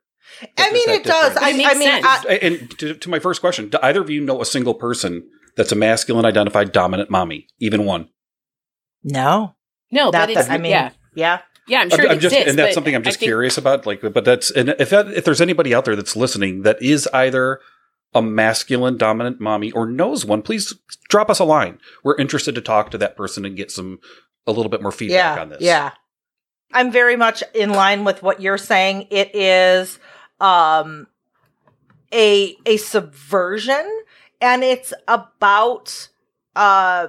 I 0.56 0.72
mean, 0.72 0.88
it 0.88 1.04
does. 1.04 1.36
I, 1.36 1.50
I, 1.50 1.74
mean, 1.74 1.90
I, 2.04 2.38
and 2.40 2.78
to, 2.78 2.94
to 2.94 3.10
my 3.10 3.18
first 3.18 3.40
question, 3.40 3.68
do 3.68 3.78
either 3.82 4.00
of 4.00 4.10
you 4.10 4.20
know 4.20 4.40
a 4.40 4.46
single 4.46 4.74
person 4.74 5.28
that's 5.56 5.72
a 5.72 5.76
masculine 5.76 6.24
identified 6.24 6.72
dominant 6.72 7.10
mommy? 7.10 7.48
Even 7.58 7.84
one? 7.84 8.08
No, 9.02 9.56
no. 9.90 10.10
That, 10.10 10.28
but 10.28 10.36
it's, 10.36 10.48
I 10.48 10.58
mean, 10.58 10.70
yeah, 10.70 10.90
yeah. 11.14 11.40
Yeah, 11.70 11.82
I'm 11.82 11.90
sure 11.90 12.00
I'm, 12.00 12.18
just, 12.18 12.34
exists, 12.34 12.50
and 12.50 12.58
that's 12.58 12.74
something 12.74 12.96
I'm 12.96 13.04
just 13.04 13.20
think- 13.20 13.28
curious 13.28 13.56
about. 13.56 13.86
Like, 13.86 14.00
but 14.00 14.24
that's 14.24 14.50
and 14.50 14.70
if 14.80 14.90
that 14.90 15.06
if 15.08 15.24
there's 15.24 15.40
anybody 15.40 15.72
out 15.72 15.84
there 15.84 15.94
that's 15.94 16.16
listening 16.16 16.62
that 16.62 16.82
is 16.82 17.08
either 17.14 17.60
a 18.12 18.20
masculine 18.20 18.96
dominant 18.96 19.40
mommy 19.40 19.70
or 19.70 19.86
knows 19.86 20.24
one, 20.24 20.42
please 20.42 20.74
drop 21.08 21.30
us 21.30 21.38
a 21.38 21.44
line. 21.44 21.78
We're 22.02 22.16
interested 22.16 22.56
to 22.56 22.60
talk 22.60 22.90
to 22.90 22.98
that 22.98 23.16
person 23.16 23.44
and 23.44 23.56
get 23.56 23.70
some 23.70 24.00
a 24.48 24.52
little 24.52 24.68
bit 24.68 24.82
more 24.82 24.90
feedback 24.90 25.36
yeah, 25.36 25.42
on 25.42 25.48
this. 25.50 25.60
Yeah, 25.60 25.92
I'm 26.72 26.90
very 26.90 27.14
much 27.14 27.44
in 27.54 27.70
line 27.70 28.02
with 28.02 28.20
what 28.20 28.42
you're 28.42 28.58
saying. 28.58 29.06
It 29.10 29.34
is 29.36 30.00
um 30.40 31.06
a 32.12 32.56
a 32.66 32.78
subversion 32.78 33.88
and 34.40 34.64
it's 34.64 34.92
about 35.06 36.08
uh 36.56 37.08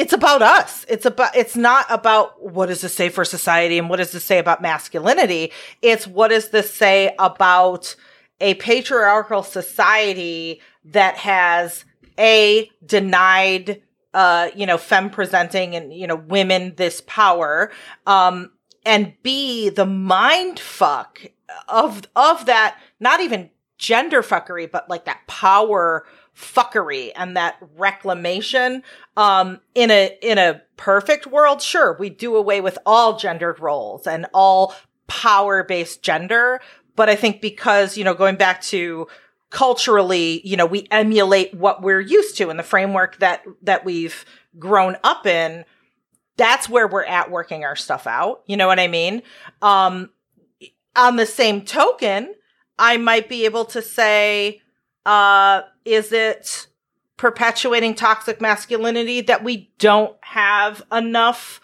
it's 0.00 0.14
about 0.14 0.40
us. 0.40 0.86
It's 0.88 1.04
about, 1.04 1.36
it's 1.36 1.56
not 1.56 1.84
about 1.90 2.42
what 2.42 2.66
does 2.66 2.80
this 2.80 2.94
say 2.94 3.10
for 3.10 3.22
society 3.22 3.76
and 3.76 3.90
what 3.90 3.98
does 3.98 4.12
this 4.12 4.24
say 4.24 4.38
about 4.38 4.62
masculinity. 4.62 5.52
It's 5.82 6.06
what 6.06 6.28
does 6.28 6.48
this 6.48 6.72
say 6.72 7.14
about 7.18 7.94
a 8.40 8.54
patriarchal 8.54 9.42
society 9.42 10.62
that 10.86 11.18
has 11.18 11.84
a 12.18 12.70
denied, 12.82 13.82
uh, 14.14 14.48
you 14.56 14.64
know, 14.64 14.78
femme 14.78 15.10
presenting 15.10 15.76
and, 15.76 15.92
you 15.92 16.06
know, 16.06 16.16
women 16.16 16.72
this 16.76 17.02
power. 17.06 17.70
Um, 18.06 18.52
and 18.86 19.12
B, 19.22 19.68
the 19.68 19.84
mind 19.84 20.58
fuck 20.58 21.20
of, 21.68 22.04
of 22.16 22.46
that, 22.46 22.80
not 23.00 23.20
even 23.20 23.50
gender 23.76 24.22
fuckery, 24.22 24.70
but 24.70 24.88
like 24.88 25.04
that 25.04 25.26
power 25.26 26.06
fuckery 26.40 27.12
and 27.14 27.36
that 27.36 27.56
reclamation. 27.76 28.82
Um, 29.16 29.60
in 29.74 29.90
a, 29.90 30.16
in 30.22 30.38
a 30.38 30.62
perfect 30.76 31.26
world, 31.26 31.60
sure, 31.62 31.96
we 31.98 32.10
do 32.10 32.36
away 32.36 32.60
with 32.60 32.78
all 32.86 33.18
gendered 33.18 33.60
roles 33.60 34.06
and 34.06 34.26
all 34.32 34.74
power 35.06 35.62
based 35.62 36.02
gender. 36.02 36.60
But 36.96 37.08
I 37.08 37.14
think 37.14 37.40
because, 37.40 37.96
you 37.96 38.04
know, 38.04 38.14
going 38.14 38.36
back 38.36 38.62
to 38.62 39.06
culturally, 39.50 40.40
you 40.46 40.56
know, 40.56 40.66
we 40.66 40.86
emulate 40.90 41.52
what 41.54 41.82
we're 41.82 42.00
used 42.00 42.36
to 42.38 42.50
in 42.50 42.56
the 42.56 42.62
framework 42.62 43.18
that, 43.18 43.44
that 43.62 43.84
we've 43.84 44.24
grown 44.58 44.96
up 45.04 45.26
in. 45.26 45.64
That's 46.36 46.68
where 46.68 46.88
we're 46.88 47.04
at 47.04 47.30
working 47.30 47.64
our 47.64 47.76
stuff 47.76 48.06
out. 48.06 48.42
You 48.46 48.56
know 48.56 48.66
what 48.66 48.80
I 48.80 48.88
mean? 48.88 49.22
Um, 49.60 50.10
on 50.96 51.16
the 51.16 51.26
same 51.26 51.62
token, 51.62 52.34
I 52.78 52.96
might 52.96 53.28
be 53.28 53.44
able 53.44 53.66
to 53.66 53.82
say, 53.82 54.62
uh, 55.06 55.62
is 55.84 56.12
it 56.12 56.66
perpetuating 57.16 57.94
toxic 57.94 58.40
masculinity 58.40 59.20
that 59.22 59.44
we 59.44 59.70
don't 59.78 60.16
have 60.22 60.82
enough, 60.92 61.60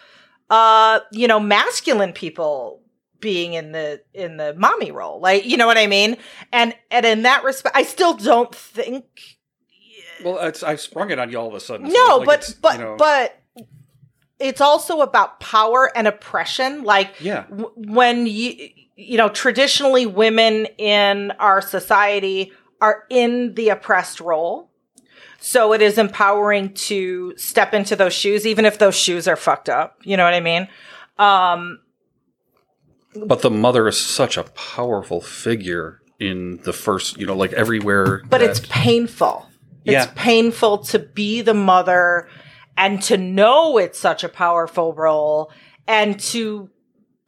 uh, 0.50 1.00
you 1.12 1.26
know, 1.26 1.40
masculine 1.40 2.12
people 2.12 2.82
being 3.20 3.54
in 3.54 3.72
the 3.72 4.00
in 4.12 4.36
the 4.36 4.54
mommy 4.54 4.90
role? 4.90 5.20
Like 5.20 5.46
you 5.46 5.56
know 5.56 5.66
what 5.66 5.78
i 5.78 5.86
mean? 5.86 6.16
And 6.52 6.74
and 6.90 7.06
in 7.06 7.22
that 7.22 7.44
respect 7.44 7.76
i 7.76 7.82
still 7.82 8.14
don't 8.14 8.54
think 8.54 9.04
well 10.24 10.38
it's, 10.46 10.62
i 10.62 10.76
sprung 10.76 11.10
it 11.10 11.18
on 11.18 11.30
you 11.30 11.38
all 11.38 11.48
of 11.48 11.52
a 11.52 11.60
sudden 11.60 11.88
no 11.92 12.16
like 12.16 12.26
but 12.26 12.54
but 12.62 12.78
you 12.78 12.84
know... 12.84 12.96
but 12.96 13.38
it's 14.38 14.60
also 14.60 15.00
about 15.00 15.40
power 15.40 15.90
and 15.96 16.06
oppression. 16.06 16.84
Like 16.84 17.14
yeah. 17.20 17.44
w- 17.44 17.72
when 17.76 18.26
you 18.26 18.70
you 18.96 19.18
know 19.18 19.28
traditionally 19.28 20.06
women 20.06 20.66
in 20.78 21.32
our 21.32 21.60
society 21.60 22.52
are 22.80 23.04
in 23.10 23.54
the 23.54 23.70
oppressed 23.70 24.20
role. 24.20 24.70
So 25.38 25.72
it 25.72 25.82
is 25.82 25.98
empowering 25.98 26.74
to 26.74 27.34
step 27.36 27.74
into 27.74 27.94
those 27.94 28.12
shoes, 28.12 28.46
even 28.46 28.64
if 28.64 28.78
those 28.78 28.96
shoes 28.96 29.28
are 29.28 29.36
fucked 29.36 29.68
up. 29.68 29.98
You 30.02 30.16
know 30.16 30.24
what 30.24 30.34
I 30.34 30.40
mean? 30.40 30.68
Um, 31.18 31.80
but 33.24 33.42
the 33.42 33.50
mother 33.50 33.86
is 33.88 33.98
such 33.98 34.36
a 34.36 34.44
powerful 34.44 35.20
figure 35.20 36.00
in 36.18 36.58
the 36.64 36.72
first, 36.72 37.18
you 37.18 37.26
know, 37.26 37.36
like 37.36 37.52
everywhere. 37.52 38.22
But 38.28 38.38
that... 38.38 38.50
it's 38.50 38.60
painful. 38.68 39.46
Yeah. 39.84 40.04
It's 40.04 40.12
painful 40.16 40.78
to 40.78 40.98
be 40.98 41.42
the 41.42 41.54
mother 41.54 42.28
and 42.76 43.02
to 43.04 43.16
know 43.16 43.78
it's 43.78 43.98
such 43.98 44.24
a 44.24 44.28
powerful 44.28 44.92
role 44.92 45.52
and 45.86 46.18
to 46.18 46.70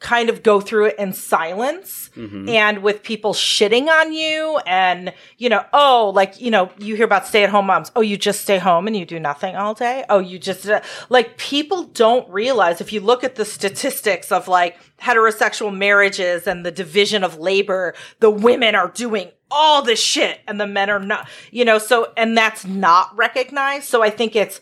kind 0.00 0.30
of 0.30 0.44
go 0.44 0.60
through 0.60 0.86
it 0.86 0.98
in 0.98 1.12
silence 1.12 2.10
mm-hmm. 2.14 2.48
and 2.48 2.82
with 2.84 3.02
people 3.02 3.32
shitting 3.32 3.88
on 3.88 4.12
you 4.12 4.58
and 4.64 5.12
you 5.38 5.48
know 5.48 5.64
oh 5.72 6.12
like 6.14 6.40
you 6.40 6.52
know 6.52 6.70
you 6.78 6.94
hear 6.94 7.04
about 7.04 7.26
stay 7.26 7.42
at 7.42 7.50
home 7.50 7.66
moms. 7.66 7.90
Oh 7.96 8.00
you 8.00 8.16
just 8.16 8.42
stay 8.42 8.58
home 8.58 8.86
and 8.86 8.96
you 8.96 9.04
do 9.04 9.18
nothing 9.18 9.56
all 9.56 9.74
day? 9.74 10.04
Oh 10.08 10.20
you 10.20 10.38
just 10.38 10.68
uh, 10.68 10.82
like 11.08 11.36
people 11.36 11.82
don't 11.84 12.28
realize 12.30 12.80
if 12.80 12.92
you 12.92 13.00
look 13.00 13.24
at 13.24 13.34
the 13.34 13.44
statistics 13.44 14.30
of 14.30 14.46
like 14.46 14.78
heterosexual 15.00 15.76
marriages 15.76 16.46
and 16.46 16.64
the 16.64 16.70
division 16.70 17.24
of 17.24 17.38
labor 17.38 17.94
the 18.20 18.30
women 18.30 18.76
are 18.76 18.88
doing 18.88 19.30
all 19.50 19.82
this 19.82 20.00
shit 20.00 20.40
and 20.46 20.60
the 20.60 20.66
men 20.66 20.90
are 20.90 21.00
not 21.00 21.28
you 21.50 21.64
know 21.64 21.78
so 21.78 22.12
and 22.16 22.36
that's 22.36 22.64
not 22.64 23.16
recognized. 23.16 23.88
So 23.88 24.02
i 24.02 24.10
think 24.10 24.36
it's 24.36 24.60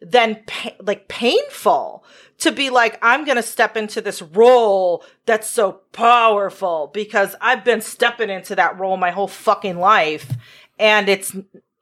then 0.00 0.42
pa- 0.46 0.72
like 0.80 1.06
painful 1.06 2.04
to 2.42 2.50
be 2.50 2.70
like, 2.70 2.98
I'm 3.02 3.24
going 3.24 3.36
to 3.36 3.42
step 3.42 3.76
into 3.76 4.00
this 4.00 4.20
role 4.20 5.04
that's 5.26 5.48
so 5.48 5.80
powerful 5.92 6.90
because 6.92 7.36
I've 7.40 7.64
been 7.64 7.80
stepping 7.80 8.30
into 8.30 8.56
that 8.56 8.78
role 8.80 8.96
my 8.96 9.12
whole 9.12 9.28
fucking 9.28 9.78
life. 9.78 10.28
And 10.76 11.08
it's, 11.08 11.36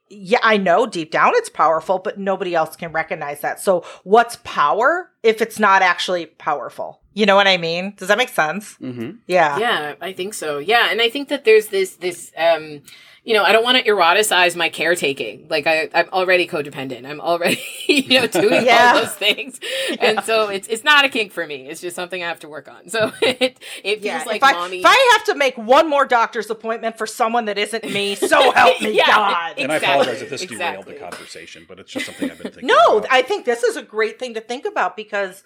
yeah, 0.09 0.39
I 0.43 0.57
know 0.57 0.85
deep 0.85 1.09
down 1.09 1.33
it's 1.35 1.49
powerful, 1.49 1.97
but 1.97 2.19
nobody 2.19 2.53
else 2.53 2.75
can 2.75 2.91
recognize 2.91 3.41
that. 3.41 3.59
So 3.59 3.83
what's 4.03 4.37
power 4.43 5.09
if 5.23 5.41
it's 5.41 5.57
not 5.57 5.81
actually 5.81 6.27
powerful? 6.27 7.01
You 7.13 7.25
know 7.25 7.35
what 7.35 7.47
I 7.47 7.57
mean? 7.57 7.95
Does 7.97 8.09
that 8.09 8.19
make 8.19 8.29
sense? 8.29 8.77
Mm-hmm. 8.77 9.17
Yeah. 9.25 9.57
Yeah, 9.57 9.95
I 9.99 10.13
think 10.13 10.35
so. 10.35 10.59
Yeah. 10.59 10.89
And 10.91 11.01
I 11.01 11.09
think 11.09 11.29
that 11.29 11.43
there's 11.43 11.67
this, 11.67 11.95
this, 11.95 12.31
um, 12.37 12.81
you 13.23 13.35
know, 13.35 13.43
I 13.43 13.51
don't 13.51 13.63
want 13.63 13.77
to 13.77 13.89
eroticize 13.89 14.55
my 14.55 14.69
caretaking. 14.69 15.45
Like 15.47 15.67
I, 15.67 15.89
I'm 15.93 16.09
already 16.11 16.47
codependent. 16.47 17.05
I'm 17.05 17.21
already, 17.21 17.61
you 17.87 18.19
know, 18.19 18.25
doing 18.25 18.65
yeah. 18.65 18.93
all 18.93 19.01
those 19.01 19.15
things. 19.15 19.59
Yeah. 19.91 20.11
And 20.11 20.23
so 20.23 20.49
it's, 20.49 20.67
it's 20.67 20.83
not 20.83 21.03
a 21.05 21.09
kink 21.09 21.33
for 21.33 21.45
me. 21.45 21.67
It's 21.67 21.81
just 21.81 21.95
something 21.95 22.23
I 22.23 22.27
have 22.27 22.39
to 22.41 22.49
work 22.49 22.69
on. 22.69 22.89
So 22.89 23.11
it, 23.21 23.59
it 23.83 24.01
feels 24.01 24.03
yeah. 24.03 24.23
like 24.25 24.37
if 24.37 24.43
I, 24.43 24.53
mommy. 24.53 24.79
If 24.79 24.85
I 24.85 25.15
have 25.17 25.25
to 25.25 25.35
make 25.35 25.57
one 25.57 25.89
more 25.89 26.05
doctor's 26.05 26.49
appointment 26.49 26.97
for 26.97 27.05
someone 27.05 27.45
that 27.45 27.57
isn't 27.57 27.83
me, 27.83 28.15
so 28.15 28.51
help 28.51 28.81
me 28.81 28.97
God. 28.97 29.55
And. 29.57 29.71
I 29.71 29.77
apologize 29.77 30.21
if 30.21 30.29
this 30.29 30.43
exactly. 30.43 30.83
derailed 30.83 30.85
the 30.85 31.17
conversation, 31.17 31.65
but 31.67 31.79
it's 31.79 31.91
just 31.91 32.05
something 32.05 32.31
I've 32.31 32.37
been 32.37 32.51
thinking 32.51 32.67
No, 32.67 32.99
about. 32.99 33.11
I 33.11 33.21
think 33.21 33.45
this 33.45 33.63
is 33.63 33.75
a 33.75 33.83
great 33.83 34.17
thing 34.17 34.35
to 34.35 34.41
think 34.41 34.65
about 34.65 34.95
because 34.95 35.43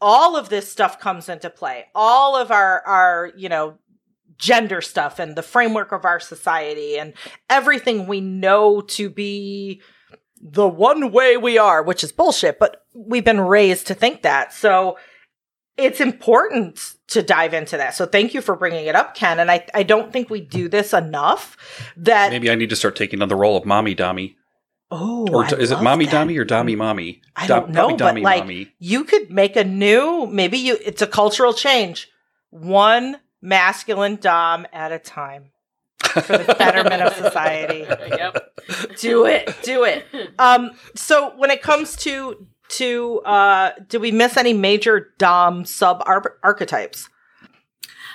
all 0.00 0.36
of 0.36 0.48
this 0.48 0.70
stuff 0.70 1.00
comes 1.00 1.28
into 1.28 1.50
play. 1.50 1.86
All 1.94 2.36
of 2.36 2.50
our 2.50 2.82
our, 2.86 3.32
you 3.36 3.48
know, 3.48 3.78
gender 4.40 4.80
stuff 4.80 5.18
and 5.18 5.36
the 5.36 5.42
framework 5.42 5.92
of 5.92 6.04
our 6.04 6.18
society 6.18 6.98
and 6.98 7.12
everything 7.48 8.06
we 8.06 8.20
know 8.20 8.80
to 8.80 9.10
be 9.10 9.80
the 10.42 10.66
one 10.66 11.12
way 11.12 11.36
we 11.36 11.58
are, 11.58 11.82
which 11.82 12.02
is 12.02 12.12
bullshit, 12.12 12.58
but 12.58 12.84
we've 12.94 13.24
been 13.24 13.40
raised 13.40 13.86
to 13.88 13.94
think 13.94 14.22
that. 14.22 14.52
So 14.54 14.96
it's 15.76 16.00
important 16.00 16.94
to 17.08 17.22
dive 17.22 17.52
into 17.54 17.76
that. 17.76 17.94
So 17.94 18.06
thank 18.06 18.32
you 18.34 18.40
for 18.40 18.56
bringing 18.56 18.86
it 18.86 18.94
up, 18.94 19.14
Ken. 19.14 19.38
And 19.38 19.50
I, 19.50 19.66
I 19.74 19.82
don't 19.82 20.12
think 20.12 20.30
we 20.30 20.40
do 20.40 20.68
this 20.68 20.92
enough 20.94 21.56
that 21.96 22.30
Maybe 22.30 22.50
I 22.50 22.54
need 22.54 22.70
to 22.70 22.76
start 22.76 22.96
taking 22.96 23.20
on 23.20 23.28
the 23.28 23.36
role 23.36 23.56
of 23.56 23.66
mommy 23.66 23.94
dommy. 23.94 24.36
Oh, 24.90 25.26
Or 25.30 25.44
I 25.44 25.48
is 25.50 25.70
it 25.70 25.82
mommy 25.82 26.06
that. 26.06 26.14
dommy 26.26 26.38
or 26.38 26.44
dommy 26.44 26.76
mommy? 26.76 27.20
I 27.36 27.46
don't 27.46 27.70
know, 27.70 27.94
probably 27.94 28.22
but 28.22 28.22
like 28.22 28.42
mommy. 28.44 28.72
you 28.78 29.04
could 29.04 29.30
make 29.30 29.54
a 29.56 29.62
new, 29.64 30.26
maybe 30.26 30.58
you, 30.58 30.76
it's 30.84 31.02
a 31.02 31.06
cultural 31.06 31.52
change. 31.52 32.08
One 32.50 33.18
masculine 33.42 34.16
dom 34.16 34.66
at 34.72 34.92
a 34.92 34.98
time 34.98 35.50
for 36.00 36.38
the 36.38 36.54
betterment 36.58 37.02
of 37.02 37.14
society. 37.14 37.80
yep. 38.08 38.54
Do 38.98 39.26
it, 39.26 39.54
do 39.62 39.84
it. 39.84 40.06
Um, 40.38 40.72
so 40.94 41.32
when 41.36 41.50
it 41.50 41.62
comes 41.62 41.96
to 41.96 42.46
to 42.70 43.20
uh, 43.20 43.72
do 43.88 43.98
we 43.98 44.12
miss 44.12 44.36
any 44.36 44.52
major 44.52 45.12
dom 45.18 45.64
sub 45.64 46.02
archetypes? 46.06 47.08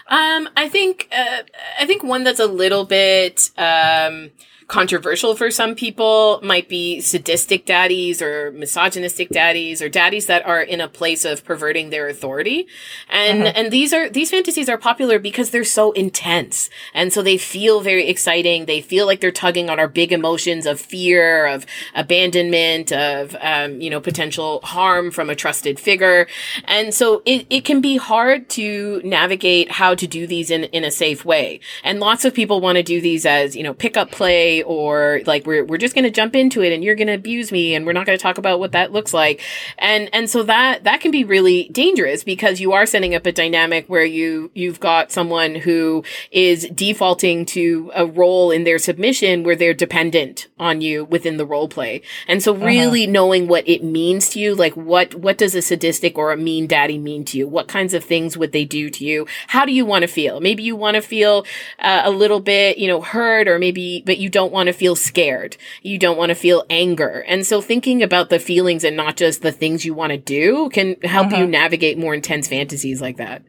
Um, 0.07 0.49
I 0.55 0.69
think 0.69 1.09
uh, 1.11 1.41
I 1.79 1.85
think 1.85 2.03
one 2.03 2.23
that's 2.23 2.39
a 2.39 2.45
little 2.45 2.85
bit 2.85 3.49
um, 3.57 4.31
controversial 4.67 5.35
for 5.35 5.51
some 5.51 5.75
people 5.75 6.39
might 6.41 6.67
be 6.67 6.99
sadistic 6.99 7.65
daddies 7.65 8.21
or 8.21 8.51
misogynistic 8.51 9.29
daddies 9.29 9.81
or 9.81 9.89
daddies 9.89 10.25
that 10.25 10.45
are 10.45 10.61
in 10.61 10.81
a 10.81 10.87
place 10.87 11.23
of 11.25 11.43
perverting 11.45 11.89
their 11.91 12.07
authority. 12.07 12.67
And 13.09 13.43
Mhm. 13.43 13.51
and 13.55 13.71
these 13.71 13.93
are 13.93 14.09
these 14.09 14.31
fantasies 14.31 14.67
are 14.67 14.77
popular 14.77 15.19
because 15.19 15.51
they're 15.51 15.63
so 15.63 15.91
intense. 15.91 16.69
And 16.93 17.13
so 17.13 17.21
they 17.21 17.37
feel 17.37 17.81
very 17.81 18.07
exciting. 18.07 18.65
They 18.65 18.81
feel 18.81 19.05
like 19.05 19.19
they're 19.19 19.31
tugging 19.31 19.69
on 19.69 19.79
our 19.79 19.87
big 19.87 20.11
emotions 20.11 20.65
of 20.65 20.79
fear, 20.81 21.45
of 21.45 21.65
abandonment, 21.93 22.91
of 22.91 23.35
um, 23.41 23.81
you 23.81 23.89
know, 23.89 23.99
potential 23.99 24.61
harm 24.63 25.11
from 25.11 25.29
a 25.29 25.35
trusted 25.35 25.79
figure. 25.79 26.27
And 26.65 26.93
so 26.93 27.21
it, 27.25 27.45
it 27.49 27.65
can 27.65 27.81
be 27.81 27.97
hard 27.97 28.49
to 28.49 29.01
navigate 29.03 29.71
how 29.71 29.95
to 29.95 30.07
do 30.07 30.25
these 30.25 30.49
in, 30.49 30.63
in 30.65 30.83
a 30.83 30.91
safe 30.91 31.23
way. 31.25 31.59
And 31.83 31.99
lots 31.99 32.25
of 32.25 32.33
people 32.33 32.61
want 32.61 32.77
to 32.77 32.83
do 32.83 33.01
these 33.01 33.25
as, 33.25 33.55
you 33.55 33.63
know, 33.63 33.73
pickup 33.73 34.11
play 34.11 34.54
or 34.63 35.21
like 35.25 35.45
we're, 35.45 35.63
we're 35.63 35.77
just 35.77 35.95
going 35.95 36.03
to 36.03 36.11
jump 36.11 36.35
into 36.35 36.61
it 36.61 36.73
and 36.73 36.83
you're 36.83 36.95
going 36.95 37.07
to 37.07 37.13
abuse 37.13 37.51
me 37.51 37.75
and 37.75 37.85
we're 37.85 37.93
not 37.93 38.05
going 38.05 38.17
to 38.17 38.21
talk 38.21 38.37
about 38.37 38.59
what 38.59 38.71
that 38.71 38.91
looks 38.91 39.13
like. 39.13 39.41
And, 39.77 40.09
and 40.13 40.29
so 40.29 40.43
that, 40.43 40.83
that 40.83 41.01
can 41.01 41.11
be 41.11 41.23
really 41.23 41.69
dangerous 41.69 42.23
because 42.23 42.59
you 42.59 42.73
are 42.73 42.85
setting 42.85 43.15
up 43.15 43.25
a 43.25 43.31
dynamic 43.31 43.87
where 43.87 44.05
you, 44.05 44.51
you've 44.53 44.79
got 44.79 45.11
someone 45.11 45.55
who 45.55 46.03
is 46.31 46.67
defaulting 46.73 47.45
to 47.47 47.91
a 47.95 48.05
role 48.05 48.51
in 48.51 48.63
their 48.63 48.79
submission 48.79 49.43
where 49.43 49.55
they're 49.55 49.73
dependent 49.73 50.47
on 50.59 50.81
you 50.81 51.05
within 51.05 51.37
the 51.37 51.45
role 51.45 51.67
play. 51.67 52.01
And 52.27 52.41
so 52.41 52.53
really 52.55 53.07
knowing 53.07 53.47
what 53.47 53.67
it 53.67 53.83
means 53.83 54.29
to 54.29 54.39
you, 54.39 54.55
like 54.55 54.75
what, 54.75 55.15
what 55.15 55.37
does 55.37 55.55
a 55.55 55.61
sadistic 55.61 56.17
or 56.17 56.31
a 56.31 56.37
mean 56.37 56.67
daddy 56.67 56.97
mean 56.97 57.25
to 57.25 57.37
you? 57.37 57.47
What 57.47 57.67
kinds 57.67 57.93
of 57.93 58.03
things 58.03 58.37
would 58.37 58.51
they 58.51 58.65
do 58.65 58.89
to 58.89 59.05
you? 59.05 59.27
How 59.47 59.65
do 59.65 59.71
you 59.71 59.85
want 59.85 60.03
to 60.03 60.07
feel? 60.07 60.39
Maybe 60.39 60.63
you 60.63 60.75
want 60.75 60.95
to 60.95 61.01
feel 61.01 61.45
uh, 61.79 62.01
a 62.03 62.11
little 62.11 62.39
bit, 62.39 62.77
you 62.77 62.87
know, 62.87 63.01
hurt 63.01 63.47
or 63.47 63.59
maybe, 63.59 64.03
but 64.05 64.17
you 64.17 64.29
don't 64.29 64.44
want 64.51 64.67
to 64.67 64.73
feel 64.73 64.95
scared. 64.95 65.57
You 65.81 65.97
don't 65.97 66.17
want 66.17 66.29
to 66.29 66.35
feel 66.35 66.63
anger. 66.69 67.23
And 67.27 67.45
so 67.45 67.61
thinking 67.61 68.03
about 68.03 68.29
the 68.29 68.39
feelings 68.39 68.83
and 68.83 68.95
not 68.95 69.17
just 69.17 69.41
the 69.41 69.51
things 69.51 69.85
you 69.85 69.93
want 69.93 70.11
to 70.11 70.17
do 70.17 70.69
can 70.69 70.95
help 71.01 71.31
you 71.31 71.47
navigate 71.47 71.97
more 71.97 72.13
intense 72.13 72.47
fantasies 72.47 73.01
like 73.01 73.17
that. 73.17 73.43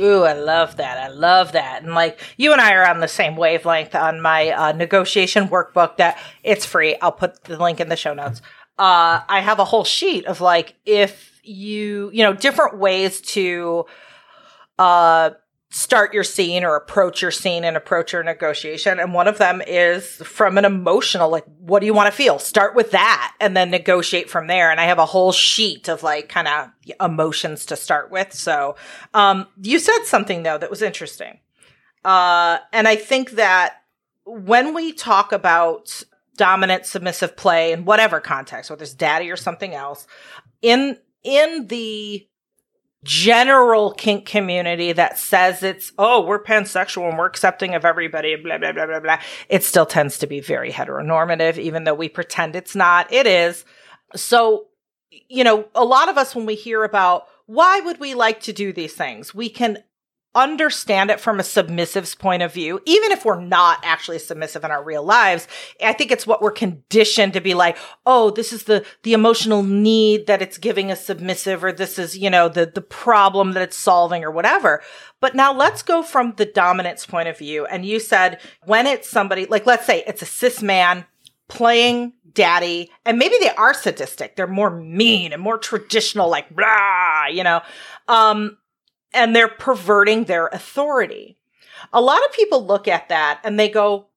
Ooh, 0.00 0.22
I 0.22 0.32
love 0.32 0.76
that. 0.76 0.98
I 0.98 1.08
love 1.08 1.52
that. 1.52 1.82
And 1.82 1.94
like 1.94 2.20
you 2.36 2.52
and 2.52 2.60
I 2.60 2.74
are 2.74 2.88
on 2.88 3.00
the 3.00 3.08
same 3.08 3.36
wavelength 3.36 3.94
on 3.94 4.20
my 4.20 4.50
uh, 4.50 4.72
negotiation 4.72 5.48
workbook 5.48 5.96
that 5.96 6.18
it's 6.44 6.64
free. 6.64 6.96
I'll 7.02 7.10
put 7.10 7.44
the 7.44 7.56
link 7.56 7.80
in 7.80 7.88
the 7.88 7.96
show 7.96 8.14
notes. 8.14 8.40
Uh, 8.78 9.20
I 9.28 9.40
have 9.40 9.58
a 9.58 9.64
whole 9.64 9.84
sheet 9.84 10.26
of 10.26 10.40
like, 10.40 10.76
if 10.86 11.40
you, 11.42 12.10
you 12.12 12.22
know, 12.22 12.32
different 12.32 12.78
ways 12.78 13.20
to, 13.22 13.86
uh, 14.78 15.30
start 15.70 16.14
your 16.14 16.24
scene 16.24 16.64
or 16.64 16.76
approach 16.76 17.20
your 17.20 17.30
scene 17.30 17.62
and 17.62 17.76
approach 17.76 18.12
your 18.12 18.22
negotiation. 18.22 18.98
And 18.98 19.12
one 19.12 19.28
of 19.28 19.36
them 19.36 19.60
is 19.66 20.16
from 20.16 20.56
an 20.56 20.64
emotional, 20.64 21.28
like, 21.28 21.44
what 21.58 21.80
do 21.80 21.86
you 21.86 21.92
want 21.92 22.10
to 22.10 22.16
feel? 22.16 22.38
Start 22.38 22.74
with 22.74 22.92
that 22.92 23.34
and 23.38 23.56
then 23.56 23.70
negotiate 23.70 24.30
from 24.30 24.46
there. 24.46 24.70
And 24.70 24.80
I 24.80 24.84
have 24.84 24.98
a 24.98 25.06
whole 25.06 25.32
sheet 25.32 25.88
of 25.88 26.02
like 26.02 26.30
kind 26.30 26.48
of 26.48 26.70
emotions 27.00 27.66
to 27.66 27.76
start 27.76 28.10
with. 28.10 28.32
So, 28.32 28.76
um, 29.12 29.46
you 29.60 29.78
said 29.78 30.04
something 30.04 30.42
though 30.42 30.56
that 30.56 30.70
was 30.70 30.80
interesting. 30.80 31.40
Uh, 32.02 32.58
and 32.72 32.88
I 32.88 32.96
think 32.96 33.32
that 33.32 33.82
when 34.24 34.72
we 34.74 34.92
talk 34.92 35.32
about 35.32 36.02
dominant 36.36 36.86
submissive 36.86 37.36
play 37.36 37.72
in 37.72 37.84
whatever 37.84 38.20
context, 38.20 38.70
whether 38.70 38.84
it's 38.84 38.94
daddy 38.94 39.30
or 39.30 39.36
something 39.36 39.74
else, 39.74 40.06
in, 40.62 40.96
in 41.24 41.66
the 41.66 42.26
general 43.04 43.92
kink 43.92 44.26
community 44.26 44.92
that 44.92 45.18
says 45.18 45.62
it's, 45.62 45.92
oh, 45.98 46.24
we're 46.24 46.42
pansexual 46.42 47.08
and 47.08 47.16
we're 47.16 47.26
accepting 47.26 47.74
of 47.74 47.84
everybody, 47.84 48.36
blah, 48.36 48.58
blah, 48.58 48.72
blah, 48.72 48.86
blah, 48.86 49.00
blah. 49.00 49.20
It 49.48 49.62
still 49.62 49.86
tends 49.86 50.18
to 50.18 50.26
be 50.26 50.40
very 50.40 50.72
heteronormative, 50.72 51.58
even 51.58 51.84
though 51.84 51.94
we 51.94 52.08
pretend 52.08 52.56
it's 52.56 52.74
not. 52.74 53.12
It 53.12 53.26
is. 53.26 53.64
So, 54.16 54.66
you 55.10 55.44
know, 55.44 55.66
a 55.74 55.84
lot 55.84 56.08
of 56.08 56.18
us, 56.18 56.34
when 56.34 56.46
we 56.46 56.54
hear 56.54 56.82
about 56.82 57.26
why 57.46 57.80
would 57.80 58.00
we 58.00 58.14
like 58.14 58.40
to 58.40 58.52
do 58.52 58.72
these 58.72 58.94
things, 58.94 59.34
we 59.34 59.48
can 59.48 59.78
understand 60.34 61.10
it 61.10 61.20
from 61.20 61.40
a 61.40 61.42
submissive's 61.42 62.14
point 62.14 62.42
of 62.42 62.52
view, 62.52 62.80
even 62.84 63.10
if 63.10 63.24
we're 63.24 63.40
not 63.40 63.80
actually 63.82 64.18
submissive 64.18 64.62
in 64.64 64.70
our 64.70 64.84
real 64.84 65.02
lives. 65.02 65.48
I 65.82 65.92
think 65.92 66.10
it's 66.10 66.26
what 66.26 66.42
we're 66.42 66.52
conditioned 66.52 67.32
to 67.32 67.40
be 67.40 67.54
like, 67.54 67.76
oh, 68.06 68.30
this 68.30 68.52
is 68.52 68.64
the, 68.64 68.84
the 69.02 69.14
emotional 69.14 69.62
need 69.62 70.26
that 70.26 70.42
it's 70.42 70.58
giving 70.58 70.90
a 70.90 70.96
submissive, 70.96 71.64
or 71.64 71.72
this 71.72 71.98
is, 71.98 72.16
you 72.16 72.30
know, 72.30 72.48
the, 72.48 72.66
the 72.66 72.80
problem 72.80 73.52
that 73.52 73.62
it's 73.62 73.76
solving 73.76 74.22
or 74.22 74.30
whatever. 74.30 74.82
But 75.20 75.34
now 75.34 75.52
let's 75.52 75.82
go 75.82 76.02
from 76.02 76.34
the 76.36 76.46
dominance 76.46 77.06
point 77.06 77.28
of 77.28 77.38
view. 77.38 77.66
And 77.66 77.84
you 77.84 77.98
said 77.98 78.40
when 78.64 78.86
it's 78.86 79.08
somebody, 79.08 79.46
like, 79.46 79.66
let's 79.66 79.86
say 79.86 80.04
it's 80.06 80.22
a 80.22 80.26
cis 80.26 80.62
man 80.62 81.06
playing 81.48 82.12
daddy, 82.34 82.90
and 83.04 83.18
maybe 83.18 83.34
they 83.40 83.50
are 83.50 83.74
sadistic. 83.74 84.36
They're 84.36 84.46
more 84.46 84.70
mean 84.70 85.32
and 85.32 85.42
more 85.42 85.58
traditional, 85.58 86.28
like, 86.28 86.54
blah, 86.54 87.26
you 87.26 87.42
know. 87.42 87.62
Um, 88.06 88.58
and 89.12 89.34
they're 89.34 89.48
perverting 89.48 90.24
their 90.24 90.46
authority. 90.48 91.38
A 91.92 92.00
lot 92.00 92.24
of 92.24 92.32
people 92.32 92.66
look 92.66 92.88
at 92.88 93.08
that 93.08 93.40
and 93.44 93.58
they 93.58 93.68
go, 93.68 94.08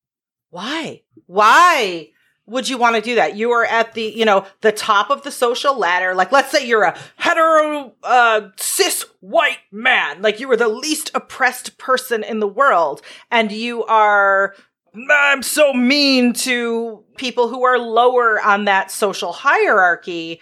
why? 0.49 1.03
Why 1.27 2.09
would 2.45 2.67
you 2.67 2.77
want 2.77 2.95
to 2.95 3.01
do 3.01 3.15
that? 3.15 3.35
You 3.35 3.51
are 3.51 3.63
at 3.63 3.93
the, 3.93 4.03
you 4.03 4.25
know, 4.25 4.45
the 4.61 4.71
top 4.71 5.09
of 5.09 5.23
the 5.23 5.31
social 5.31 5.77
ladder. 5.77 6.13
Like, 6.13 6.31
let's 6.31 6.51
say 6.51 6.67
you're 6.67 6.83
a 6.83 6.97
hetero, 7.15 7.93
uh, 8.03 8.49
cis 8.57 9.05
white 9.21 9.59
man. 9.71 10.21
Like 10.21 10.39
you 10.39 10.51
are 10.51 10.57
the 10.57 10.67
least 10.67 11.11
oppressed 11.13 11.77
person 11.77 12.23
in 12.23 12.39
the 12.39 12.47
world 12.47 13.01
and 13.29 13.51
you 13.51 13.85
are, 13.85 14.55
I'm 15.09 15.43
so 15.43 15.71
mean 15.71 16.33
to 16.33 17.03
people 17.15 17.47
who 17.47 17.63
are 17.63 17.79
lower 17.79 18.41
on 18.41 18.65
that 18.65 18.91
social 18.91 19.31
hierarchy 19.31 20.41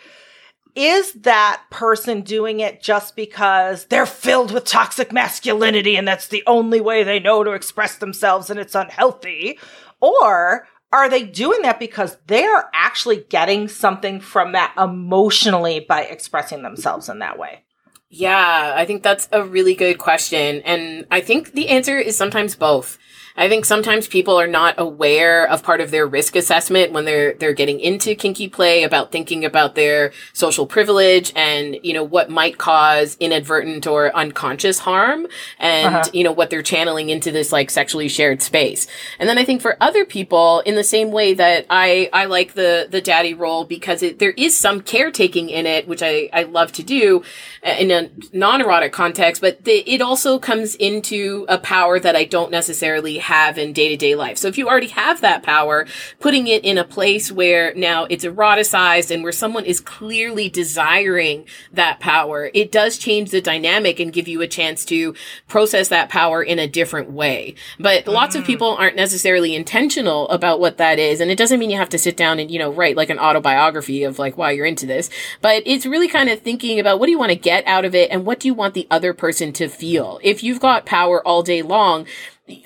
is 0.75 1.13
that 1.13 1.63
person 1.69 2.21
doing 2.21 2.59
it 2.59 2.81
just 2.81 3.15
because 3.15 3.85
they're 3.85 4.05
filled 4.05 4.51
with 4.51 4.65
toxic 4.65 5.11
masculinity 5.11 5.95
and 5.95 6.07
that's 6.07 6.27
the 6.27 6.43
only 6.45 6.79
way 6.79 7.03
they 7.03 7.19
know 7.19 7.43
to 7.43 7.51
express 7.51 7.95
themselves 7.95 8.49
and 8.49 8.59
it's 8.59 8.75
unhealthy? 8.75 9.57
Or 9.99 10.67
are 10.91 11.09
they 11.09 11.23
doing 11.23 11.61
that 11.63 11.79
because 11.79 12.17
they're 12.27 12.69
actually 12.73 13.25
getting 13.29 13.67
something 13.67 14.19
from 14.19 14.51
that 14.53 14.73
emotionally 14.77 15.79
by 15.79 16.03
expressing 16.03 16.61
themselves 16.61 17.09
in 17.09 17.19
that 17.19 17.37
way? 17.39 17.63
Yeah, 18.11 18.73
I 18.75 18.85
think 18.85 19.03
that's 19.03 19.27
a 19.31 19.43
really 19.43 19.75
good 19.75 19.97
question. 19.97 20.61
And 20.63 21.05
I 21.11 21.21
think 21.21 21.53
the 21.53 21.69
answer 21.69 21.97
is 21.97 22.15
sometimes 22.15 22.55
both. 22.55 22.97
I 23.39 23.47
think 23.49 23.63
sometimes 23.65 24.07
people 24.07 24.39
are 24.39 24.47
not 24.47 24.75
aware 24.77 25.47
of 25.49 25.63
part 25.63 25.79
of 25.81 25.91
their 25.91 26.05
risk 26.05 26.35
assessment 26.35 26.91
when 26.91 27.05
they're 27.05 27.33
they're 27.33 27.53
getting 27.53 27.79
into 27.79 28.13
kinky 28.13 28.49
play 28.49 28.83
about 28.83 29.11
thinking 29.11 29.45
about 29.45 29.75
their 29.75 30.11
social 30.33 30.67
privilege 30.67 31.31
and 31.35 31.77
you 31.81 31.93
know 31.93 32.03
what 32.03 32.29
might 32.29 32.57
cause 32.57 33.15
inadvertent 33.19 33.87
or 33.87 34.15
unconscious 34.15 34.79
harm 34.79 35.25
and 35.57 35.95
Uh-huh. 35.95 36.09
you 36.13 36.23
know 36.25 36.33
what 36.33 36.49
they're 36.49 36.61
channeling 36.61 37.09
into 37.09 37.31
this 37.31 37.51
like 37.53 37.69
sexually 37.71 38.09
shared 38.09 38.41
space. 38.41 38.85
And 39.19 39.29
then 39.29 39.37
I 39.37 39.45
think 39.45 39.61
for 39.61 39.77
other 39.81 40.03
people 40.03 40.59
in 40.65 40.75
the 40.75 40.83
same 40.83 41.11
way 41.11 41.33
that 41.33 41.65
I 41.69 42.09
I 42.11 42.25
like 42.25 42.53
the 42.55 42.87
the 42.91 42.99
daddy 43.01 43.33
role 43.33 43.63
because 43.63 44.03
it, 44.03 44.19
there 44.19 44.31
is 44.35 44.57
some 44.57 44.81
caretaking 44.81 45.49
in 45.49 45.65
it 45.65 45.87
which 45.87 46.03
I 46.03 46.29
I 46.33 46.43
love 46.43 46.73
to 46.73 46.83
do 46.83 47.23
uh, 47.65 47.75
in 47.79 47.89
a 47.91 48.09
non-erotic 48.33 48.91
context 48.91 49.41
but 49.41 49.63
the, 49.63 49.77
it 49.89 50.01
also 50.01 50.39
comes 50.39 50.75
into 50.75 51.45
a 51.47 51.57
power 51.57 51.99
that 52.01 52.17
I 52.17 52.25
don't 52.25 52.51
necessarily 52.51 53.17
have 53.29 53.57
in 53.57 53.73
day 53.73 53.89
to 53.89 53.95
day 53.95 54.15
life. 54.15 54.37
So 54.37 54.47
if 54.47 54.57
you 54.57 54.67
already 54.67 54.87
have 54.87 55.21
that 55.21 55.43
power, 55.43 55.85
putting 56.19 56.47
it 56.47 56.65
in 56.65 56.77
a 56.77 56.83
place 56.83 57.31
where 57.31 57.73
now 57.75 58.05
it's 58.09 58.25
eroticized 58.25 59.11
and 59.11 59.23
where 59.23 59.31
someone 59.31 59.65
is 59.65 59.79
clearly 59.79 60.49
desiring 60.49 61.45
that 61.71 61.99
power, 61.99 62.49
it 62.53 62.71
does 62.71 62.97
change 62.97 63.31
the 63.31 63.39
dynamic 63.41 63.99
and 63.99 64.11
give 64.11 64.27
you 64.27 64.41
a 64.41 64.47
chance 64.47 64.83
to 64.85 65.13
process 65.47 65.87
that 65.89 66.09
power 66.09 66.41
in 66.41 66.57
a 66.57 66.67
different 66.67 67.11
way. 67.11 67.53
But 67.79 68.05
mm. 68.05 68.13
lots 68.13 68.35
of 68.35 68.43
mm. 68.43 68.47
people 68.47 68.75
aren't 68.75 68.95
necessarily 68.95 69.55
intentional 69.55 70.27
about 70.29 70.59
what 70.59 70.77
that 70.77 70.97
is. 70.97 71.21
And 71.21 71.29
it 71.29 71.37
doesn't 71.37 71.59
mean 71.59 71.69
you 71.69 71.77
have 71.77 71.89
to 71.89 71.99
sit 71.99 72.17
down 72.17 72.39
and, 72.39 72.49
you 72.49 72.57
know, 72.57 72.71
write 72.71 72.97
like 72.97 73.11
an 73.11 73.19
autobiography 73.19 74.03
of 74.03 74.17
like 74.17 74.37
why 74.37 74.51
you're 74.51 74.65
into 74.65 74.87
this, 74.87 75.09
but 75.41 75.61
it's 75.65 75.85
really 75.85 76.07
kind 76.07 76.29
of 76.29 76.41
thinking 76.41 76.79
about 76.79 76.99
what 76.99 77.05
do 77.05 77.11
you 77.11 77.19
want 77.19 77.31
to 77.31 77.37
get 77.37 77.65
out 77.67 77.85
of 77.85 77.93
it 77.93 78.09
and 78.09 78.25
what 78.25 78.39
do 78.39 78.47
you 78.47 78.55
want 78.55 78.73
the 78.73 78.87
other 78.89 79.13
person 79.13 79.53
to 79.53 79.67
feel. 79.67 80.19
If 80.23 80.43
you've 80.43 80.59
got 80.59 80.85
power 80.85 81.25
all 81.25 81.43
day 81.43 81.61
long, 81.61 82.07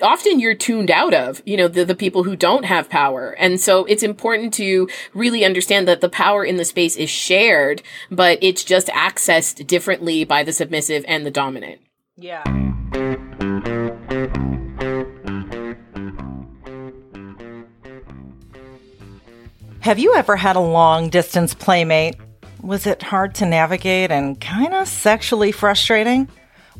often 0.02 0.40
you're 0.40 0.54
tuned 0.54 0.90
out 0.90 1.14
of, 1.14 1.42
you 1.44 1.56
know, 1.56 1.68
the, 1.68 1.84
the 1.84 1.94
people 1.94 2.24
who 2.24 2.36
don't 2.36 2.64
have 2.64 2.88
power. 2.88 3.30
And 3.38 3.60
so 3.60 3.84
it's 3.84 4.02
important 4.02 4.54
to 4.54 4.88
really 5.14 5.44
understand 5.44 5.86
that 5.88 6.00
the 6.00 6.08
power 6.08 6.44
in 6.44 6.56
the 6.56 6.64
space 6.64 6.96
is 6.96 7.10
shared, 7.10 7.82
but 8.10 8.38
it's 8.40 8.64
just 8.64 8.88
accessed 8.88 9.66
differently 9.66 10.24
by 10.24 10.42
the 10.42 10.52
submissive 10.52 11.04
and 11.06 11.24
the 11.24 11.30
dominant. 11.30 11.80
Yeah. 12.16 12.44
Have 19.80 19.98
you 19.98 20.14
ever 20.14 20.36
had 20.36 20.56
a 20.56 20.60
long 20.60 21.10
distance 21.10 21.52
playmate? 21.52 22.16
Was 22.62 22.86
it 22.86 23.02
hard 23.02 23.34
to 23.34 23.44
navigate 23.44 24.10
and 24.10 24.40
kind 24.40 24.72
of 24.72 24.88
sexually 24.88 25.52
frustrating? 25.52 26.26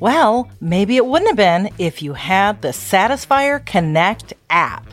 Well, 0.00 0.50
maybe 0.60 0.96
it 0.96 1.06
wouldn't 1.06 1.30
have 1.30 1.36
been 1.36 1.72
if 1.78 2.02
you 2.02 2.14
had 2.14 2.62
the 2.62 2.68
Satisfyer 2.68 3.64
Connect 3.64 4.32
app. 4.50 4.88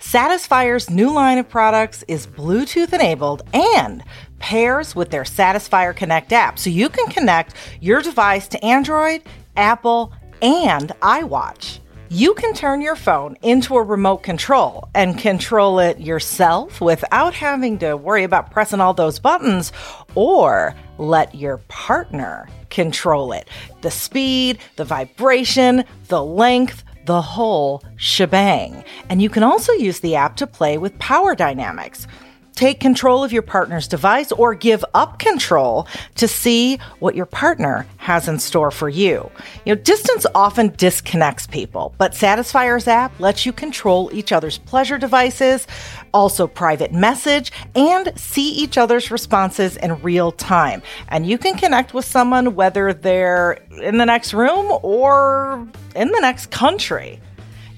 Satisfyer's 0.00 0.88
new 0.88 1.12
line 1.12 1.36
of 1.36 1.48
products 1.48 2.04
is 2.08 2.26
Bluetooth 2.26 2.94
enabled 2.94 3.42
and 3.52 4.02
pairs 4.38 4.96
with 4.96 5.10
their 5.10 5.24
Satisfyer 5.24 5.94
Connect 5.94 6.32
app 6.32 6.58
so 6.58 6.70
you 6.70 6.88
can 6.88 7.06
connect 7.08 7.54
your 7.82 8.00
device 8.00 8.48
to 8.48 8.64
Android, 8.64 9.22
Apple, 9.56 10.12
and 10.40 10.88
iWatch. 11.02 11.80
You 12.08 12.32
can 12.34 12.54
turn 12.54 12.80
your 12.80 12.96
phone 12.96 13.36
into 13.42 13.76
a 13.76 13.82
remote 13.82 14.22
control 14.22 14.88
and 14.94 15.18
control 15.18 15.80
it 15.80 16.00
yourself 16.00 16.80
without 16.80 17.34
having 17.34 17.78
to 17.78 17.96
worry 17.96 18.24
about 18.24 18.52
pressing 18.52 18.80
all 18.80 18.94
those 18.94 19.18
buttons 19.18 19.72
or 20.14 20.74
let 20.98 21.34
your 21.34 21.58
partner 21.68 22.48
control 22.70 23.32
it. 23.32 23.48
The 23.82 23.90
speed, 23.90 24.58
the 24.76 24.84
vibration, 24.84 25.84
the 26.08 26.24
length, 26.24 26.84
the 27.06 27.22
whole 27.22 27.82
shebang. 27.96 28.84
And 29.08 29.22
you 29.22 29.30
can 29.30 29.42
also 29.42 29.72
use 29.72 30.00
the 30.00 30.16
app 30.16 30.36
to 30.36 30.46
play 30.46 30.76
with 30.76 30.98
power 30.98 31.34
dynamics 31.34 32.06
take 32.56 32.80
control 32.80 33.22
of 33.22 33.32
your 33.32 33.42
partner's 33.42 33.86
device 33.86 34.32
or 34.32 34.54
give 34.54 34.84
up 34.94 35.18
control 35.18 35.86
to 36.16 36.26
see 36.26 36.78
what 36.98 37.14
your 37.14 37.26
partner 37.26 37.86
has 37.98 38.26
in 38.26 38.38
store 38.38 38.70
for 38.70 38.88
you. 38.88 39.30
You 39.64 39.74
know, 39.74 39.80
distance 39.80 40.26
often 40.34 40.70
disconnects 40.76 41.46
people, 41.46 41.94
but 41.98 42.14
Satisfyer's 42.14 42.88
app 42.88 43.18
lets 43.20 43.46
you 43.46 43.52
control 43.52 44.10
each 44.12 44.32
other's 44.32 44.58
pleasure 44.58 44.98
devices, 44.98 45.66
also 46.12 46.46
private 46.46 46.92
message, 46.92 47.52
and 47.74 48.12
see 48.18 48.50
each 48.50 48.78
other's 48.78 49.10
responses 49.10 49.76
in 49.76 50.00
real 50.02 50.32
time. 50.32 50.82
And 51.08 51.26
you 51.26 51.38
can 51.38 51.56
connect 51.56 51.94
with 51.94 52.06
someone 52.06 52.54
whether 52.56 52.92
they're 52.92 53.52
in 53.82 53.98
the 53.98 54.06
next 54.06 54.32
room 54.32 54.78
or 54.82 55.68
in 55.94 56.08
the 56.08 56.20
next 56.20 56.50
country. 56.50 57.20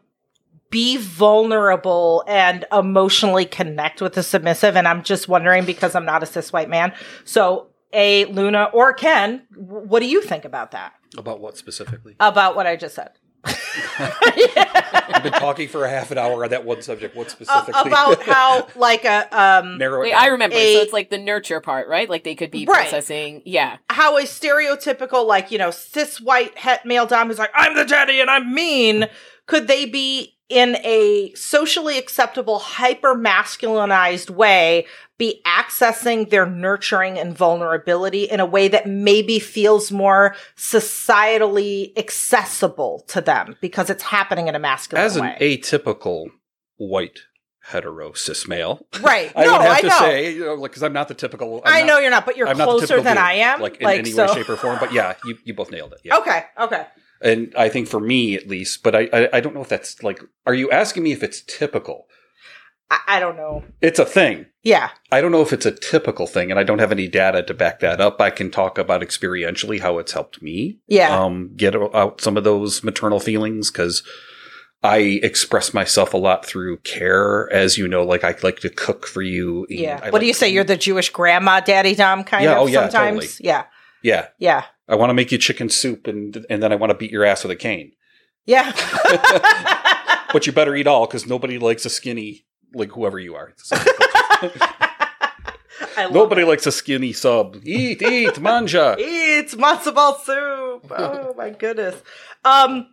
be 0.70 0.98
vulnerable 0.98 2.24
and 2.28 2.66
emotionally 2.72 3.46
connect 3.46 4.02
with 4.02 4.14
the 4.14 4.24
submissive. 4.24 4.76
And 4.76 4.88
I'm 4.88 5.02
just 5.02 5.28
wondering 5.28 5.66
because 5.66 5.96
I'm 5.96 6.06
not 6.06 6.24
a 6.24 6.26
cis 6.26 6.52
white 6.52 6.70
man. 6.70 6.94
So, 7.24 7.68
A, 7.94 8.26
Luna 8.26 8.70
or 8.74 8.94
Ken, 8.94 9.48
what 9.56 10.00
do 10.02 10.08
you 10.08 10.22
think 10.22 10.46
about 10.46 10.72
that? 10.72 10.94
About 11.18 11.40
what 11.40 11.58
specifically? 11.58 12.16
About 12.20 12.56
what 12.56 12.68
I 12.68 12.76
just 12.76 12.96
said. 12.96 13.12
I've 14.00 15.24
been 15.24 15.34
talking 15.34 15.68
for 15.68 15.86
a 15.86 15.90
half 15.90 16.12
an 16.12 16.18
hour 16.18 16.44
on 16.44 16.50
that 16.50 16.66
one 16.66 16.82
subject. 16.82 17.16
What 17.16 17.32
specifically? 17.32 17.74
Uh, 17.74 17.84
about 17.88 18.24
how, 18.24 18.68
like 18.76 19.06
a 19.06 19.28
um, 19.32 19.78
narrow. 19.78 20.02
Wait, 20.02 20.14
I 20.14 20.28
remember. 20.28 20.56
A, 20.56 20.76
so 20.76 20.82
it's 20.82 20.94
like 20.94 21.10
the 21.10 21.18
nurture 21.18 21.62
part, 21.62 21.88
right? 21.88 22.10
Like 22.10 22.24
they 22.24 22.36
could 22.36 22.52
be 22.52 22.66
right. 22.66 22.82
processing. 22.82 23.42
Yeah. 23.46 23.78
How 23.90 24.18
a 24.18 24.24
stereotypical, 24.24 25.26
like 25.26 25.52
you 25.52 25.58
know, 25.58 25.72
cis 25.72 26.20
white 26.20 26.58
het 26.58 26.86
male 26.86 27.06
dom 27.06 27.28
who's 27.28 27.40
like, 27.40 27.52
"I'm 27.56 27.76
the 27.76 27.86
daddy 27.86 28.20
and 28.20 28.30
I'm 28.30 28.54
mean." 28.54 29.08
Could 29.48 29.68
they 29.68 29.86
be 29.86 30.38
in 30.50 30.78
a 30.78 31.34
socially 31.36 31.98
acceptable, 31.98 32.60
hyper 32.60 33.16
masculinized 33.16 34.30
way, 34.30 34.86
be 35.18 35.42
accessing 35.46 36.30
their 36.30 36.46
nurturing 36.46 37.18
and 37.18 37.36
vulnerability 37.36 38.24
in 38.24 38.40
a 38.40 38.46
way 38.46 38.68
that 38.68 38.88
maybe 38.88 39.40
feels 39.40 39.92
more 39.92 40.36
societally 40.56 41.98
accessible 41.98 43.04
to 43.08 43.20
them 43.20 43.56
because 43.60 43.90
it's 43.90 44.04
happening 44.04 44.48
in 44.48 44.56
a 44.56 44.60
masculine 44.60 45.04
As 45.04 45.20
way. 45.20 45.36
an 45.36 45.42
atypical 45.42 46.28
white 46.78 47.22
hetero 47.64 48.14
cis 48.14 48.48
male. 48.48 48.86
Right. 49.02 49.34
I 49.36 49.44
no, 49.44 49.54
would 49.54 49.62
have 49.62 49.72
I 49.72 49.82
to 49.82 49.88
know. 49.88 50.00
say, 50.00 50.34
you 50.34 50.46
know, 50.46 50.62
because 50.62 50.84
I'm 50.84 50.94
not 50.94 51.08
the 51.08 51.14
typical. 51.14 51.62
I'm 51.66 51.74
i 51.74 51.82
know 51.82 51.96
not, 51.96 52.02
you're 52.02 52.12
not, 52.12 52.26
but 52.26 52.38
you're 52.38 52.48
I'm 52.48 52.56
closer 52.56 53.02
than 53.02 53.18
I 53.18 53.34
am. 53.34 53.60
Like 53.60 53.78
in 53.78 53.86
like, 53.86 54.00
any 54.00 54.12
so. 54.12 54.28
way, 54.28 54.34
shape, 54.36 54.50
or 54.50 54.56
form. 54.56 54.78
But 54.80 54.94
yeah, 54.94 55.16
you, 55.26 55.38
you 55.44 55.54
both 55.54 55.72
nailed 55.72 55.94
it. 55.94 56.02
Yeah. 56.04 56.18
Okay. 56.18 56.46
Okay. 56.60 56.86
And 57.22 57.54
I 57.58 57.70
think 57.70 57.88
for 57.88 58.00
me 58.00 58.36
at 58.36 58.48
least, 58.48 58.84
but 58.84 58.96
I, 58.96 59.10
I, 59.14 59.30
I 59.34 59.40
don't 59.40 59.56
know 59.56 59.62
if 59.62 59.70
that's 59.70 60.02
like. 60.04 60.22
Are 60.46 60.54
you 60.54 60.70
asking 60.72 61.04
me 61.04 61.12
if 61.12 61.24
it's 61.24 61.42
typical? 61.42 62.08
I, 62.90 63.00
I 63.08 63.20
don't 63.20 63.36
know. 63.36 63.64
It's 63.82 64.00
a 64.00 64.06
thing. 64.06 64.46
Yeah. 64.64 64.90
I 65.12 65.20
don't 65.22 65.32
know 65.32 65.42
if 65.42 65.52
it's 65.54 65.66
a 65.66 65.72
typical 65.72 66.28
thing, 66.28 66.52
and 66.52 66.60
I 66.60 66.64
don't 66.64 66.80
have 66.80 66.92
any 66.92 67.08
data 67.08 67.44
to 67.44 67.54
back 67.54 67.80
that 67.80 68.00
up. 68.00 68.22
I 68.22 68.30
can 68.30 68.52
talk 68.52 68.78
about 68.78 69.02
experientially 69.02 69.80
how 69.82 69.98
it's 69.98 70.12
helped 70.14 70.42
me. 70.42 70.80
Yeah. 70.88 71.18
Um, 71.18 71.52
get 71.56 71.76
out 71.76 72.22
some 72.22 72.38
of 72.38 72.44
those 72.44 72.84
maternal 72.84 73.20
feelings 73.20 73.72
because 73.72 74.04
I 74.84 75.20
express 75.24 75.74
myself 75.74 76.14
a 76.14 76.18
lot 76.18 76.46
through 76.46 76.78
care, 76.80 77.52
as 77.52 77.78
you 77.78 77.88
know. 77.88 78.04
Like 78.04 78.24
I 78.24 78.36
like 78.44 78.60
to 78.60 78.70
cook 78.70 79.08
for 79.08 79.22
you. 79.22 79.66
Yeah. 79.70 80.00
What 80.02 80.14
like 80.14 80.20
do 80.22 80.28
you 80.28 80.34
say? 80.34 80.50
You're 80.50 80.64
the 80.64 80.78
Jewish 80.78 81.10
grandma, 81.10 81.60
daddy, 81.62 81.96
dom 81.96 82.24
kind 82.24 82.44
Yeah, 82.44 82.54
of. 82.54 82.58
oh, 82.60 82.68
yeah, 82.68 82.82
sometimes. 82.90 83.20
totally. 83.26 83.48
Yeah. 83.48 83.64
Yeah. 84.04 84.28
Yeah. 84.38 84.64
I 84.88 84.96
want 84.96 85.10
to 85.10 85.14
make 85.14 85.32
you 85.32 85.38
chicken 85.38 85.70
soup, 85.70 86.08
and 86.08 86.46
and 86.50 86.64
then 86.64 86.72
I 86.72 86.76
want 86.76 86.92
to 86.92 86.98
beat 86.98 87.12
your 87.12 87.26
ass 87.26 87.44
with 87.44 87.52
a 87.52 87.56
cane. 87.56 87.92
Yeah. 88.46 88.72
But 90.34 90.46
you 90.46 90.54
better 90.54 90.76
eat 90.76 90.88
all 90.88 91.08
because 91.08 91.26
nobody 91.26 91.58
likes 91.58 91.86
a 91.86 91.90
skinny 91.90 92.46
like 92.74 92.92
whoever 92.92 93.20
you 93.20 93.36
are. 93.36 93.54
Nobody 96.12 96.44
likes 96.44 96.68
a 96.68 96.72
skinny 96.72 97.12
sub. 97.12 97.58
Eat, 97.64 98.04
eat, 98.04 98.40
manja. 98.40 98.96
Eat 99.00 99.50
matzo 99.52 99.96
ball 99.96 100.16
soup. 100.16 100.92
Oh 100.92 101.34
my 101.36 101.50
goodness. 101.52 101.96
Um. 102.46 102.88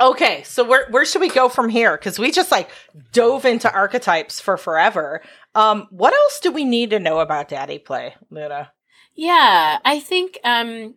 Okay, 0.00 0.42
so 0.42 0.64
where 0.64 0.88
where 0.90 1.04
should 1.04 1.20
we 1.20 1.28
go 1.28 1.48
from 1.48 1.68
here? 1.68 1.96
Because 1.96 2.18
we 2.18 2.32
just 2.32 2.50
like 2.50 2.68
dove 3.12 3.44
into 3.44 3.72
archetypes 3.72 4.40
for 4.40 4.56
forever. 4.56 5.22
Um, 5.54 5.86
what 5.90 6.12
else 6.12 6.40
do 6.40 6.50
we 6.50 6.64
need 6.64 6.90
to 6.90 6.98
know 6.98 7.20
about 7.20 7.48
Daddy 7.48 7.78
Play, 7.78 8.16
Luna? 8.30 8.72
Yeah, 9.14 9.78
I 9.84 10.00
think 10.00 10.40
um, 10.42 10.96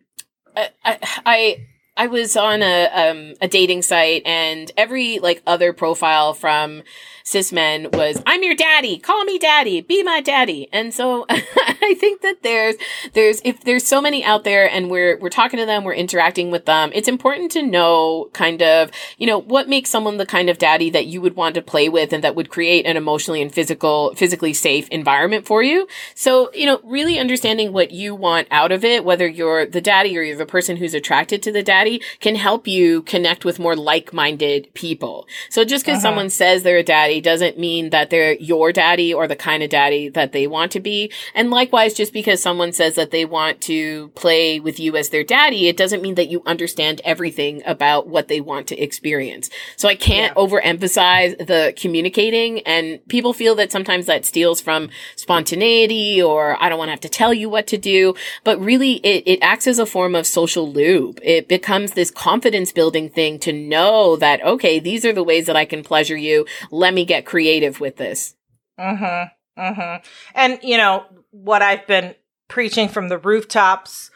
I, 0.84 0.98
I 1.24 1.66
I 1.96 2.06
was 2.06 2.36
on 2.36 2.62
a 2.62 2.86
um, 2.86 3.34
a 3.40 3.48
dating 3.48 3.82
site, 3.82 4.22
and 4.24 4.70
every 4.76 5.18
like 5.18 5.42
other 5.46 5.72
profile 5.72 6.32
from 6.32 6.82
cis 7.28 7.52
men 7.52 7.88
was 7.92 8.22
I'm 8.24 8.42
your 8.42 8.54
daddy, 8.54 8.98
call 8.98 9.24
me 9.24 9.38
daddy, 9.38 9.82
be 9.82 10.02
my 10.02 10.22
daddy. 10.22 10.68
And 10.72 10.94
so 10.94 11.26
I 11.30 11.94
think 11.98 12.22
that 12.22 12.42
there's 12.42 12.76
there's 13.12 13.42
if 13.44 13.64
there's 13.64 13.86
so 13.86 14.00
many 14.00 14.24
out 14.24 14.44
there 14.44 14.68
and 14.68 14.90
we're 14.90 15.18
we're 15.18 15.28
talking 15.28 15.58
to 15.58 15.66
them, 15.66 15.84
we're 15.84 15.92
interacting 15.92 16.50
with 16.50 16.64
them, 16.64 16.90
it's 16.94 17.06
important 17.06 17.50
to 17.52 17.62
know 17.62 18.30
kind 18.32 18.62
of, 18.62 18.90
you 19.18 19.26
know, 19.26 19.38
what 19.38 19.68
makes 19.68 19.90
someone 19.90 20.16
the 20.16 20.24
kind 20.24 20.48
of 20.48 20.56
daddy 20.56 20.88
that 20.88 21.06
you 21.06 21.20
would 21.20 21.36
want 21.36 21.54
to 21.56 21.62
play 21.62 21.90
with 21.90 22.14
and 22.14 22.24
that 22.24 22.34
would 22.34 22.48
create 22.48 22.86
an 22.86 22.96
emotionally 22.96 23.42
and 23.42 23.52
physical 23.52 24.14
physically 24.14 24.54
safe 24.54 24.88
environment 24.88 25.46
for 25.46 25.62
you. 25.62 25.86
So, 26.14 26.50
you 26.54 26.64
know, 26.64 26.80
really 26.82 27.18
understanding 27.18 27.74
what 27.74 27.90
you 27.90 28.14
want 28.14 28.48
out 28.50 28.72
of 28.72 28.84
it, 28.84 29.04
whether 29.04 29.28
you're 29.28 29.66
the 29.66 29.82
daddy 29.82 30.16
or 30.16 30.22
you're 30.22 30.38
the 30.38 30.46
person 30.46 30.78
who's 30.78 30.94
attracted 30.94 31.42
to 31.42 31.52
the 31.52 31.62
daddy, 31.62 32.00
can 32.20 32.36
help 32.36 32.66
you 32.66 33.02
connect 33.02 33.44
with 33.44 33.58
more 33.58 33.76
like-minded 33.76 34.72
people. 34.72 35.26
So 35.50 35.64
just 35.64 35.84
because 35.84 35.98
uh-huh. 35.98 36.08
someone 36.08 36.30
says 36.30 36.62
they're 36.62 36.78
a 36.78 36.82
daddy 36.82 37.17
doesn't 37.20 37.58
mean 37.58 37.90
that 37.90 38.10
they're 38.10 38.34
your 38.34 38.72
daddy 38.72 39.12
or 39.12 39.26
the 39.26 39.36
kind 39.36 39.62
of 39.62 39.70
daddy 39.70 40.08
that 40.10 40.32
they 40.32 40.46
want 40.46 40.72
to 40.72 40.80
be. 40.80 41.12
And 41.34 41.50
likewise, 41.50 41.94
just 41.94 42.12
because 42.12 42.42
someone 42.42 42.72
says 42.72 42.94
that 42.94 43.10
they 43.10 43.24
want 43.24 43.60
to 43.62 44.08
play 44.08 44.60
with 44.60 44.78
you 44.80 44.96
as 44.96 45.10
their 45.10 45.24
daddy, 45.24 45.68
it 45.68 45.76
doesn't 45.76 46.02
mean 46.02 46.14
that 46.16 46.28
you 46.28 46.42
understand 46.46 47.00
everything 47.04 47.62
about 47.66 48.08
what 48.08 48.28
they 48.28 48.40
want 48.40 48.66
to 48.68 48.78
experience. 48.78 49.50
So 49.76 49.88
I 49.88 49.94
can't 49.94 50.34
yeah. 50.36 50.42
overemphasize 50.42 51.46
the 51.46 51.74
communicating 51.76 52.60
and 52.60 53.06
people 53.08 53.32
feel 53.32 53.54
that 53.56 53.72
sometimes 53.72 54.06
that 54.06 54.24
steals 54.24 54.60
from 54.60 54.90
spontaneity 55.16 56.20
or 56.22 56.62
I 56.62 56.68
don't 56.68 56.78
want 56.78 56.88
to 56.88 56.92
have 56.92 57.00
to 57.00 57.08
tell 57.08 57.34
you 57.34 57.48
what 57.48 57.66
to 57.68 57.78
do. 57.78 58.14
But 58.44 58.60
really 58.60 58.94
it, 58.96 59.24
it 59.26 59.38
acts 59.42 59.66
as 59.66 59.78
a 59.78 59.86
form 59.86 60.14
of 60.14 60.26
social 60.26 60.70
lube. 60.70 61.20
It 61.22 61.48
becomes 61.48 61.92
this 61.92 62.10
confidence 62.10 62.72
building 62.72 63.08
thing 63.08 63.38
to 63.40 63.52
know 63.52 64.16
that, 64.16 64.42
okay, 64.44 64.78
these 64.78 65.04
are 65.04 65.12
the 65.12 65.22
ways 65.22 65.46
that 65.46 65.56
I 65.56 65.64
can 65.64 65.82
pleasure 65.82 66.16
you. 66.16 66.46
Let 66.70 66.94
me 66.94 67.04
get 67.08 67.26
creative 67.26 67.80
with 67.80 67.96
this. 67.96 68.34
Mm-hmm. 68.78 69.60
Mm-hmm. 69.60 70.06
And 70.34 70.58
you 70.62 70.76
know, 70.76 71.04
what 71.30 71.62
I've 71.62 71.86
been 71.86 72.14
preaching 72.46 72.88
from 72.88 73.08
the 73.08 73.18
rooftops, 73.18 74.10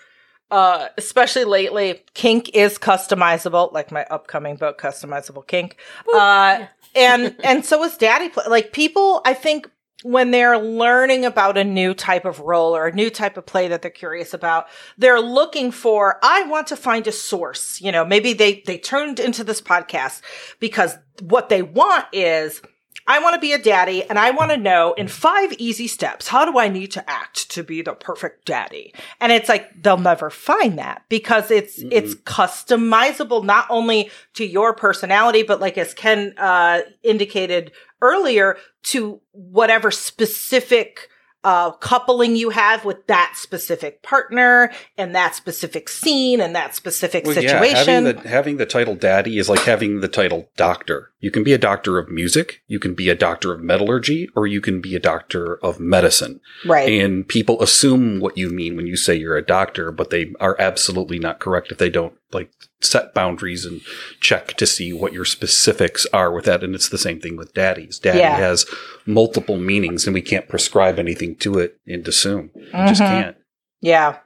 uh, 0.50 0.88
especially 0.96 1.44
lately, 1.44 2.02
kink 2.14 2.50
is 2.54 2.78
customizable, 2.78 3.72
like 3.72 3.90
my 3.90 4.04
upcoming 4.04 4.56
book, 4.56 4.80
Customizable 4.80 5.46
Kink. 5.46 5.76
Uh, 6.12 6.66
and 6.94 7.34
and 7.42 7.64
so 7.64 7.82
is 7.84 7.96
daddy 7.96 8.28
play. 8.28 8.44
Like 8.48 8.72
people, 8.72 9.20
I 9.24 9.34
think 9.34 9.68
when 10.02 10.30
they're 10.30 10.58
learning 10.58 11.24
about 11.24 11.56
a 11.56 11.64
new 11.64 11.94
type 11.94 12.24
of 12.24 12.40
role 12.40 12.74
or 12.74 12.86
a 12.86 12.94
new 12.94 13.08
type 13.08 13.36
of 13.36 13.46
play 13.46 13.68
that 13.68 13.82
they're 13.82 13.90
curious 13.90 14.34
about, 14.34 14.66
they're 14.98 15.20
looking 15.20 15.70
for, 15.70 16.18
I 16.22 16.42
want 16.44 16.66
to 16.68 16.76
find 16.76 17.06
a 17.06 17.12
source. 17.12 17.80
You 17.80 17.92
know, 17.92 18.04
maybe 18.04 18.32
they, 18.32 18.62
they 18.66 18.78
turned 18.78 19.20
into 19.20 19.44
this 19.44 19.60
podcast 19.60 20.20
because 20.58 20.96
what 21.20 21.48
they 21.48 21.62
want 21.62 22.06
is, 22.12 22.60
I 23.06 23.18
want 23.18 23.34
to 23.34 23.40
be 23.40 23.52
a 23.52 23.58
daddy 23.58 24.04
and 24.04 24.18
I 24.18 24.30
want 24.30 24.52
to 24.52 24.56
know 24.56 24.92
in 24.94 25.08
five 25.08 25.52
easy 25.54 25.88
steps, 25.88 26.28
how 26.28 26.44
do 26.44 26.58
I 26.58 26.68
need 26.68 26.92
to 26.92 27.10
act 27.10 27.50
to 27.50 27.64
be 27.64 27.82
the 27.82 27.94
perfect 27.94 28.44
daddy? 28.44 28.94
And 29.20 29.32
it's 29.32 29.48
like, 29.48 29.82
they'll 29.82 29.98
never 29.98 30.30
find 30.30 30.78
that 30.78 31.02
because 31.08 31.50
it's, 31.50 31.82
mm 31.82 31.92
it's 31.92 32.14
customizable 32.14 33.44
not 33.44 33.66
only 33.68 34.10
to 34.32 34.46
your 34.46 34.72
personality, 34.72 35.42
but 35.42 35.60
like 35.60 35.76
as 35.76 35.92
Ken, 35.92 36.32
uh, 36.38 36.80
indicated 37.02 37.70
earlier, 38.00 38.56
to 38.84 39.20
whatever 39.32 39.90
specific 39.90 41.10
uh, 41.44 41.72
coupling 41.72 42.36
you 42.36 42.50
have 42.50 42.84
with 42.84 43.06
that 43.08 43.34
specific 43.36 44.02
partner 44.02 44.72
and 44.96 45.14
that 45.14 45.34
specific 45.34 45.88
scene 45.88 46.40
and 46.40 46.54
that 46.54 46.74
specific 46.74 47.24
well, 47.24 47.34
situation. 47.34 47.86
Yeah, 47.86 47.94
having 47.94 48.22
the, 48.22 48.28
having 48.28 48.56
the 48.56 48.66
title 48.66 48.94
daddy 48.94 49.38
is 49.38 49.48
like 49.48 49.60
having 49.60 50.00
the 50.00 50.08
title 50.08 50.48
doctor. 50.56 51.11
You 51.22 51.30
can 51.30 51.44
be 51.44 51.52
a 51.52 51.58
doctor 51.58 51.98
of 51.98 52.10
music, 52.10 52.62
you 52.66 52.80
can 52.80 52.94
be 52.94 53.08
a 53.08 53.14
doctor 53.14 53.52
of 53.52 53.62
metallurgy, 53.62 54.28
or 54.34 54.48
you 54.48 54.60
can 54.60 54.80
be 54.80 54.96
a 54.96 55.00
doctor 55.00 55.54
of 55.64 55.78
medicine. 55.78 56.40
Right. 56.66 57.00
And 57.00 57.26
people 57.26 57.62
assume 57.62 58.18
what 58.18 58.36
you 58.36 58.50
mean 58.50 58.74
when 58.76 58.88
you 58.88 58.96
say 58.96 59.14
you're 59.14 59.36
a 59.36 59.46
doctor, 59.46 59.92
but 59.92 60.10
they 60.10 60.32
are 60.40 60.56
absolutely 60.58 61.20
not 61.20 61.38
correct 61.38 61.70
if 61.70 61.78
they 61.78 61.90
don't 61.90 62.14
like 62.32 62.50
set 62.80 63.14
boundaries 63.14 63.64
and 63.64 63.82
check 64.18 64.54
to 64.54 64.66
see 64.66 64.92
what 64.92 65.12
your 65.12 65.24
specifics 65.24 66.06
are 66.12 66.32
with 66.32 66.44
that. 66.46 66.64
And 66.64 66.74
it's 66.74 66.88
the 66.88 66.98
same 66.98 67.20
thing 67.20 67.36
with 67.36 67.54
daddies. 67.54 68.00
Daddy 68.00 68.18
yeah. 68.18 68.36
has 68.38 68.66
multiple 69.06 69.58
meanings 69.58 70.06
and 70.06 70.14
we 70.14 70.22
can't 70.22 70.48
prescribe 70.48 70.98
anything 70.98 71.36
to 71.36 71.60
it 71.60 71.78
and 71.86 72.06
assume. 72.08 72.50
Mm-hmm. 72.56 72.88
just 72.88 73.00
can't. 73.00 73.36
Yeah. 73.80 74.18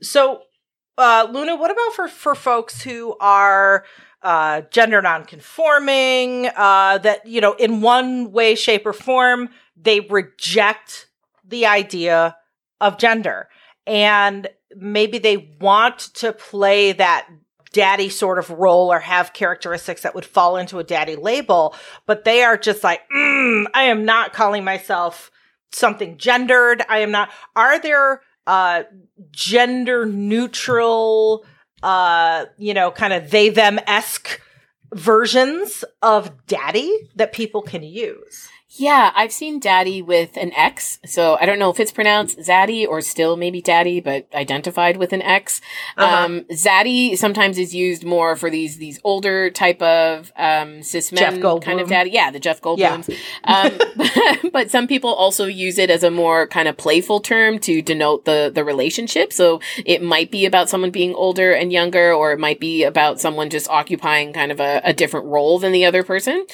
So, 0.00 0.44
uh, 0.96 1.28
Luna, 1.30 1.54
what 1.56 1.70
about 1.70 1.92
for, 1.92 2.08
for 2.08 2.34
folks 2.34 2.82
who 2.82 3.14
are, 3.20 3.84
uh, 4.22 4.62
gender 4.70 5.00
nonconforming, 5.00 6.48
uh, 6.56 6.98
that, 6.98 7.26
you 7.26 7.40
know, 7.40 7.54
in 7.54 7.80
one 7.80 8.32
way, 8.32 8.54
shape, 8.54 8.86
or 8.86 8.92
form, 8.92 9.48
they 9.76 10.00
reject 10.00 11.08
the 11.46 11.66
idea 11.66 12.36
of 12.80 12.98
gender. 12.98 13.48
And 13.86 14.48
maybe 14.76 15.18
they 15.18 15.56
want 15.60 15.98
to 16.14 16.32
play 16.32 16.92
that 16.92 17.28
daddy 17.72 18.08
sort 18.08 18.38
of 18.38 18.50
role 18.50 18.92
or 18.92 19.00
have 19.00 19.32
characteristics 19.32 20.02
that 20.02 20.14
would 20.14 20.24
fall 20.24 20.56
into 20.56 20.78
a 20.78 20.84
daddy 20.84 21.16
label, 21.16 21.74
but 22.06 22.24
they 22.24 22.42
are 22.42 22.56
just 22.56 22.82
like, 22.82 23.00
mm, 23.14 23.66
I 23.74 23.84
am 23.84 24.04
not 24.04 24.32
calling 24.32 24.64
myself 24.64 25.30
something 25.72 26.18
gendered. 26.18 26.82
I 26.88 26.98
am 26.98 27.10
not. 27.10 27.30
Are 27.54 27.78
there 27.80 28.22
uh, 28.46 28.84
gender 29.30 30.06
neutral, 30.06 31.44
uh, 31.82 32.46
you 32.58 32.74
know, 32.74 32.90
kind 32.90 33.12
of 33.12 33.30
they 33.30 33.48
them 33.48 33.78
esque 33.86 34.40
versions 34.92 35.84
of 36.02 36.46
daddy 36.46 37.08
that 37.16 37.32
people 37.32 37.62
can 37.62 37.82
use? 37.82 38.48
Yeah, 38.80 39.12
I've 39.14 39.32
seen 39.32 39.58
daddy 39.58 40.02
with 40.02 40.36
an 40.36 40.52
X. 40.54 41.00
So 41.04 41.36
I 41.40 41.46
don't 41.46 41.58
know 41.58 41.70
if 41.70 41.80
it's 41.80 41.92
pronounced 41.92 42.38
zaddy 42.38 42.86
or 42.86 43.00
still 43.00 43.36
maybe 43.36 43.60
daddy, 43.60 44.00
but 44.00 44.26
identified 44.34 44.96
with 44.96 45.12
an 45.12 45.22
X. 45.22 45.60
Uh-huh. 45.96 46.24
Um, 46.24 46.40
zaddy 46.44 47.16
sometimes 47.18 47.58
is 47.58 47.74
used 47.74 48.04
more 48.04 48.36
for 48.36 48.48
these, 48.48 48.78
these 48.78 49.00
older 49.04 49.50
type 49.50 49.82
of, 49.82 50.32
um, 50.36 50.82
cis 50.82 51.12
men 51.12 51.42
kind 51.60 51.80
of 51.80 51.88
daddy. 51.88 52.10
Yeah, 52.10 52.30
the 52.30 52.40
Jeff 52.40 52.62
Goldblums. 52.62 53.14
Yeah. 53.44 53.70
um, 54.44 54.50
but 54.52 54.70
some 54.70 54.86
people 54.86 55.12
also 55.12 55.46
use 55.46 55.76
it 55.76 55.90
as 55.90 56.02
a 56.02 56.10
more 56.10 56.46
kind 56.46 56.68
of 56.68 56.76
playful 56.76 57.20
term 57.20 57.58
to 57.60 57.82
denote 57.82 58.24
the, 58.24 58.50
the 58.54 58.64
relationship. 58.64 59.32
So 59.32 59.60
it 59.84 60.02
might 60.02 60.30
be 60.30 60.46
about 60.46 60.70
someone 60.70 60.90
being 60.90 61.14
older 61.14 61.52
and 61.52 61.72
younger, 61.72 62.14
or 62.14 62.32
it 62.32 62.38
might 62.38 62.60
be 62.60 62.84
about 62.84 63.20
someone 63.20 63.50
just 63.50 63.68
occupying 63.68 64.32
kind 64.32 64.50
of 64.50 64.60
a, 64.60 64.80
a 64.84 64.94
different 64.94 65.26
role 65.26 65.58
than 65.58 65.72
the 65.72 65.84
other 65.84 66.02
person. 66.02 66.46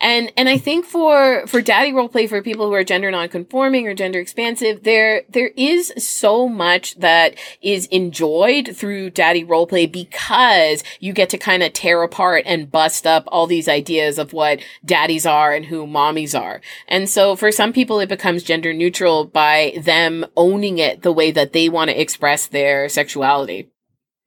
And, 0.00 0.32
and 0.36 0.48
I 0.48 0.58
think 0.58 0.84
for, 0.84 1.46
for 1.46 1.56
for 1.56 1.62
daddy 1.66 1.92
role 1.92 2.08
play 2.08 2.26
for 2.26 2.40
people 2.40 2.66
who 2.66 2.72
are 2.72 2.84
gender 2.84 3.10
nonconforming 3.10 3.86
or 3.86 3.92
gender 3.92 4.18
expansive, 4.20 4.84
there 4.84 5.24
there 5.28 5.50
is 5.56 5.92
so 5.98 6.48
much 6.48 6.94
that 7.00 7.34
is 7.60 7.86
enjoyed 7.86 8.74
through 8.74 9.10
daddy 9.10 9.44
role 9.44 9.66
play 9.66 9.84
because 9.84 10.82
you 11.00 11.12
get 11.12 11.28
to 11.30 11.38
kind 11.38 11.62
of 11.62 11.72
tear 11.74 12.02
apart 12.02 12.44
and 12.46 12.70
bust 12.70 13.06
up 13.06 13.24
all 13.28 13.46
these 13.46 13.68
ideas 13.68 14.18
of 14.18 14.32
what 14.32 14.60
daddies 14.84 15.26
are 15.26 15.52
and 15.52 15.66
who 15.66 15.86
mommies 15.86 16.38
are. 16.38 16.62
And 16.88 17.10
so 17.10 17.36
for 17.36 17.52
some 17.52 17.72
people 17.72 18.00
it 18.00 18.08
becomes 18.08 18.42
gender 18.42 18.72
neutral 18.72 19.26
by 19.26 19.74
them 19.78 20.24
owning 20.36 20.78
it 20.78 21.02
the 21.02 21.12
way 21.12 21.32
that 21.32 21.52
they 21.52 21.68
want 21.68 21.90
to 21.90 22.00
express 22.00 22.46
their 22.46 22.88
sexuality. 22.88 23.68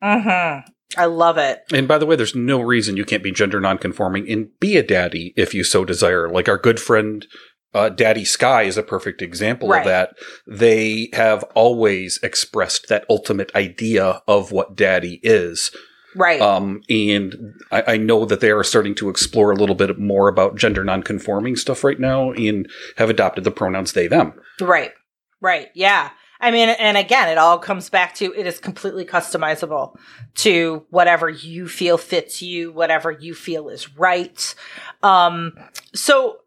Mhm. 0.03 0.63
I 0.97 1.05
love 1.05 1.37
it. 1.37 1.63
And 1.71 1.87
by 1.87 1.97
the 1.97 2.05
way, 2.05 2.15
there's 2.15 2.35
no 2.35 2.61
reason 2.61 2.97
you 2.97 3.05
can't 3.05 3.23
be 3.23 3.31
gender 3.31 3.59
nonconforming 3.59 4.29
and 4.29 4.49
be 4.59 4.75
a 4.75 4.83
daddy 4.83 5.33
if 5.35 5.53
you 5.53 5.63
so 5.63 5.85
desire. 5.85 6.29
Like 6.29 6.49
our 6.49 6.57
good 6.57 6.79
friend 6.79 7.25
uh, 7.73 7.89
Daddy 7.89 8.25
Sky 8.25 8.63
is 8.63 8.77
a 8.77 8.83
perfect 8.83 9.21
example 9.21 9.69
right. 9.69 9.79
of 9.79 9.85
that. 9.85 10.15
They 10.47 11.09
have 11.13 11.43
always 11.55 12.19
expressed 12.23 12.89
that 12.89 13.05
ultimate 13.09 13.53
idea 13.55 14.21
of 14.27 14.51
what 14.51 14.75
daddy 14.75 15.19
is. 15.21 15.71
Right. 16.15 16.41
Um, 16.41 16.81
and 16.89 17.35
I, 17.71 17.93
I, 17.93 17.97
know 17.97 18.25
that 18.25 18.39
they 18.39 18.49
are 18.49 18.63
starting 18.63 18.95
to 18.95 19.09
explore 19.09 19.51
a 19.51 19.55
little 19.55 19.75
bit 19.75 19.99
more 19.99 20.27
about 20.27 20.57
gender 20.57 20.83
nonconforming 20.83 21.55
stuff 21.55 21.83
right 21.83 21.99
now 21.99 22.31
and 22.31 22.67
have 22.97 23.11
adopted 23.11 23.43
the 23.43 23.51
pronouns 23.51 23.93
they, 23.93 24.07
them. 24.07 24.33
Right. 24.59 24.91
Right. 25.39 25.67
Yeah. 25.75 26.09
I 26.39 26.51
mean, 26.51 26.69
and 26.69 26.97
again, 26.97 27.27
it 27.27 27.37
all 27.37 27.59
comes 27.59 27.89
back 27.89 28.15
to 28.15 28.33
it 28.33 28.47
is 28.47 28.59
completely 28.59 29.05
customizable 29.05 29.97
to 30.35 30.85
whatever 30.89 31.29
you 31.29 31.67
feel 31.67 31.97
fits 31.97 32.41
you, 32.41 32.71
whatever 32.71 33.11
you 33.11 33.33
feel 33.33 33.67
is 33.67 33.97
right. 33.97 34.55
Um, 35.03 35.53
so 35.93 36.37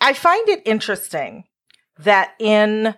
I 0.00 0.14
find 0.14 0.48
it 0.48 0.62
interesting 0.64 1.44
that 1.98 2.32
in 2.38 2.94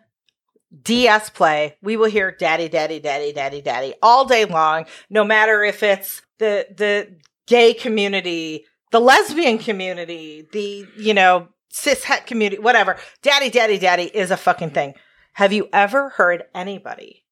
DS 0.82 1.30
play, 1.30 1.76
we 1.82 1.97
will 1.97 2.11
hear 2.11 2.30
daddy, 2.30 2.68
daddy, 2.68 3.01
daddy, 3.01 3.32
daddy, 3.32 3.61
daddy 3.61 3.95
all 4.01 4.24
day 4.24 4.45
long, 4.45 4.86
no 5.11 5.24
matter 5.24 5.64
if 5.64 5.82
it's 5.82 6.22
the, 6.39 6.66
the 6.76 7.16
gay 7.47 7.74
community, 7.74 8.64
the 8.93 9.01
lesbian 9.01 9.59
community, 9.59 10.47
the, 10.53 10.86
you 10.97 11.14
know, 11.14 11.49
cis 11.70 12.05
het 12.05 12.26
community, 12.26 12.61
whatever. 12.61 12.97
Daddy, 13.22 13.51
daddy, 13.51 13.78
daddy 13.78 14.05
is 14.05 14.30
a 14.30 14.36
fucking 14.36 14.70
thing. 14.70 14.95
Have 15.39 15.53
you 15.53 15.68
ever 15.72 16.09
heard 16.09 16.47
anybody 16.53 17.24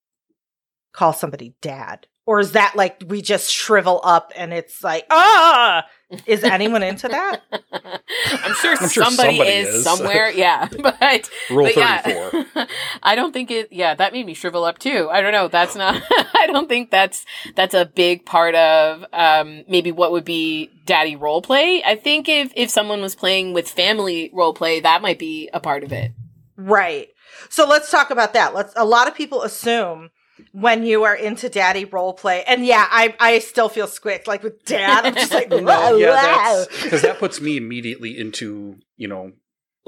call 0.92 1.12
somebody 1.12 1.56
dad? 1.60 2.06
Or 2.24 2.38
is 2.38 2.52
that 2.52 2.76
like 2.76 3.02
we 3.04 3.20
just 3.20 3.50
shrivel 3.50 4.00
up 4.04 4.32
and 4.36 4.52
it's 4.52 4.84
like, 4.84 5.06
ah, 5.10 5.84
is 6.24 6.44
anyone 6.44 6.84
into 6.84 7.08
that? 7.08 7.42
I'm 7.50 8.54
sure, 8.54 8.76
I'm 8.80 8.88
sure 8.88 9.02
somebody, 9.02 9.38
somebody 9.38 9.50
is, 9.50 9.74
is. 9.74 9.82
somewhere. 9.82 10.30
Yeah, 10.30 10.68
but 10.80 11.30
Rule 11.50 11.64
but 11.64 11.76
yeah. 11.76 12.00
34. 12.02 12.66
I 13.02 13.16
don't 13.16 13.32
think 13.32 13.50
it. 13.50 13.72
Yeah, 13.72 13.96
that 13.96 14.12
made 14.12 14.24
me 14.24 14.34
shrivel 14.34 14.62
up 14.62 14.78
too. 14.78 15.08
I 15.10 15.20
don't 15.20 15.32
know. 15.32 15.48
That's 15.48 15.74
not. 15.74 16.00
I 16.32 16.46
don't 16.46 16.68
think 16.68 16.92
that's 16.92 17.26
that's 17.56 17.74
a 17.74 17.86
big 17.86 18.24
part 18.24 18.54
of 18.54 19.04
um, 19.12 19.64
maybe 19.68 19.90
what 19.90 20.12
would 20.12 20.24
be 20.24 20.70
daddy 20.84 21.16
role 21.16 21.42
play. 21.42 21.82
I 21.84 21.96
think 21.96 22.28
if 22.28 22.52
if 22.54 22.70
someone 22.70 23.00
was 23.00 23.16
playing 23.16 23.52
with 23.52 23.68
family 23.68 24.30
role 24.32 24.54
play, 24.54 24.78
that 24.78 25.02
might 25.02 25.18
be 25.18 25.50
a 25.52 25.58
part 25.58 25.82
of 25.82 25.90
it. 25.90 26.12
Right. 26.56 27.08
So 27.48 27.66
let's 27.66 27.90
talk 27.90 28.10
about 28.10 28.32
that. 28.34 28.54
Let's 28.54 28.72
a 28.76 28.84
lot 28.84 29.08
of 29.08 29.14
people 29.14 29.42
assume 29.42 30.10
when 30.52 30.84
you 30.84 31.04
are 31.04 31.14
into 31.14 31.48
daddy 31.48 31.84
role 31.84 32.12
play. 32.12 32.44
And 32.46 32.64
yeah, 32.66 32.86
I 32.90 33.14
I 33.18 33.38
still 33.38 33.68
feel 33.68 33.86
squicked 33.86 34.26
like 34.26 34.42
with 34.42 34.64
dad. 34.64 35.06
I'm 35.06 35.14
just 35.14 35.32
like, 35.32 35.48
No, 35.50 35.96
yeah, 35.96 36.64
because 36.82 37.02
that 37.02 37.18
puts 37.18 37.40
me 37.40 37.56
immediately 37.56 38.18
into 38.18 38.76
you 38.96 39.08
know 39.08 39.32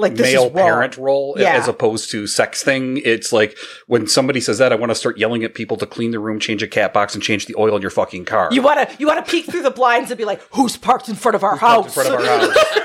like 0.00 0.14
this 0.14 0.32
male 0.32 0.48
parent 0.48 0.96
role 0.96 1.34
Yeah. 1.36 1.54
as 1.56 1.66
opposed 1.66 2.12
to 2.12 2.26
sex 2.28 2.62
thing. 2.62 3.02
It's 3.04 3.32
like 3.32 3.58
when 3.88 4.06
somebody 4.06 4.40
says 4.40 4.58
that, 4.58 4.72
I 4.72 4.76
want 4.76 4.90
to 4.90 4.94
start 4.94 5.18
yelling 5.18 5.42
at 5.42 5.54
people 5.54 5.76
to 5.78 5.86
clean 5.86 6.12
the 6.12 6.20
room, 6.20 6.38
change 6.38 6.62
a 6.62 6.68
cat 6.68 6.94
box, 6.94 7.14
and 7.14 7.22
change 7.22 7.46
the 7.46 7.56
oil 7.58 7.74
in 7.74 7.82
your 7.82 7.90
fucking 7.90 8.24
car. 8.24 8.48
You 8.52 8.62
wanna 8.62 8.88
you 8.98 9.06
wanna 9.08 9.22
peek 9.22 9.46
through 9.46 9.62
the 9.62 9.72
blinds 9.72 10.10
and 10.12 10.16
be 10.16 10.24
like, 10.24 10.40
who's 10.52 10.76
parked 10.76 11.08
in 11.08 11.16
front 11.16 11.34
of 11.34 11.42
our 11.42 11.56
house? 11.56 11.92
Parked 11.94 12.10
in 12.10 12.16
front 12.16 12.24
of 12.24 12.30
our 12.30 12.38
house? 12.38 12.46
in 12.46 12.52
front 12.52 12.66
of 12.68 12.78
our 12.78 12.84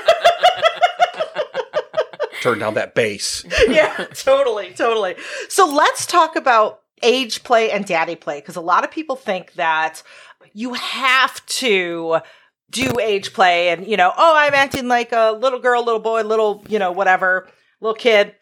Turn 2.44 2.58
down 2.58 2.74
that 2.74 2.94
bass. 2.94 3.42
yeah, 3.68 4.04
totally, 4.12 4.74
totally. 4.74 5.14
So 5.48 5.66
let's 5.66 6.04
talk 6.04 6.36
about 6.36 6.82
age 7.02 7.42
play 7.42 7.70
and 7.70 7.86
daddy 7.86 8.16
play 8.16 8.38
because 8.38 8.56
a 8.56 8.60
lot 8.60 8.84
of 8.84 8.90
people 8.90 9.16
think 9.16 9.54
that 9.54 10.02
you 10.52 10.74
have 10.74 11.44
to 11.46 12.18
do 12.68 13.00
age 13.00 13.32
play 13.32 13.70
and 13.70 13.86
you 13.86 13.96
know, 13.96 14.12
oh, 14.14 14.34
I'm 14.36 14.52
acting 14.52 14.88
like 14.88 15.10
a 15.12 15.32
little 15.40 15.58
girl, 15.58 15.82
little 15.82 16.02
boy, 16.02 16.20
little, 16.20 16.62
you 16.68 16.78
know, 16.78 16.92
whatever, 16.92 17.48
little 17.80 17.94
kid. 17.94 18.34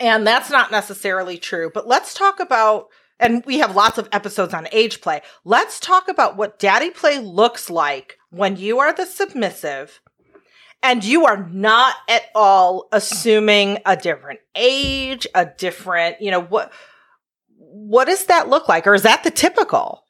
And 0.00 0.26
that's 0.26 0.50
not 0.50 0.72
necessarily 0.72 1.38
true. 1.38 1.70
But 1.72 1.86
let's 1.86 2.14
talk 2.14 2.40
about 2.40 2.88
and 3.20 3.44
we 3.46 3.60
have 3.60 3.76
lots 3.76 3.98
of 3.98 4.08
episodes 4.10 4.52
on 4.52 4.66
age 4.72 5.00
play. 5.00 5.22
Let's 5.44 5.78
talk 5.78 6.08
about 6.08 6.36
what 6.36 6.58
daddy 6.58 6.90
play 6.90 7.20
looks 7.20 7.70
like 7.70 8.18
when 8.30 8.56
you 8.56 8.80
are 8.80 8.92
the 8.92 9.06
submissive 9.06 10.00
and 10.82 11.04
you 11.04 11.26
are 11.26 11.48
not 11.48 11.96
at 12.08 12.22
all 12.34 12.88
assuming 12.92 13.78
a 13.84 13.96
different 13.96 14.40
age, 14.54 15.26
a 15.34 15.46
different, 15.46 16.20
you 16.20 16.30
know, 16.30 16.40
what 16.40 16.72
what 17.56 18.06
does 18.06 18.26
that 18.26 18.48
look 18.48 18.68
like 18.68 18.86
or 18.86 18.94
is 18.94 19.02
that 19.02 19.24
the 19.24 19.30
typical? 19.30 20.04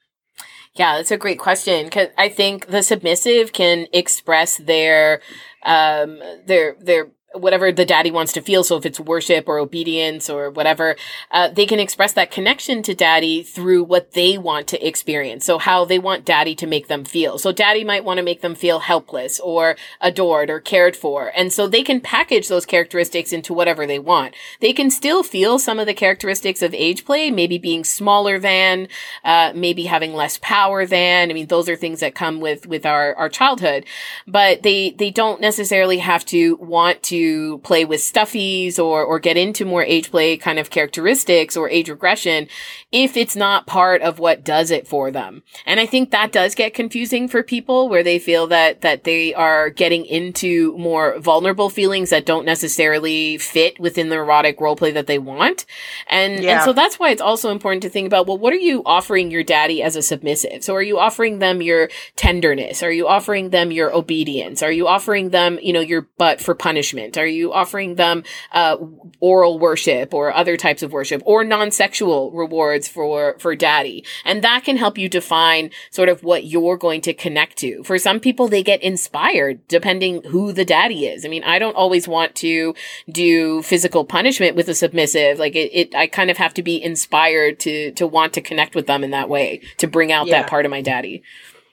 Yeah, 0.75 0.97
that's 0.97 1.11
a 1.11 1.17
great 1.17 1.39
question 1.39 1.87
because 1.87 2.09
I 2.17 2.29
think 2.29 2.67
the 2.67 2.83
submissive 2.83 3.53
can 3.53 3.87
express 3.93 4.59
their 4.59 5.21
um 5.65 6.21
their 6.47 6.77
their 6.81 7.11
whatever 7.35 7.71
the 7.71 7.85
daddy 7.85 8.11
wants 8.11 8.33
to 8.33 8.41
feel. 8.41 8.65
So 8.65 8.77
if 8.77 8.87
it's 8.87 8.99
worship 8.99 9.49
or 9.49 9.59
obedience 9.59 10.31
or 10.31 10.51
whatever, 10.51 10.97
uh, 11.31 11.49
they 11.49 11.67
can 11.67 11.79
express 11.79 12.15
that 12.15 12.31
connection 12.31 12.83
to 12.85 12.95
daddy 12.95 13.43
through 13.43 13.85
what 13.85 14.13
they 14.13 14.39
want 14.39 14.67
to 14.69 14.87
experience. 14.87 15.45
So 15.45 15.59
how 15.59 15.85
they 15.85 15.99
want 15.99 16.25
daddy 16.25 16.55
to 16.55 16.67
make 16.67 16.89
them 16.89 17.05
feel. 17.05 17.39
So 17.39 17.53
daddy 17.53 17.85
might 17.85 18.05
want 18.05 18.17
to 18.17 18.25
make 18.25 18.41
them 18.41 18.55
feel 18.55 18.79
helpless 18.81 19.39
or 19.41 19.77
adored 20.01 20.49
or 20.49 20.59
cared 20.59 20.97
for. 20.97 21.31
And 21.37 21.53
so 21.53 21.67
they 21.67 21.83
can 21.83 22.01
package 22.01 22.49
those 22.49 22.65
characteristics 22.65 23.33
into 23.33 23.53
whatever 23.53 23.87
they 23.87 23.99
want. 23.99 24.35
They 24.61 24.73
can 24.73 24.91
still 24.91 25.23
feel 25.23 25.59
some 25.59 25.79
of 25.79 25.87
the 25.87 25.95
characteristics 25.95 26.63
of 26.63 26.73
age 26.73 27.05
play, 27.05 27.31
maybe 27.31 27.59
being 27.59 27.85
smaller 27.85 28.39
than, 28.39 28.89
uh, 29.23 29.53
maybe 29.55 29.85
having 29.85 30.15
less 30.15 30.39
power 30.41 30.87
than. 30.87 31.31
I 31.31 31.35
mean, 31.35 31.49
those 31.49 31.69
are 31.69 31.77
things 31.77 32.01
that 32.01 32.15
come 32.15 32.41
with, 32.41 32.67
with 32.67 32.87
our, 32.87 33.15
our 33.17 33.29
childhood, 33.29 33.85
but 34.27 34.63
they, 34.63 34.91
they 34.91 35.11
don't 35.11 35.43
necessarily 35.43 35.99
have 35.99 36.25
to 36.27 36.57
want 36.57 37.03
to 37.05 37.18
play 37.59 37.85
with 37.85 38.01
stuffies 38.01 38.79
or, 38.79 39.05
or 39.05 39.19
get 39.19 39.37
into 39.37 39.65
more 39.65 39.83
age 39.83 40.11
play 40.11 40.37
kind 40.37 40.59
of 40.59 40.71
characteristics 40.71 41.57
or 41.57 41.69
age 41.71 41.89
regression 41.89 42.49
if 42.91 43.17
it's 43.17 43.37
not 43.37 43.67
part 43.67 44.01
of 44.03 44.19
what 44.19 44.45
does 44.45 44.71
it 44.71 44.87
for 44.87 45.11
them. 45.11 45.43
And 45.67 45.79
I 45.81 45.87
think 45.87 46.11
that 46.11 46.33
does 46.33 46.55
get 46.55 46.75
confusing 46.75 47.29
for 47.29 47.43
people 47.43 47.89
where 47.89 48.03
they 48.03 48.19
feel 48.19 48.47
that, 48.49 48.81
that 48.81 49.05
they 49.05 49.35
are 49.35 49.71
getting 49.71 50.07
into 50.07 50.77
more 50.79 51.19
vulnerable 51.19 51.71
feelings 51.71 52.11
that 52.11 52.27
don't 52.27 52.47
necessarily 52.47 53.39
fit 53.39 53.79
within 53.79 54.09
the 54.09 54.17
erotic 54.17 54.61
role 54.61 54.77
play 54.77 54.91
that 54.93 55.07
they 55.07 55.19
want. 55.19 55.67
And, 56.09 56.43
Yeah. 56.43 56.57
and 56.57 56.63
so 56.65 56.73
that's 56.73 56.99
why 56.99 57.11
it's 57.11 57.23
also 57.23 57.51
important 57.51 57.83
to 57.83 57.89
think 57.91 58.07
about, 58.07 58.27
well, 58.27 58.39
what 58.39 58.53
are 58.53 58.57
you 58.57 58.83
offering 58.87 59.31
your 59.31 59.43
daddy 59.43 59.83
as 59.83 59.97
a 59.97 60.03
submissive? 60.03 60.65
So 60.65 60.75
are 60.75 60.83
you 60.83 60.99
offering 60.99 61.39
them 61.39 61.63
your 61.63 61.89
tenderness? 62.17 62.83
Are 62.83 62.93
you 62.93 63.07
offering 63.09 63.51
them 63.51 63.71
your 63.71 63.95
obedience? 63.95 64.63
Are 64.63 64.73
you 64.73 64.87
offering 64.89 65.31
them, 65.31 65.59
you 65.63 65.73
know, 65.73 65.81
your 65.81 66.03
butt 66.19 66.41
for 66.41 66.55
punishment? 66.55 67.08
Are 67.17 67.27
you 67.27 67.53
offering 67.53 67.95
them, 67.95 68.25
uh, 68.53 68.77
oral 69.21 69.59
worship 69.59 70.13
or 70.13 70.35
other 70.35 70.57
types 70.57 70.83
of 70.83 70.93
worship 70.93 71.23
or 71.25 71.45
non-sexual 71.45 72.33
rewards 72.33 72.89
for, 72.89 73.37
for 73.39 73.55
daddy? 73.55 74.05
And 74.25 74.43
that 74.43 74.65
can 74.65 74.77
help 74.77 74.99
you 74.99 75.09
define 75.09 75.71
sort 75.91 76.09
of 76.09 76.23
what 76.23 76.45
you're 76.45 76.77
going 76.77 77.01
to 77.03 77.15
connect 77.15 77.57
to. 77.59 77.83
For 77.85 77.99
some 77.99 78.21
people, 78.21 78.49
they 78.49 78.63
get 78.63 78.83
inspired 78.83 79.67
depending 79.69 80.23
who 80.25 80.53
the 80.53 80.65
daddy 80.65 81.07
is. 81.07 81.25
I 81.25 81.29
mean, 81.29 81.45
I 81.45 81.59
don't 81.59 81.77
always 81.77 82.09
want 82.09 82.35
to 82.37 82.75
do 83.11 83.63
physical 83.63 84.05
punishment 84.05 84.57
with 84.57 84.69
a 84.69 84.75
submissive. 84.75 85.39
Like 85.39 85.55
it, 85.55 85.71
it 85.73 85.95
I 85.95 86.07
kind 86.09 86.31
of 86.31 86.37
have 86.37 86.55
to 86.55 86.63
be 86.63 86.83
inspired 86.83 87.61
to, 87.61 87.93
to 87.93 88.07
want 88.07 88.33
to 88.35 88.41
connect 88.41 88.75
with 88.75 88.87
them 88.87 89.05
in 89.05 89.11
that 89.13 89.29
way 89.29 89.63
to 89.79 89.87
bring 89.87 90.11
out 90.13 90.27
Yeah. 90.27 90.43
that 90.43 90.51
part 90.51 90.65
of 90.65 90.71
my 90.71 90.83
daddy. 90.83 91.23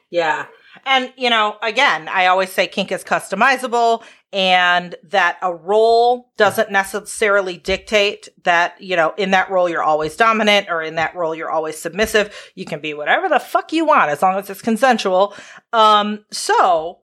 Yeah. 0.09 0.45
And, 0.85 1.11
you 1.17 1.29
know, 1.29 1.57
again, 1.63 2.07
I 2.07 2.27
always 2.27 2.51
say 2.51 2.67
kink 2.67 2.91
is 2.91 3.03
customizable 3.03 4.03
and 4.35 4.95
that 5.01 5.37
a 5.41 5.55
role 5.55 6.33
doesn't 6.35 6.69
necessarily 6.69 7.55
dictate 7.55 8.27
that, 8.43 8.75
you 8.81 8.97
know, 8.97 9.13
in 9.17 9.31
that 9.31 9.49
role 9.49 9.69
you're 9.69 9.81
always 9.81 10.17
dominant 10.17 10.67
or 10.69 10.81
in 10.81 10.95
that 10.95 11.15
role 11.15 11.33
you're 11.33 11.49
always 11.49 11.77
submissive. 11.77 12.51
You 12.53 12.65
can 12.65 12.81
be 12.81 12.93
whatever 12.93 13.29
the 13.29 13.39
fuck 13.39 13.71
you 13.71 13.85
want 13.85 14.11
as 14.11 14.21
long 14.21 14.37
as 14.37 14.49
it's 14.49 14.61
consensual. 14.61 15.33
Um, 15.71 16.25
so 16.31 16.99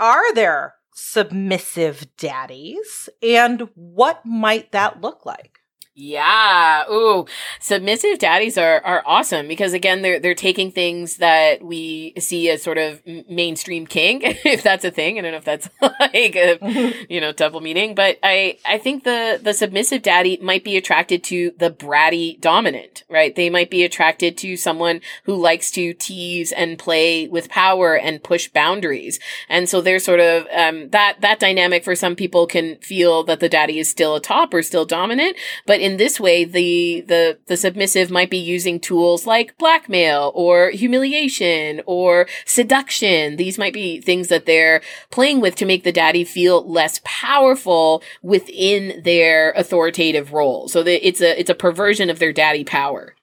are 0.00 0.34
there 0.34 0.74
submissive 0.92 2.08
daddies 2.16 3.08
and 3.22 3.68
what 3.76 4.26
might 4.26 4.72
that 4.72 5.00
look 5.00 5.24
like? 5.24 5.60
Yeah. 5.96 6.90
Ooh, 6.90 7.24
submissive 7.60 8.18
daddies 8.18 8.58
are, 8.58 8.80
are 8.84 9.04
awesome 9.06 9.46
because 9.46 9.72
again, 9.72 10.02
they're, 10.02 10.18
they're 10.18 10.34
taking 10.34 10.72
things 10.72 11.18
that 11.18 11.62
we 11.62 12.14
see 12.18 12.50
as 12.50 12.64
sort 12.64 12.78
of 12.78 13.00
mainstream 13.06 13.86
king, 13.86 14.20
if 14.24 14.64
that's 14.64 14.84
a 14.84 14.90
thing. 14.90 15.18
I 15.18 15.22
don't 15.22 15.30
know 15.30 15.38
if 15.38 15.44
that's 15.44 15.68
like 15.80 16.34
a, 16.34 17.06
you 17.08 17.20
know, 17.20 17.30
double 17.30 17.60
meaning, 17.60 17.94
but 17.94 18.18
I, 18.24 18.58
I 18.66 18.78
think 18.78 19.04
the, 19.04 19.38
the 19.40 19.54
submissive 19.54 20.02
daddy 20.02 20.36
might 20.42 20.64
be 20.64 20.76
attracted 20.76 21.22
to 21.24 21.52
the 21.58 21.70
bratty 21.70 22.40
dominant, 22.40 23.04
right? 23.08 23.34
They 23.34 23.48
might 23.48 23.70
be 23.70 23.84
attracted 23.84 24.36
to 24.38 24.56
someone 24.56 25.00
who 25.26 25.36
likes 25.36 25.70
to 25.72 25.94
tease 25.94 26.50
and 26.50 26.76
play 26.76 27.28
with 27.28 27.48
power 27.48 27.96
and 27.96 28.20
push 28.20 28.48
boundaries. 28.48 29.20
And 29.48 29.68
so 29.68 29.80
they're 29.80 30.00
sort 30.00 30.18
of, 30.18 30.48
um, 30.52 30.90
that, 30.90 31.20
that 31.20 31.38
dynamic 31.38 31.84
for 31.84 31.94
some 31.94 32.16
people 32.16 32.48
can 32.48 32.78
feel 32.78 33.22
that 33.24 33.38
the 33.38 33.48
daddy 33.48 33.78
is 33.78 33.88
still 33.88 34.16
a 34.16 34.20
top 34.20 34.52
or 34.52 34.60
still 34.60 34.84
dominant. 34.84 35.36
But 35.66 35.83
in 35.84 35.98
this 35.98 36.18
way, 36.18 36.44
the, 36.46 37.02
the, 37.02 37.38
the 37.44 37.58
submissive 37.58 38.10
might 38.10 38.30
be 38.30 38.38
using 38.38 38.80
tools 38.80 39.26
like 39.26 39.58
blackmail 39.58 40.32
or 40.34 40.70
humiliation 40.70 41.82
or 41.84 42.26
seduction. 42.46 43.36
These 43.36 43.58
might 43.58 43.74
be 43.74 44.00
things 44.00 44.28
that 44.28 44.46
they're 44.46 44.80
playing 45.10 45.42
with 45.42 45.56
to 45.56 45.66
make 45.66 45.84
the 45.84 45.92
daddy 45.92 46.24
feel 46.24 46.66
less 46.66 47.02
powerful 47.04 48.02
within 48.22 49.02
their 49.02 49.50
authoritative 49.50 50.32
role. 50.32 50.68
So 50.68 50.82
that 50.82 51.06
it's 51.06 51.20
a, 51.20 51.38
it's 51.38 51.50
a 51.50 51.54
perversion 51.54 52.08
of 52.08 52.18
their 52.18 52.32
daddy 52.32 52.64
power. 52.64 53.14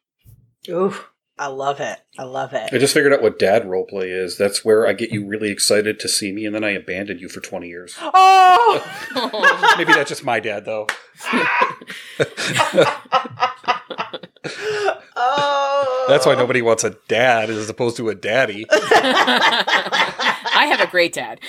Ooh, 0.70 0.94
I 1.42 1.48
love 1.48 1.80
it. 1.80 1.98
I 2.20 2.24
love 2.24 2.54
it. 2.54 2.70
I 2.72 2.78
just 2.78 2.94
figured 2.94 3.12
out 3.14 3.24
what 3.24 3.40
dad 3.40 3.64
roleplay 3.64 4.16
is. 4.16 4.38
That's 4.38 4.64
where 4.64 4.86
I 4.86 4.94
get 4.94 5.10
you 5.10 5.26
really 5.26 5.50
excited 5.50 6.00
to 6.02 6.08
see 6.08 6.32
me, 6.32 6.46
and 6.46 6.54
then 6.54 6.64
I 6.64 6.70
abandon 6.70 7.18
you 7.18 7.30
for 7.30 7.42
20 7.42 7.68
years. 7.68 7.98
Oh! 8.14 9.76
Maybe 9.78 9.92
that's 9.92 10.10
just 10.10 10.24
my 10.24 10.40
dad, 10.40 10.66
though. 10.66 10.86
oh! 15.16 16.06
That's 16.08 16.28
why 16.28 16.36
nobody 16.36 16.62
wants 16.62 16.84
a 16.84 16.92
dad 17.08 17.50
as 17.50 17.70
opposed 17.70 17.98
to 17.98 18.10
a 18.10 18.16
daddy. 18.16 18.68
I 18.72 20.68
have 20.70 20.88
a 20.88 20.92
great 20.92 21.14
dad. 21.14 21.40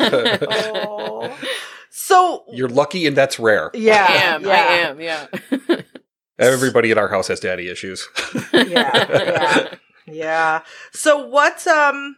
Oh. 0.00 1.32
So 1.90 2.44
You're 2.52 2.68
lucky, 2.68 3.06
and 3.06 3.16
that's 3.16 3.38
rare. 3.38 3.70
yeah, 3.72 4.06
I 4.08 4.14
am. 4.16 4.42
yeah. 4.44 4.50
I 4.50 4.56
am. 4.56 5.00
Yeah. 5.00 5.26
Everybody 6.38 6.90
in 6.90 6.98
our 6.98 7.08
house 7.08 7.28
has 7.28 7.40
daddy 7.40 7.68
issues. 7.68 8.08
yeah, 8.52 8.64
yeah, 8.66 9.74
yeah. 10.06 10.60
So 10.92 11.26
what? 11.26 11.66
Um, 11.66 12.16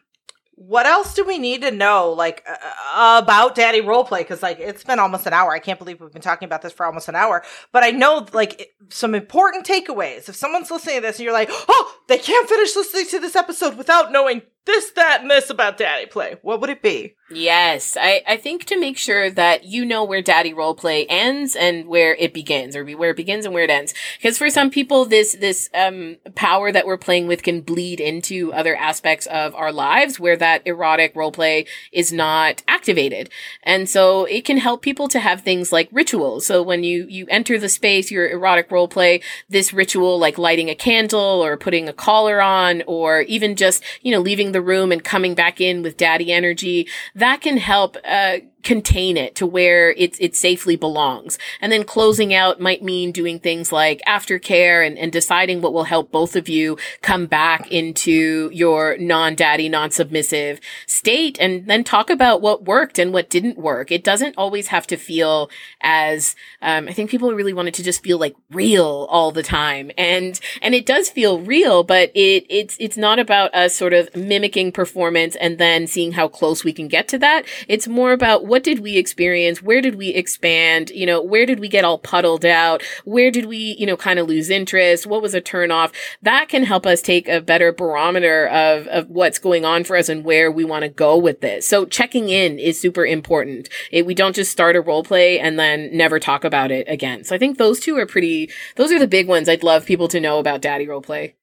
what 0.56 0.86
else 0.86 1.12
do 1.12 1.22
we 1.22 1.36
need 1.38 1.60
to 1.62 1.70
know, 1.70 2.12
like 2.12 2.42
uh, 2.48 3.20
about 3.22 3.54
Daddy 3.54 3.82
Roleplay? 3.82 4.20
Because 4.20 4.42
like 4.42 4.58
it's 4.58 4.84
been 4.84 4.98
almost 4.98 5.26
an 5.26 5.34
hour. 5.34 5.52
I 5.52 5.58
can't 5.58 5.78
believe 5.78 6.00
we've 6.00 6.12
been 6.12 6.22
talking 6.22 6.46
about 6.46 6.62
this 6.62 6.72
for 6.72 6.86
almost 6.86 7.08
an 7.08 7.14
hour. 7.14 7.44
But 7.72 7.84
I 7.84 7.90
know 7.90 8.26
like 8.32 8.70
some 8.88 9.14
important 9.14 9.66
takeaways. 9.66 10.30
If 10.30 10.34
someone's 10.34 10.70
listening 10.70 10.96
to 10.96 11.02
this 11.02 11.18
and 11.18 11.24
you're 11.24 11.34
like, 11.34 11.50
oh, 11.52 11.94
they 12.08 12.16
can't 12.16 12.48
finish 12.48 12.74
listening 12.74 13.06
to 13.08 13.18
this 13.18 13.36
episode 13.36 13.76
without 13.76 14.12
knowing 14.12 14.42
this, 14.66 14.90
that, 14.90 15.22
and 15.22 15.30
this 15.30 15.48
about 15.48 15.78
Daddy 15.78 16.06
Play, 16.06 16.36
what 16.42 16.60
would 16.60 16.70
it 16.70 16.82
be? 16.82 17.14
Yes, 17.28 17.96
I, 18.00 18.22
I 18.26 18.36
think 18.36 18.66
to 18.66 18.78
make 18.78 18.96
sure 18.96 19.30
that 19.30 19.64
you 19.64 19.84
know 19.84 20.04
where 20.04 20.22
daddy 20.22 20.54
role 20.54 20.76
play 20.76 21.06
ends 21.06 21.56
and 21.56 21.86
where 21.86 22.14
it 22.14 22.32
begins, 22.32 22.76
or 22.76 22.84
where 22.84 23.10
it 23.10 23.16
begins 23.16 23.44
and 23.44 23.52
where 23.52 23.64
it 23.64 23.70
ends. 23.70 23.94
Because 24.16 24.38
for 24.38 24.48
some 24.48 24.70
people, 24.70 25.04
this, 25.04 25.34
this, 25.34 25.68
um, 25.74 26.18
power 26.36 26.70
that 26.70 26.86
we're 26.86 26.96
playing 26.96 27.26
with 27.26 27.42
can 27.42 27.62
bleed 27.62 28.00
into 28.00 28.52
other 28.52 28.76
aspects 28.76 29.26
of 29.26 29.56
our 29.56 29.72
lives 29.72 30.20
where 30.20 30.36
that 30.36 30.62
erotic 30.66 31.16
role 31.16 31.32
play 31.32 31.66
is 31.90 32.12
not 32.12 32.62
activated. 32.68 33.28
And 33.64 33.88
so 33.88 34.24
it 34.26 34.44
can 34.44 34.58
help 34.58 34.82
people 34.82 35.08
to 35.08 35.18
have 35.18 35.40
things 35.40 35.72
like 35.72 35.88
rituals. 35.90 36.46
So 36.46 36.62
when 36.62 36.84
you, 36.84 37.06
you 37.08 37.26
enter 37.28 37.58
the 37.58 37.68
space, 37.68 38.10
your 38.10 38.28
erotic 38.28 38.70
role 38.70 38.88
play, 38.88 39.20
this 39.48 39.72
ritual 39.72 40.18
like 40.18 40.38
lighting 40.38 40.70
a 40.70 40.76
candle 40.76 41.44
or 41.44 41.56
putting 41.56 41.88
a 41.88 41.92
collar 41.92 42.40
on 42.40 42.82
or 42.86 43.22
even 43.22 43.56
just, 43.56 43.82
you 44.02 44.12
know, 44.12 44.20
leaving 44.20 44.52
the 44.56 44.62
room 44.62 44.90
and 44.90 45.04
coming 45.04 45.34
back 45.34 45.60
in 45.60 45.82
with 45.82 45.98
daddy 45.98 46.32
energy 46.32 46.88
that 47.14 47.42
can 47.42 47.58
help 47.58 47.98
uh, 48.06 48.38
contain 48.66 49.16
it 49.16 49.36
to 49.36 49.46
where 49.46 49.92
it, 49.92 50.20
it 50.20 50.34
safely 50.34 50.74
belongs. 50.74 51.38
And 51.60 51.70
then 51.70 51.84
closing 51.84 52.34
out 52.34 52.60
might 52.60 52.82
mean 52.82 53.12
doing 53.12 53.38
things 53.38 53.70
like 53.70 54.02
aftercare 54.08 54.84
and, 54.84 54.98
and 54.98 55.12
deciding 55.12 55.60
what 55.60 55.72
will 55.72 55.84
help 55.84 56.10
both 56.10 56.34
of 56.34 56.48
you 56.48 56.76
come 57.00 57.26
back 57.26 57.70
into 57.70 58.50
your 58.52 58.98
non-daddy, 58.98 59.68
non-submissive 59.68 60.58
state 60.84 61.38
and 61.40 61.68
then 61.68 61.84
talk 61.84 62.10
about 62.10 62.42
what 62.42 62.64
worked 62.64 62.98
and 62.98 63.12
what 63.12 63.30
didn't 63.30 63.56
work. 63.56 63.92
It 63.92 64.02
doesn't 64.02 64.34
always 64.36 64.66
have 64.66 64.84
to 64.88 64.96
feel 64.96 65.48
as, 65.80 66.34
um, 66.60 66.88
I 66.88 66.92
think 66.92 67.08
people 67.08 67.32
really 67.32 67.52
wanted 67.52 67.74
to 67.74 67.84
just 67.84 68.02
feel 68.02 68.18
like 68.18 68.34
real 68.50 69.06
all 69.08 69.30
the 69.30 69.44
time. 69.44 69.92
And, 69.96 70.40
and 70.60 70.74
it 70.74 70.86
does 70.86 71.08
feel 71.08 71.40
real, 71.40 71.84
but 71.84 72.10
it, 72.16 72.44
it's, 72.50 72.76
it's 72.80 72.96
not 72.96 73.20
about 73.20 73.54
us 73.54 73.76
sort 73.76 73.92
of 73.92 74.12
mimicking 74.16 74.72
performance 74.72 75.36
and 75.36 75.56
then 75.56 75.86
seeing 75.86 76.12
how 76.12 76.26
close 76.26 76.64
we 76.64 76.72
can 76.72 76.88
get 76.88 77.06
to 77.08 77.18
that. 77.18 77.44
It's 77.68 77.86
more 77.86 78.10
about 78.10 78.44
what 78.44 78.55
what 78.56 78.64
did 78.64 78.78
we 78.78 78.96
experience? 78.96 79.60
Where 79.60 79.82
did 79.82 79.96
we 79.96 80.14
expand? 80.14 80.88
You 80.88 81.04
know, 81.04 81.20
where 81.20 81.44
did 81.44 81.60
we 81.60 81.68
get 81.68 81.84
all 81.84 81.98
puddled 81.98 82.46
out? 82.46 82.82
Where 83.04 83.30
did 83.30 83.44
we, 83.44 83.76
you 83.78 83.84
know, 83.84 83.98
kind 83.98 84.18
of 84.18 84.28
lose 84.28 84.48
interest? 84.48 85.06
What 85.06 85.20
was 85.20 85.34
a 85.34 85.42
turn 85.42 85.70
off? 85.70 85.92
That 86.22 86.48
can 86.48 86.62
help 86.64 86.86
us 86.86 87.02
take 87.02 87.28
a 87.28 87.42
better 87.42 87.70
barometer 87.70 88.48
of, 88.48 88.86
of 88.86 89.10
what's 89.10 89.38
going 89.38 89.66
on 89.66 89.84
for 89.84 89.94
us 89.94 90.08
and 90.08 90.24
where 90.24 90.50
we 90.50 90.64
want 90.64 90.84
to 90.84 90.88
go 90.88 91.18
with 91.18 91.42
this. 91.42 91.68
So 91.68 91.84
checking 91.84 92.30
in 92.30 92.58
is 92.58 92.80
super 92.80 93.04
important. 93.04 93.68
It, 93.92 94.06
we 94.06 94.14
don't 94.14 94.34
just 94.34 94.52
start 94.52 94.74
a 94.74 94.80
role 94.80 95.04
play 95.04 95.38
and 95.38 95.58
then 95.58 95.94
never 95.94 96.18
talk 96.18 96.42
about 96.42 96.70
it 96.70 96.88
again. 96.88 97.24
So 97.24 97.34
I 97.34 97.38
think 97.38 97.58
those 97.58 97.78
two 97.78 97.98
are 97.98 98.06
pretty, 98.06 98.48
those 98.76 98.90
are 98.90 98.98
the 98.98 99.06
big 99.06 99.28
ones 99.28 99.50
I'd 99.50 99.64
love 99.64 99.84
people 99.84 100.08
to 100.08 100.18
know 100.18 100.38
about 100.38 100.62
daddy 100.62 100.88
role 100.88 101.02
play. 101.02 101.36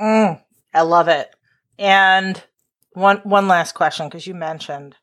Mm, 0.00 0.40
I 0.72 0.80
love 0.80 1.08
it. 1.08 1.28
And 1.78 2.42
one, 2.92 3.18
one 3.24 3.46
last 3.46 3.72
question, 3.74 4.08
because 4.08 4.26
you 4.26 4.34
mentioned 4.34 4.96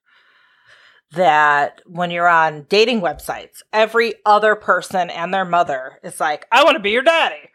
that 1.14 1.82
when 1.86 2.12
you're 2.12 2.28
on 2.28 2.66
dating 2.70 3.02
websites, 3.02 3.62
every 3.72 4.16
other 4.26 4.56
person 4.56 5.10
and 5.10 5.34
their 5.34 5.46
mother 5.46 6.00
is 6.04 6.20
like, 6.20 6.48
I 6.52 6.64
want 6.64 6.76
to 6.76 6.82
be 6.82 6.92
your 6.92 7.04
daddy. 7.04 7.50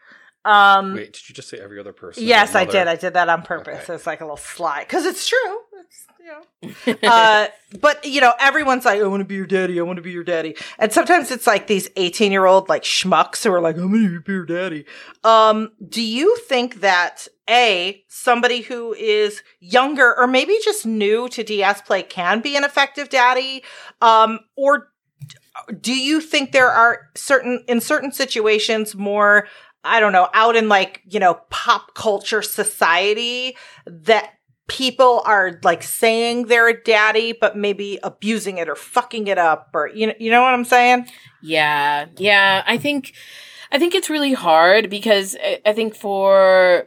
Um, 0.45 0.95
Wait, 0.95 1.13
did 1.13 1.29
you 1.29 1.35
just 1.35 1.49
say 1.49 1.59
every 1.59 1.79
other 1.79 1.93
person? 1.93 2.23
Yes, 2.23 2.55
I 2.55 2.65
did. 2.65 2.87
I 2.87 2.95
did 2.95 3.13
that 3.13 3.27
on 3.29 3.41
purpose. 3.41 3.83
Okay. 3.83 3.93
It's 3.93 4.07
like 4.07 4.21
a 4.21 4.23
little 4.23 4.37
slide 4.37 4.83
because 4.83 5.05
it's 5.05 5.27
true. 5.27 5.59
It's, 5.79 6.07
you 6.19 6.95
know. 6.95 7.09
uh, 7.09 7.47
but 7.79 8.05
you 8.05 8.21
know, 8.21 8.33
everyone's 8.39 8.85
like, 8.85 9.01
"I 9.01 9.07
want 9.07 9.19
to 9.19 9.25
be 9.25 9.35
your 9.35 9.45
daddy. 9.45 9.79
I 9.79 9.83
want 9.83 9.97
to 9.97 10.01
be 10.01 10.11
your 10.11 10.23
daddy." 10.23 10.55
And 10.77 10.93
sometimes 10.93 11.29
it's 11.31 11.45
like 11.45 11.67
these 11.67 11.89
eighteen-year-old 11.97 12.69
like 12.69 12.83
schmucks 12.83 13.43
who 13.43 13.51
are 13.51 13.59
like, 13.59 13.75
"I'm 13.75 13.91
gonna 13.91 14.21
be 14.21 14.31
your 14.31 14.45
daddy." 14.45 14.85
Um, 15.25 15.71
do 15.87 16.01
you 16.01 16.37
think 16.37 16.81
that 16.81 17.27
a 17.49 18.03
somebody 18.07 18.61
who 18.61 18.93
is 18.93 19.41
younger 19.59 20.17
or 20.17 20.27
maybe 20.27 20.57
just 20.63 20.85
new 20.85 21.27
to 21.29 21.43
DS 21.43 21.81
play 21.81 22.03
can 22.03 22.41
be 22.41 22.55
an 22.55 22.63
effective 22.63 23.09
daddy, 23.09 23.63
um, 24.01 24.39
or 24.55 24.89
do 25.81 25.93
you 25.93 26.21
think 26.21 26.51
there 26.51 26.71
are 26.71 27.09
certain 27.15 27.63
in 27.67 27.81
certain 27.81 28.11
situations 28.11 28.95
more 28.95 29.47
I 29.83 29.99
don't 29.99 30.11
know, 30.11 30.27
out 30.33 30.55
in 30.55 30.67
like, 30.67 31.01
you 31.09 31.19
know, 31.19 31.35
pop 31.49 31.93
culture 31.93 32.41
society 32.41 33.55
that 33.85 34.33
people 34.67 35.21
are 35.25 35.59
like 35.63 35.83
saying 35.83 36.45
they're 36.45 36.69
a 36.69 36.83
daddy, 36.83 37.31
but 37.31 37.57
maybe 37.57 37.97
abusing 38.03 38.57
it 38.57 38.67
or 38.67 38.75
fucking 38.75 39.27
it 39.27 39.37
up 39.37 39.69
or, 39.73 39.87
you 39.87 40.07
know, 40.07 40.13
you 40.19 40.29
know 40.29 40.41
what 40.41 40.53
I'm 40.53 40.65
saying? 40.65 41.07
Yeah. 41.41 42.07
Yeah. 42.17 42.63
I 42.67 42.77
think, 42.77 43.13
I 43.71 43.79
think 43.79 43.95
it's 43.95 44.09
really 44.09 44.33
hard 44.33 44.89
because 44.89 45.35
I 45.65 45.73
think 45.73 45.95
for, 45.95 46.85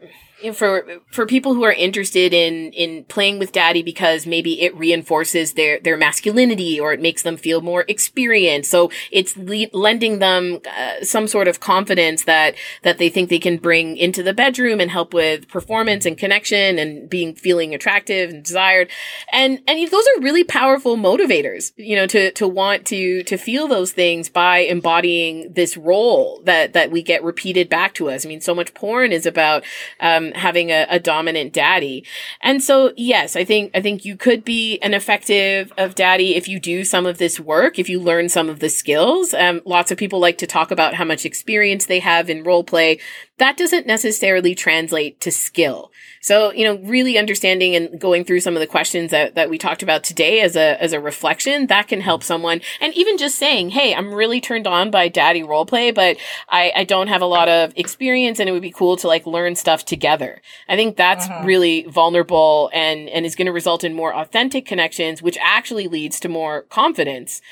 for 0.53 0.85
for 1.11 1.27
people 1.27 1.55
who 1.55 1.63
are 1.63 1.73
interested 1.73 2.33
in 2.35 2.73
in 2.73 3.05
playing 3.05 3.39
with 3.39 3.53
daddy 3.53 3.83
because 3.83 4.27
maybe 4.27 4.63
it 4.63 4.77
reinforces 4.77 5.53
their 5.53 5.79
their 5.81 5.97
masculinity 5.97 6.81
or 6.81 6.93
it 6.93 7.01
makes 7.01 7.23
them 7.23 7.37
feel 7.37 7.61
more 7.61 7.85
experienced. 7.87 8.71
So 8.71 8.91
it's 9.11 9.37
le- 9.37 9.71
lending 9.73 10.19
them 10.19 10.61
uh, 10.77 11.05
some 11.05 11.29
sort 11.29 11.49
of 11.49 11.61
confidence 11.61 12.25
that 12.25 12.55
that 12.83 12.99
they 12.99 13.09
think 13.09 13.31
they 13.31 13.39
can 13.39 13.59
bring 13.59 13.97
into 13.97 14.23
the 14.23 14.35
bedroom 14.35 14.81
and 14.81 14.91
help 14.91 15.15
with 15.15 15.49
performance 15.49 16.05
and 16.07 16.19
connection 16.19 16.79
and 16.79 17.09
being 17.09 17.35
feeling 17.35 17.75
attractive 17.75 18.31
and 18.31 18.43
desired. 18.43 18.91
And 19.33 19.61
and 19.69 19.91
those 19.91 20.05
are 20.17 20.23
really 20.23 20.45
powerful 20.45 20.97
motivators 20.97 21.73
you 21.77 21.97
know 21.97 22.07
to 22.07 22.33
to 22.33 22.49
want 22.49 22.87
to 22.87 23.23
to 23.25 23.37
feel 23.37 23.69
those 23.69 23.93
things 23.93 24.29
by 24.29 24.59
embodying 24.59 25.53
this 25.53 25.77
role 25.77 26.41
that 26.45 26.73
that 26.73 26.91
we 26.91 27.03
get 27.03 27.23
repeated 27.23 27.69
back 27.69 27.95
to 27.95 28.11
us. 28.11 28.25
I 28.27 28.29
mean 28.29 28.41
so 28.41 28.55
much 28.55 28.75
porn 28.75 29.13
is 29.13 29.27
about 29.27 29.65
um 30.01 30.32
having 30.37 30.71
a, 30.71 30.87
a 30.89 30.99
dominant 30.99 31.53
daddy. 31.53 32.05
And 32.41 32.63
so, 32.63 32.93
yes, 32.97 33.37
I 33.37 33.45
think, 33.45 33.71
I 33.75 33.81
think 33.81 34.05
you 34.05 34.17
could 34.17 34.45
be 34.45 34.79
an 34.81 34.95
effective 34.95 35.73
of 35.79 35.95
daddy 35.95 36.35
if 36.35 36.49
you 36.49 36.59
do 36.59 36.85
some 36.85 37.07
of 37.07 37.19
this 37.19 37.39
work, 37.39 37.79
if 37.79 37.89
you 37.89 38.01
learn 38.01 38.29
some 38.29 38.49
of 38.49 38.59
the 38.59 38.69
skills. 38.69 39.35
Um, 39.35 39.61
lots 39.65 39.91
of 39.91 39.99
people 39.99 40.19
like 40.19 40.39
to 40.39 40.47
talk 40.47 40.71
about 40.71 40.95
how 40.95 41.05
much 41.05 41.25
experience 41.25 41.87
they 41.87 42.01
have 42.01 42.29
in 42.29 42.43
role 42.43 42.65
play. 42.65 42.99
That 43.39 43.57
doesn't 43.57 43.87
necessarily 43.87 44.55
translate 44.55 45.21
to 45.21 45.31
skill. 45.31 45.92
So, 46.23 46.53
you 46.53 46.65
know, 46.65 46.79
really 46.89 47.19
understanding 47.19 47.75
and 47.75 48.01
going 48.01 48.25
through 48.25 48.41
some 48.41 48.55
of 48.55 48.61
the 48.61 48.67
questions 48.69 49.11
that, 49.11 49.35
that 49.35 49.51
we 49.51 49.59
talked 49.59 49.83
about 49.83 50.05
today 50.05 50.41
as 50.41 50.55
a, 50.55 50.81
as 50.81 50.93
a 50.93 51.01
reflection, 51.01 51.67
that 51.67 51.89
can 51.89 52.01
help 52.01 52.23
someone. 52.23 52.61
And 52.81 52.95
even 52.95 53.19
just 53.19 53.37
saying, 53.37 53.71
Hey, 53.71 53.93
I'm 53.93 54.15
really 54.15 54.41
turned 54.41 54.69
on 54.69 54.93
by 54.93 55.09
daddy 55.09 55.43
role 55.43 55.67
play, 55.67 55.91
but 55.91 56.17
I, 56.49 56.73
I 56.77 56.85
don't 56.85 57.09
have 57.09 57.23
a 57.23 57.27
lot 57.27 57.49
of 57.49 57.73
experience 57.75 58.39
and 58.39 58.49
it 58.49 58.53
would 58.53 58.63
be 58.63 58.71
cool 58.71 58.97
to 58.99 59.09
like 59.09 59.27
learn 59.27 59.57
stuff 59.57 59.85
together. 59.85 60.41
I 60.69 60.77
think 60.77 60.97
that's 60.97 61.27
uh-huh. 61.27 61.43
really 61.45 61.87
vulnerable 61.89 62.71
and, 62.73 63.09
and 63.09 63.27
is 63.27 63.35
going 63.35 63.47
to 63.47 63.53
result 63.53 63.83
in 63.83 63.93
more 63.93 64.15
authentic 64.15 64.65
connections, 64.65 65.23
which 65.23 65.37
actually 65.43 65.89
leads 65.89 66.21
to 66.21 66.29
more 66.29 66.63
confidence. 66.63 67.43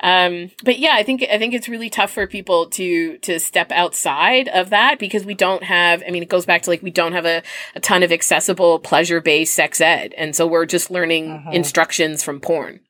Um, 0.00 0.50
but 0.64 0.78
yeah, 0.78 0.92
I 0.94 1.02
think, 1.02 1.22
I 1.30 1.38
think 1.38 1.52
it's 1.52 1.68
really 1.68 1.90
tough 1.90 2.10
for 2.10 2.26
people 2.26 2.66
to, 2.70 3.18
to 3.18 3.38
step 3.38 3.70
outside 3.70 4.48
of 4.48 4.70
that 4.70 4.98
because 4.98 5.26
we 5.26 5.34
don't 5.34 5.62
have, 5.62 6.02
I 6.06 6.10
mean, 6.10 6.22
it 6.22 6.30
goes 6.30 6.46
back 6.46 6.62
to 6.62 6.70
like, 6.70 6.82
we 6.82 6.90
don't 6.90 7.12
have 7.12 7.26
a, 7.26 7.42
a 7.74 7.80
ton 7.80 8.02
of 8.02 8.13
accessible 8.14 8.78
pleasure 8.78 9.20
based 9.20 9.54
sex 9.54 9.80
ed. 9.80 10.14
And 10.16 10.34
so 10.34 10.46
we're 10.46 10.64
just 10.64 10.90
learning 10.90 11.30
uh-huh. 11.30 11.50
instructions 11.52 12.22
from 12.22 12.40
porn. 12.40 12.80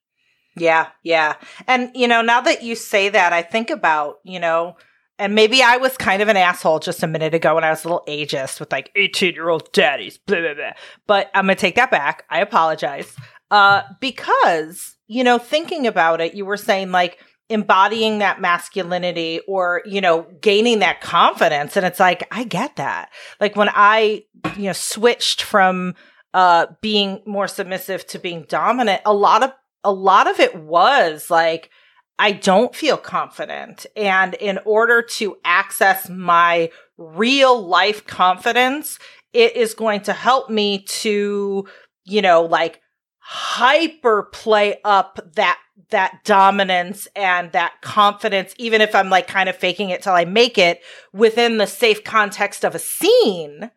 Yeah. 0.57 0.89
Yeah. 1.03 1.35
And, 1.67 1.91
you 1.95 2.07
know, 2.07 2.23
now 2.23 2.41
that 2.43 2.63
you 2.63 2.77
say 2.77 3.09
that, 3.09 3.33
I 3.33 3.43
think 3.43 3.71
about, 3.71 4.19
you 4.23 4.39
know, 4.39 4.77
and 5.19 5.35
maybe 5.35 5.63
I 5.63 5.77
was 5.77 5.97
kind 5.97 6.23
of 6.23 6.29
an 6.29 6.37
asshole 6.37 6.81
just 6.81 7.03
a 7.03 7.09
minute 7.09 7.35
ago 7.35 7.55
when 7.55 7.65
I 7.65 7.71
was 7.71 7.85
a 7.85 7.89
little 7.89 8.05
ageist 8.07 8.61
with 8.61 8.73
like 8.73 8.91
18 8.95 9.35
year 9.35 9.49
old 9.49 9.73
daddies, 9.73 10.19
blah, 10.19 10.41
blah, 10.41 10.55
blah. 10.55 10.73
But 11.07 11.31
I'm 11.35 11.47
going 11.47 11.57
to 11.57 11.61
take 11.61 11.77
that 11.77 11.91
back. 11.91 12.25
I 12.31 12.41
apologize. 12.41 13.17
Uh, 13.51 13.83
because, 14.01 14.97
you 15.07 15.23
know, 15.23 15.39
thinking 15.39 15.87
about 15.87 16.21
it, 16.21 16.35
you 16.35 16.45
were 16.45 16.57
saying 16.57 16.91
like 16.93 17.19
embodying 17.49 18.19
that 18.19 18.41
masculinity 18.41 19.41
or, 19.47 19.83
you 19.85 20.01
know, 20.01 20.27
gaining 20.41 20.79
that 20.79 21.01
confidence. 21.01 21.77
And 21.77 21.85
it's 21.85 22.01
like, 22.01 22.27
I 22.31 22.45
get 22.45 22.77
that. 22.77 23.11
Like 23.41 23.55
when 23.55 23.69
I, 23.73 24.25
you 24.57 24.65
know, 24.65 24.73
switched 24.73 25.43
from, 25.43 25.95
uh, 26.33 26.67
being 26.81 27.21
more 27.27 27.47
submissive 27.47 28.07
to 28.09 28.19
being 28.19 28.47
dominant, 28.49 29.03
a 29.05 29.13
lot 29.13 29.43
of, 29.43 29.53
a 29.85 29.93
lot 29.93 30.29
of 30.29 30.41
it 30.41 30.57
was 30.57 31.31
like, 31.31 31.71
I 32.19 32.33
don't 32.33 32.75
feel 32.75 32.97
confident. 32.97 33.87
And 33.97 34.35
in 34.35 34.59
order 34.65 35.03
to 35.03 35.37
access 35.45 36.09
my 36.09 36.71
real 36.97 37.61
life 37.67 38.07
confidence, 38.07 38.99
it 39.33 39.57
is 39.57 39.75
going 39.75 40.03
to 40.03 40.13
help 40.13 40.49
me 40.49 40.85
to, 40.85 41.67
you 42.05 42.23
know, 42.23 42.43
like 42.43 42.81
hyper 43.27 44.25
play 44.25 44.81
up 44.85 45.19
that 45.35 45.59
that 45.91 46.21
dominance 46.25 47.09
and 47.17 47.53
that 47.53 47.73
confidence 47.81 48.55
even 48.59 48.81
if 48.81 48.95
i'm 48.95 49.09
like 49.09 49.27
kind 49.27 49.49
of 49.49 49.57
faking 49.57 49.89
it 49.89 50.03
till 50.03 50.13
i 50.13 50.25
make 50.25 50.59
it 50.59 50.81
within 51.13 51.57
the 51.57 51.67
safe 51.67 52.05
context 52.05 52.65
of 52.65 52.75
a 52.75 52.79
scene 52.79 53.71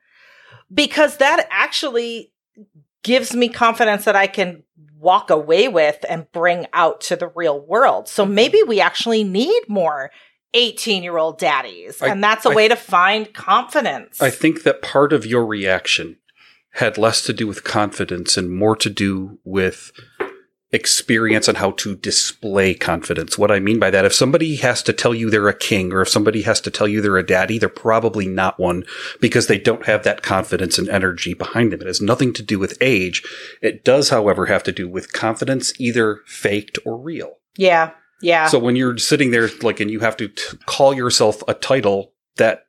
because 0.73 1.17
that 1.17 1.47
actually 1.49 2.33
gives 3.03 3.33
me 3.33 3.47
confidence 3.47 4.03
that 4.05 4.17
i 4.17 4.27
can 4.27 4.63
walk 4.99 5.29
away 5.29 5.67
with 5.67 6.03
and 6.09 6.31
bring 6.31 6.65
out 6.73 7.01
to 7.01 7.15
the 7.15 7.27
real 7.29 7.59
world. 7.59 8.07
So 8.07 8.23
mm-hmm. 8.25 8.33
maybe 8.33 8.63
we 8.63 8.81
actually 8.81 9.23
need 9.23 9.61
more 9.67 10.11
18 10.53 11.03
year 11.03 11.17
old 11.17 11.39
daddies 11.39 12.01
I- 12.01 12.07
and 12.07 12.23
that's 12.23 12.45
a 12.45 12.49
I- 12.49 12.55
way 12.55 12.67
to 12.67 12.75
find 12.75 13.33
confidence. 13.33 14.21
I 14.21 14.29
think 14.29 14.63
that 14.63 14.81
part 14.81 15.13
of 15.13 15.25
your 15.25 15.45
reaction 15.45 16.17
had 16.73 16.97
less 16.97 17.21
to 17.23 17.33
do 17.33 17.47
with 17.47 17.63
confidence 17.63 18.37
and 18.37 18.51
more 18.51 18.75
to 18.75 18.89
do 18.89 19.39
with 19.43 19.91
experience 20.71 21.47
on 21.47 21.55
how 21.55 21.71
to 21.71 21.95
display 21.95 22.73
confidence. 22.73 23.37
What 23.37 23.51
I 23.51 23.59
mean 23.59 23.79
by 23.79 23.89
that, 23.89 24.03
if 24.03 24.13
somebody 24.13 24.57
has 24.57 24.83
to 24.83 24.93
tell 24.93 25.15
you 25.15 25.29
they're 25.29 25.47
a 25.47 25.57
king 25.57 25.93
or 25.93 26.01
if 26.01 26.09
somebody 26.09 26.41
has 26.41 26.59
to 26.61 26.69
tell 26.71 26.87
you 26.87 27.01
they're 27.01 27.17
a 27.17 27.25
daddy, 27.25 27.57
they're 27.57 27.69
probably 27.69 28.27
not 28.27 28.59
one 28.59 28.83
because 29.21 29.47
they 29.47 29.57
don't 29.57 29.85
have 29.85 30.03
that 30.03 30.21
confidence 30.23 30.77
and 30.77 30.89
energy 30.89 31.33
behind 31.33 31.71
them. 31.71 31.81
It 31.81 31.87
has 31.87 32.01
nothing 32.01 32.33
to 32.33 32.43
do 32.43 32.59
with 32.59 32.77
age. 32.81 33.23
It 33.61 33.85
does, 33.85 34.09
however, 34.09 34.47
have 34.47 34.63
to 34.63 34.73
do 34.73 34.89
with 34.89 35.13
confidence, 35.13 35.73
either 35.79 36.19
faked 36.25 36.79
or 36.85 36.97
real. 36.97 37.37
yeah 37.57 37.91
yeah 38.21 38.47
So 38.47 38.59
when 38.59 38.75
you're 38.75 38.97
sitting 38.97 39.31
there, 39.31 39.49
like, 39.61 39.79
and 39.79 39.89
you 39.89 40.01
have 40.01 40.17
to 40.17 40.27
t- 40.27 40.57
call 40.65 40.93
yourself 40.93 41.43
a 41.47 41.53
title, 41.53 42.13
that 42.35 42.66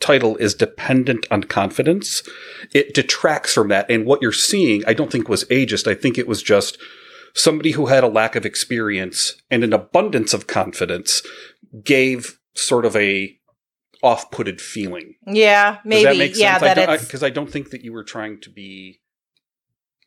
title 0.00 0.36
is 0.36 0.54
dependent 0.54 1.26
on 1.30 1.44
confidence. 1.44 2.22
It 2.72 2.94
detracts 2.94 3.54
from 3.54 3.68
that. 3.68 3.90
And 3.90 4.04
what 4.04 4.22
you're 4.22 4.32
seeing, 4.32 4.84
I 4.86 4.94
don't 4.94 5.10
think 5.10 5.28
was 5.28 5.44
ageist. 5.44 5.86
I 5.86 5.94
think 5.94 6.18
it 6.18 6.28
was 6.28 6.42
just 6.42 6.78
somebody 7.34 7.72
who 7.72 7.86
had 7.86 8.04
a 8.04 8.08
lack 8.08 8.36
of 8.36 8.46
experience 8.46 9.34
and 9.50 9.64
an 9.64 9.72
abundance 9.72 10.32
of 10.32 10.46
confidence 10.46 11.22
gave 11.82 12.38
sort 12.54 12.84
of 12.84 12.94
a 12.96 13.36
off-putted 14.02 14.60
feeling. 14.60 15.14
yeah 15.26 15.78
maybe 15.84 16.04
that 16.04 16.16
make 16.18 16.34
sense? 16.34 16.40
yeah 16.40 16.58
that 16.58 16.90
I 16.90 16.98
because 16.98 17.22
I, 17.22 17.30
don't 17.30 17.50
think 17.50 17.70
that 17.70 17.82
you 17.82 17.92
were 17.92 18.04
trying 18.04 18.38
to 18.42 18.50
be. 18.50 19.00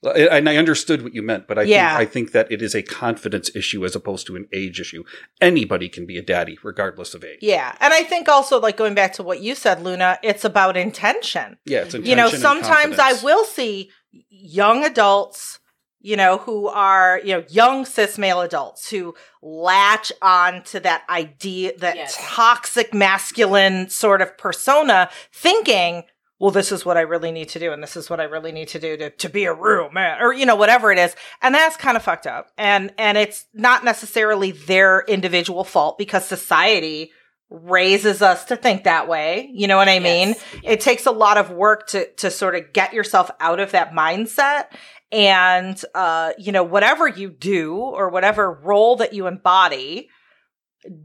And 0.03 0.47
I 0.47 0.57
understood 0.57 1.01
what 1.01 1.15
you 1.15 1.23
meant, 1.23 1.47
but 1.47 1.57
I 1.57 1.63
Yeah. 1.63 1.97
think 1.97 2.07
I 2.07 2.11
think 2.11 2.31
that 2.31 2.51
it 2.51 2.61
is 2.61 2.75
a 2.75 2.83
confidence 2.83 3.49
issue 3.55 3.83
as 3.83 3.95
opposed 3.95 4.27
to 4.27 4.35
an 4.35 4.47
age 4.53 4.79
issue. 4.79 5.03
Anybody 5.41 5.89
can 5.89 6.05
be 6.05 6.17
a 6.17 6.21
daddy, 6.21 6.57
regardless 6.63 7.13
of 7.13 7.23
age. 7.23 7.39
Yeah. 7.41 7.75
And 7.79 7.93
I 7.93 8.03
think 8.03 8.29
also, 8.29 8.59
like 8.59 8.77
going 8.77 8.93
back 8.93 9.13
to 9.13 9.23
what 9.23 9.41
you 9.41 9.55
said, 9.55 9.81
Luna, 9.81 10.19
it's 10.23 10.45
about 10.45 10.77
intention. 10.77 11.57
Yeah, 11.65 11.79
it's 11.79 11.95
you 11.95 12.15
know, 12.15 12.25
intention 12.25 12.35
and 12.35 12.63
sometimes 12.63 12.99
I 12.99 13.13
will 13.23 13.43
see 13.43 13.89
young 14.29 14.85
adults, 14.85 15.59
you 15.99 16.15
know, 16.15 16.37
who 16.37 16.67
are, 16.67 17.19
you 17.23 17.33
know, 17.33 17.43
young 17.49 17.83
cis 17.83 18.17
male 18.19 18.41
adults 18.41 18.89
who 18.91 19.15
latch 19.41 20.11
on 20.21 20.61
to 20.65 20.79
that 20.81 21.03
idea, 21.09 21.75
that 21.79 21.95
Yes. 21.95 22.15
toxic 22.19 22.93
masculine 22.93 23.89
sort 23.89 24.21
of 24.21 24.37
persona, 24.37 25.09
thinking, 25.33 26.03
well, 26.39 26.51
this 26.51 26.71
is 26.71 26.85
what 26.85 26.97
I 26.97 27.01
really 27.01 27.31
need 27.31 27.49
to 27.49 27.59
do, 27.59 27.71
and 27.71 27.81
this 27.81 27.97
is 27.97 28.09
what 28.09 28.19
I 28.19 28.25
really 28.25 28.51
need 28.51 28.67
to 28.69 28.79
do 28.79 28.95
to, 28.97 29.09
to 29.09 29.29
be 29.29 29.45
a 29.45 29.53
real 29.53 29.89
man, 29.89 30.21
or 30.21 30.33
you 30.33 30.45
know, 30.45 30.55
whatever 30.55 30.91
it 30.91 30.99
is. 30.99 31.15
And 31.41 31.55
that's 31.55 31.77
kind 31.77 31.97
of 31.97 32.03
fucked 32.03 32.27
up. 32.27 32.51
And 32.57 32.93
and 32.97 33.17
it's 33.17 33.45
not 33.53 33.83
necessarily 33.83 34.51
their 34.51 35.03
individual 35.07 35.63
fault 35.63 35.97
because 35.97 36.25
society 36.25 37.11
raises 37.49 38.21
us 38.21 38.45
to 38.45 38.55
think 38.55 38.83
that 38.83 39.07
way. 39.07 39.49
You 39.51 39.67
know 39.67 39.77
what 39.77 39.89
I 39.89 39.99
mean? 39.99 40.29
Yes. 40.29 40.43
It 40.63 40.81
takes 40.81 41.05
a 41.05 41.11
lot 41.11 41.37
of 41.37 41.49
work 41.49 41.87
to 41.87 42.11
to 42.15 42.29
sort 42.29 42.55
of 42.55 42.71
get 42.71 42.93
yourself 42.93 43.31
out 43.39 43.59
of 43.59 43.71
that 43.71 43.93
mindset. 43.93 44.65
And 45.11 45.81
uh, 45.95 46.33
you 46.37 46.51
know, 46.51 46.63
whatever 46.63 47.07
you 47.07 47.31
do 47.31 47.77
or 47.77 48.09
whatever 48.09 48.51
role 48.51 48.97
that 48.97 49.13
you 49.13 49.25
embody 49.25 50.09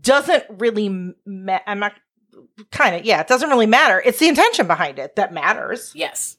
doesn't 0.01 0.45
really 0.51 1.15
ma- 1.25 1.61
I'm 1.67 1.79
not 1.79 1.95
kind 2.71 2.95
of 2.97 3.05
yeah, 3.05 3.21
it 3.21 3.29
doesn't 3.29 3.49
really 3.49 3.67
matter. 3.67 4.03
It's 4.05 4.19
the 4.19 4.29
intention 4.29 4.67
behind 4.67 4.99
it 4.99 5.17
that 5.17 5.33
matters. 5.33 5.93
Yes. 5.95 6.37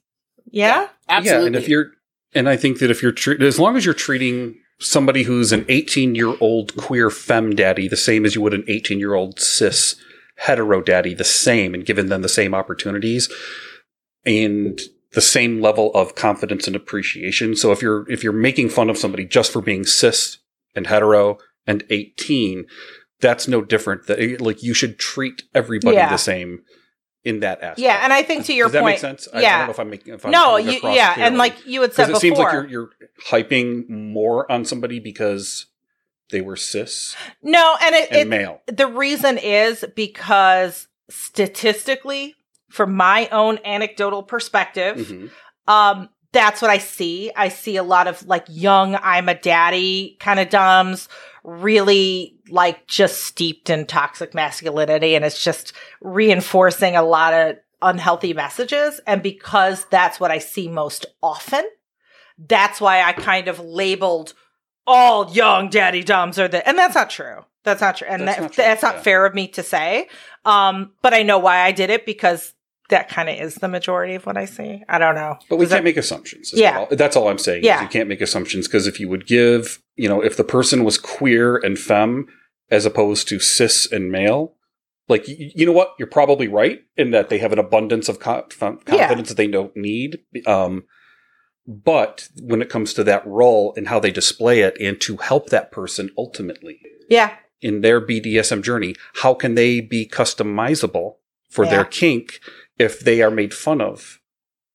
Yeah? 0.50 0.88
Absolutely. 1.08 1.42
Yeah, 1.42 1.46
and 1.46 1.56
if 1.56 1.68
you're, 1.68 1.90
and 2.34 2.48
I 2.48 2.56
think 2.56 2.78
that 2.78 2.90
if 2.90 3.02
you're, 3.02 3.12
tre- 3.12 3.38
as 3.40 3.58
long 3.58 3.76
as 3.76 3.84
you're 3.84 3.94
treating 3.94 4.56
somebody 4.78 5.22
who's 5.22 5.52
an 5.52 5.64
18 5.68 6.14
year 6.14 6.34
old 6.40 6.76
queer 6.76 7.10
fem 7.10 7.54
daddy 7.54 7.88
the 7.88 7.96
same 7.96 8.24
as 8.24 8.34
you 8.34 8.40
would 8.40 8.54
an 8.54 8.64
18 8.66 8.98
year 8.98 9.14
old 9.14 9.38
cis 9.38 9.96
hetero 10.36 10.82
daddy 10.82 11.14
the 11.14 11.24
same 11.24 11.74
and 11.74 11.86
giving 11.86 12.08
them 12.08 12.22
the 12.22 12.28
same 12.28 12.54
opportunities 12.54 13.32
and 14.26 14.80
the 15.12 15.20
same 15.20 15.60
level 15.60 15.92
of 15.94 16.16
confidence 16.16 16.66
and 16.66 16.74
appreciation. 16.74 17.54
So 17.54 17.70
if 17.70 17.80
you're, 17.80 18.10
if 18.10 18.24
you're 18.24 18.32
making 18.32 18.70
fun 18.70 18.90
of 18.90 18.98
somebody 18.98 19.24
just 19.24 19.52
for 19.52 19.62
being 19.62 19.84
cis 19.84 20.38
and 20.74 20.88
hetero 20.88 21.38
and 21.66 21.84
18, 21.88 22.66
that's 23.20 23.48
no 23.48 23.62
different. 23.62 24.06
That 24.06 24.40
like 24.40 24.62
you 24.62 24.74
should 24.74 24.98
treat 24.98 25.42
everybody 25.54 25.96
Yeah. 25.96 26.10
the 26.10 26.16
same 26.18 26.62
in 27.24 27.40
that 27.40 27.58
aspect. 27.62 27.78
Yeah, 27.78 28.00
and 28.02 28.12
I 28.12 28.22
think 28.22 28.44
to 28.46 28.52
your 28.54 28.66
point 28.66 28.72
Does 28.74 28.80
that 28.80 28.84
make 28.84 28.98
sense? 28.98 29.28
I, 29.32 29.38
I 29.38 29.40
yeah. 29.40 29.58
don't 29.58 29.66
know 29.68 29.70
if 29.72 29.80
I'm 29.80 29.90
making. 29.90 30.14
If 30.14 30.24
I'm 30.26 30.30
no, 30.30 30.56
you, 30.56 30.78
yeah, 30.82 31.14
and 31.16 31.38
like 31.38 31.66
you 31.66 31.80
had 31.80 31.94
said 31.94 32.06
before, 32.08 32.16
it 32.18 32.20
seems 32.20 32.38
like 32.38 32.52
you're 32.52 32.66
you're 32.66 32.90
hyping 33.28 33.88
more 33.88 34.50
on 34.52 34.64
somebody 34.64 34.98
because 35.00 35.66
they 36.30 36.40
were 36.40 36.56
cis 36.56 37.14
no, 37.42 37.76
and 37.82 37.94
it, 37.94 38.08
and 38.10 38.18
it 38.20 38.28
male. 38.28 38.60
the 38.66 38.86
reason 38.86 39.38
is 39.38 39.84
because 39.94 40.88
statistically, 41.48 42.34
from 42.70 42.94
my 42.94 43.28
own 43.28 43.58
anecdotal 43.64 44.22
perspective, 44.22 44.96
Mhm. 44.96 45.30
um, 45.68 46.08
that's 46.32 46.60
what 46.60 46.70
I 46.70 46.78
see. 46.78 47.30
I 47.36 47.48
see 47.48 47.76
a 47.76 47.82
lot 47.82 48.06
of 48.08 48.26
like 48.26 48.44
young 48.48 48.96
I'm 48.96 49.28
a 49.28 49.34
daddy 49.34 50.16
kind 50.20 50.40
of 50.40 50.48
doms, 50.50 51.08
really 51.44 52.36
like 52.48 52.86
just 52.86 53.22
steeped 53.24 53.70
in 53.70 53.86
toxic 53.86 54.34
masculinity, 54.34 55.14
and 55.14 55.24
it's 55.24 55.42
just 55.42 55.72
reinforcing 56.00 56.96
a 56.96 57.02
lot 57.02 57.34
of 57.34 57.56
unhealthy 57.82 58.32
messages. 58.32 59.00
And 59.06 59.22
because 59.22 59.84
that's 59.86 60.18
what 60.18 60.30
I 60.30 60.38
see 60.38 60.68
most 60.68 61.06
often, 61.22 61.64
that's 62.38 62.80
why 62.80 63.02
I 63.02 63.12
kind 63.12 63.46
of 63.46 63.60
labeled 63.60 64.34
all 64.86 65.30
young 65.30 65.68
daddy 65.68 66.02
doms 66.02 66.38
are 66.38 66.48
the, 66.48 66.66
and 66.66 66.76
that's 66.78 66.94
not 66.94 67.10
true. 67.10 67.44
That's 67.62 67.80
not 67.80 67.96
true. 67.96 68.08
And 68.08 68.26
That's 68.28 68.36
that, 68.36 68.42
not 68.42 68.52
true, 68.52 68.64
that's 68.64 68.82
not 68.82 68.94
yeah. 68.96 69.02
fair 69.02 69.26
of 69.26 69.34
me 69.34 69.48
to 69.48 69.62
say. 69.62 70.08
Um, 70.44 70.92
but 71.02 71.14
I 71.14 71.22
know 71.22 71.38
why 71.38 71.60
I 71.60 71.72
did 71.72 71.90
it 71.90 72.04
because 72.06 72.53
that 72.90 73.08
kind 73.08 73.28
of 73.28 73.36
is 73.38 73.54
the 73.56 73.68
majority 73.68 74.14
of 74.14 74.26
what 74.26 74.36
I 74.36 74.44
see. 74.44 74.82
I 74.88 74.98
don't 74.98 75.14
know. 75.14 75.38
But 75.48 75.56
we 75.56 75.64
Does 75.64 75.72
can't 75.72 75.84
make 75.84 75.96
assumptions. 75.96 76.52
Yeah. 76.54 76.80
all- 76.80 76.88
that's 76.90 77.16
all 77.16 77.28
I'm 77.28 77.38
saying. 77.38 77.64
Yeah. 77.64 77.82
you 77.82 77.88
can't 77.88 78.08
make 78.08 78.20
assumptions 78.20 78.68
because 78.68 78.86
if 78.86 79.00
you 79.00 79.08
would 79.08 79.26
give, 79.26 79.82
you 79.96 80.08
know, 80.08 80.20
if 80.22 80.36
the 80.36 80.44
person 80.44 80.84
was 80.84 80.98
queer 80.98 81.56
and 81.56 81.78
femme 81.78 82.26
as 82.70 82.84
opposed 82.84 83.26
to 83.28 83.38
cis 83.40 83.90
and 83.90 84.12
male, 84.12 84.54
like 85.08 85.26
you, 85.28 85.50
you 85.54 85.66
know 85.66 85.72
what, 85.72 85.94
you're 85.98 86.08
probably 86.08 86.46
right 86.48 86.80
in 86.96 87.10
that 87.12 87.28
they 87.30 87.38
have 87.38 87.52
an 87.52 87.58
abundance 87.58 88.08
of 88.08 88.18
co- 88.20 88.46
fem- 88.50 88.80
Yeah. 88.86 88.98
confidence 88.98 89.28
that 89.30 89.36
they 89.36 89.46
don't 89.48 89.74
need. 89.76 90.18
Um, 90.46 90.84
but 91.66 92.28
when 92.42 92.60
it 92.60 92.68
comes 92.68 92.92
to 92.94 93.04
that 93.04 93.26
role 93.26 93.72
and 93.76 93.88
how 93.88 93.98
they 93.98 94.10
display 94.10 94.60
it, 94.60 94.76
and 94.80 95.00
to 95.00 95.16
help 95.16 95.48
that 95.48 95.72
person 95.72 96.10
ultimately 96.18 96.80
yeah. 97.08 97.34
in 97.62 97.80
their 97.80 98.00
BDSM 98.00 98.62
journey, 98.62 98.94
how 99.16 99.32
can 99.32 99.54
they 99.54 99.80
be 99.80 100.06
customizable 100.06 101.14
for 101.50 101.64
Yeah. 101.64 101.70
their 101.70 101.84
kink 101.84 102.40
if 102.78 103.00
they 103.00 103.22
are 103.22 103.30
made 103.30 103.54
fun 103.54 103.80
of? 103.80 104.20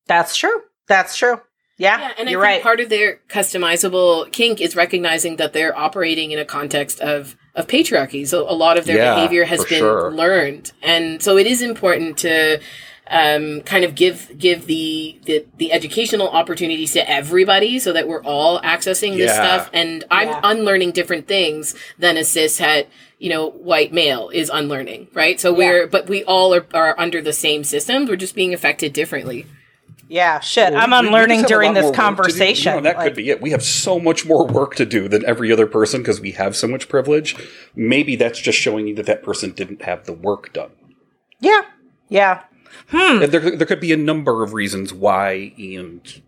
That's 0.08 0.36
true. 0.36 0.62
That's 0.88 1.16
true. 1.18 1.42
Yeah. 1.78 2.00
Yeah, 2.00 2.12
and 2.18 2.28
I 2.28 2.32
you're 2.32 2.42
think 2.42 2.44
right. 2.56 2.64
part 2.64 2.80
of 2.82 2.90
their 2.90 3.20
customizable 3.30 4.30
kink 4.34 4.60
is 4.60 4.76
recognizing 4.76 5.38
that 5.38 5.54
they're 5.54 5.78
operating 5.78 6.32
in 6.32 6.40
a 6.40 6.46
context 6.46 7.00
of 7.00 7.36
of 7.56 7.68
patriarchy. 7.68 8.28
So 8.28 8.50
a 8.50 8.54
lot 8.54 8.78
of 8.78 8.86
their 8.86 8.98
Yeah, 8.98 9.16
behavior 9.16 9.46
has 9.46 9.64
been 9.66 9.80
sure. 9.80 10.12
learned, 10.12 10.72
and 10.84 11.22
so 11.22 11.38
it 11.38 11.48
is 11.48 11.62
important 11.62 12.18
to 12.20 12.60
um, 13.12 13.62
kind 13.62 13.84
of 13.86 13.96
give 13.96 14.38
give 14.38 14.68
the, 14.68 15.20
the 15.26 15.46
the 15.58 15.72
educational 15.72 16.30
opportunities 16.30 16.92
to 16.94 17.10
everybody, 17.10 17.80
so 17.80 17.92
that 17.94 18.08
we're 18.08 18.24
all 18.24 18.62
accessing 18.62 19.18
this 19.18 19.32
Yeah. 19.32 19.34
stuff. 19.34 19.70
And 19.74 20.04
I'm 20.12 20.28
Yeah. 20.28 20.40
unlearning 20.44 20.92
different 20.92 21.28
things 21.28 21.76
than 21.98 22.18
a 22.18 22.24
cis 22.24 22.60
het, 22.60 22.88
you 23.20 23.30
know, 23.30 23.50
white 23.52 23.94
male 23.94 24.30
is 24.34 24.50
unlearning, 24.50 25.08
right? 25.14 25.40
So 25.40 25.54
we're 25.54 25.86
but 25.88 26.08
we 26.10 26.24
all 26.24 26.54
are, 26.56 26.66
are 26.74 27.00
under 27.00 27.22
the 27.22 27.34
same 27.34 27.64
systems. 27.64 28.10
We're 28.10 28.16
just 28.16 28.34
being 28.36 28.54
affected 28.54 28.94
differently. 28.94 29.46
yeah. 30.08 30.40
Shit. 30.40 30.74
Well, 30.74 30.82
I'm 30.82 30.90
we- 30.92 31.02
we 31.02 31.08
unlearning 31.08 31.40
just 31.42 31.50
have 31.52 31.60
a 31.60 31.62
during 31.62 31.74
this 31.76 31.84
more 31.84 31.92
do. 31.92 31.96
conversation. 31.98 32.72
You 32.72 32.78
know, 32.78 32.84
that 32.84 32.98
Like, 32.98 33.08
could 33.08 33.16
be 33.16 33.30
it. 33.30 33.42
We 33.42 33.52
have 33.52 33.62
so 33.64 34.00
much 34.00 34.26
more 34.26 34.48
work 34.48 34.74
to 34.76 34.86
do 34.86 35.08
than 35.08 35.24
every 35.26 35.52
other 35.52 35.68
person 35.68 36.02
because 36.02 36.20
we 36.22 36.32
have 36.32 36.56
so 36.56 36.68
much 36.68 36.90
privilege. 36.90 37.36
Maybe 37.76 38.16
that's 38.16 38.40
just 38.40 38.58
showing 38.58 38.88
you 38.88 38.96
that 38.96 39.06
that 39.06 39.22
person 39.22 39.52
didn't 39.52 39.84
have 39.84 40.06
the 40.06 40.14
work 40.14 40.52
done. 40.54 40.72
Yeah. 41.42 41.62
Yeah. 42.08 42.44
Hmm. 42.88 43.22
And 43.24 43.32
There, 43.32 43.56
there 43.56 43.68
could 43.68 43.80
be 43.82 43.92
a 43.92 43.98
number 43.98 44.44
of 44.44 44.54
reasons 44.54 44.92
why, 44.94 45.54
and 45.58 46.22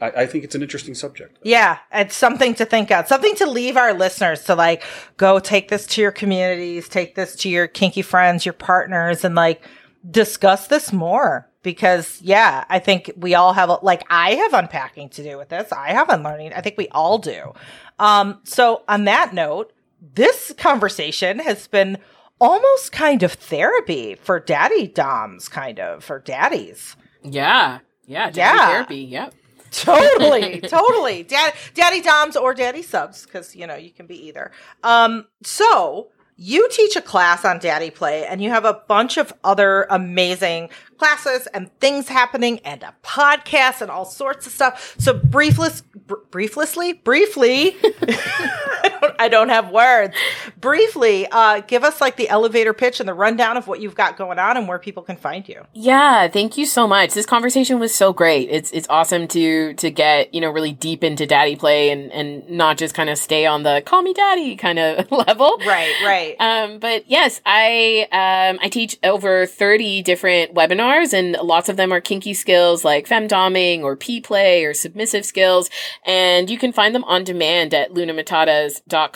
I, 0.00 0.10
I 0.22 0.26
think 0.26 0.44
it's 0.44 0.54
an 0.54 0.62
interesting 0.62 0.94
subject. 0.94 1.38
Yeah, 1.42 1.78
it's 1.92 2.16
something 2.16 2.54
to 2.54 2.64
think 2.64 2.90
of, 2.90 3.08
something 3.08 3.34
to 3.36 3.46
leave 3.46 3.76
our 3.76 3.92
listeners 3.94 4.44
to 4.44 4.54
like 4.54 4.82
go 5.16 5.38
take 5.38 5.68
this 5.68 5.86
to 5.88 6.00
your 6.00 6.12
communities, 6.12 6.88
take 6.88 7.14
this 7.14 7.34
to 7.36 7.48
your 7.48 7.66
kinky 7.66 8.02
friends, 8.02 8.44
your 8.46 8.52
partners, 8.52 9.24
and 9.24 9.34
like 9.34 9.62
discuss 10.08 10.68
this 10.68 10.92
more. 10.92 11.48
because 11.62 12.20
yeah, 12.22 12.64
I 12.70 12.78
think 12.78 13.10
we 13.16 13.34
all 13.34 13.52
have 13.52 13.70
like 13.82 14.04
I 14.08 14.34
have 14.36 14.54
unpacking 14.54 15.08
to 15.10 15.22
do 15.22 15.36
with 15.36 15.48
this. 15.48 15.70
I 15.72 15.88
have 15.92 16.08
unlearning. 16.08 16.52
I 16.52 16.60
think 16.60 16.76
we 16.78 16.88
all 16.88 17.18
do. 17.18 17.52
Um, 17.98 18.40
so 18.44 18.82
on 18.88 19.04
that 19.04 19.34
note, 19.34 19.72
this 20.14 20.54
conversation 20.56 21.40
has 21.40 21.66
been 21.66 21.98
almost 22.40 22.92
kind 22.92 23.24
of 23.24 23.32
therapy 23.32 24.14
for 24.14 24.38
daddy 24.38 24.86
doms, 24.86 25.48
kind 25.48 25.80
of 25.80 26.04
for 26.04 26.20
daddies. 26.20 26.94
Yeah, 27.24 27.80
yeah, 28.06 28.30
daddy 28.30 28.38
Yeah. 28.38 28.66
therapy. 28.68 28.96
Yep. 28.98 29.34
Totally, 29.70 30.60
totally. 30.62 31.22
Dad, 31.22 31.54
daddy 31.74 32.00
doms 32.00 32.36
or 32.36 32.54
daddy 32.54 32.82
subs, 32.82 33.24
because 33.24 33.54
you 33.54 33.66
know 33.66 33.76
you 33.76 33.90
can 33.90 34.06
be 34.06 34.26
either. 34.28 34.50
Um, 34.82 35.26
so 35.42 36.08
you 36.40 36.68
teach 36.70 36.94
a 36.94 37.02
class 37.02 37.44
on 37.44 37.58
daddy 37.58 37.90
play, 37.90 38.24
and 38.24 38.40
you 38.40 38.50
have 38.50 38.64
a 38.64 38.74
bunch 38.86 39.16
of 39.16 39.32
other 39.42 39.86
amazing 39.90 40.70
classes 40.96 41.48
and 41.48 41.70
things 41.80 42.08
happening, 42.08 42.60
and 42.60 42.82
a 42.82 42.94
podcast 43.02 43.80
and 43.82 43.90
all 43.90 44.04
sorts 44.04 44.46
of 44.46 44.52
stuff. 44.52 44.94
So 44.98 45.18
briefless, 45.18 45.82
br- 46.06 46.14
brieflessly, 46.30 46.92
briefly, 46.92 47.76
I, 49.18 49.28
don't, 49.28 49.48
have 49.48 49.70
words. 49.70 50.14
Briefly, 50.60 51.26
uh, 51.30 51.60
give 51.60 51.82
us 51.82 52.00
like 52.00 52.16
the 52.16 52.28
elevator 52.28 52.74
pitch 52.74 53.00
and 53.00 53.08
the 53.08 53.14
rundown 53.14 53.56
of 53.56 53.66
what 53.66 53.80
you've 53.80 53.94
got 53.94 54.16
going 54.18 54.38
on 54.38 54.56
and 54.56 54.68
where 54.68 54.78
people 54.78 55.02
can 55.02 55.16
find 55.16 55.48
you. 55.48 55.64
Yeah, 55.72 56.28
thank 56.28 56.58
you 56.58 56.66
so 56.66 56.86
much. 56.86 57.14
This 57.14 57.24
conversation 57.24 57.78
was 57.78 57.94
so 57.94 58.12
great. 58.12 58.48
It's 58.50 58.70
it's 58.72 58.86
awesome 58.90 59.26
to 59.28 59.74
to 59.74 59.90
get, 59.90 60.34
you 60.34 60.40
know, 60.40 60.50
really 60.50 60.72
deep 60.72 61.02
into 61.02 61.26
daddy 61.26 61.56
play 61.56 61.90
and 61.90 62.12
and 62.12 62.48
not 62.48 62.76
just 62.76 62.94
kind 62.94 63.08
of 63.08 63.16
stay 63.16 63.46
on 63.46 63.62
the 63.62 63.82
call 63.84 64.02
me 64.02 64.12
daddy 64.12 64.54
kind 64.56 64.78
of 64.78 65.10
level. 65.26 65.56
Right, 65.66 65.94
right. 66.04 66.36
Um, 66.38 66.78
but 66.78 67.08
yes, 67.08 67.40
I 67.46 68.06
um, 68.12 68.58
I 68.62 68.68
teach 68.68 68.98
over 69.02 69.46
30 69.46 70.02
different 70.02 70.54
webinars 70.54 71.12
and 71.12 71.32
lots 71.42 71.68
of 71.68 71.76
them 71.76 71.92
are 71.92 72.00
kinky 72.00 72.34
skills 72.34 72.84
like 72.84 73.08
femdoming 73.08 73.82
or 73.82 73.96
p 73.96 74.20
play 74.20 74.64
or 74.64 74.74
submissive 74.74 75.24
skills. 75.24 75.70
And 76.04 76.50
you 76.50 76.58
can 76.58 76.72
find 76.72 76.94
them 76.94 77.04
on 77.04 77.24
demand 77.24 77.72
at 77.72 77.92
lunamatatas.com. 77.92 79.07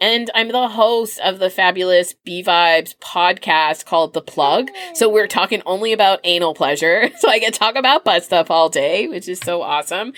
And 0.00 0.30
I'm 0.34 0.48
the 0.48 0.68
host 0.68 1.20
of 1.20 1.38
the 1.38 1.50
fabulous 1.50 2.14
b-Vibe's 2.24 2.94
podcast 2.94 3.84
called 3.84 4.14
The 4.14 4.20
Plug. 4.20 4.68
So 4.94 5.08
we're 5.08 5.26
talking 5.26 5.62
only 5.66 5.92
about 5.92 6.20
anal 6.24 6.54
pleasure. 6.54 7.10
So 7.18 7.28
I 7.28 7.40
get 7.40 7.52
to 7.54 7.58
talk 7.58 7.74
about 7.74 8.04
butt 8.04 8.22
stuff 8.22 8.48
all 8.48 8.68
day, 8.68 9.08
which 9.08 9.28
is 9.28 9.40
so 9.40 9.60
awesome. 9.60 10.12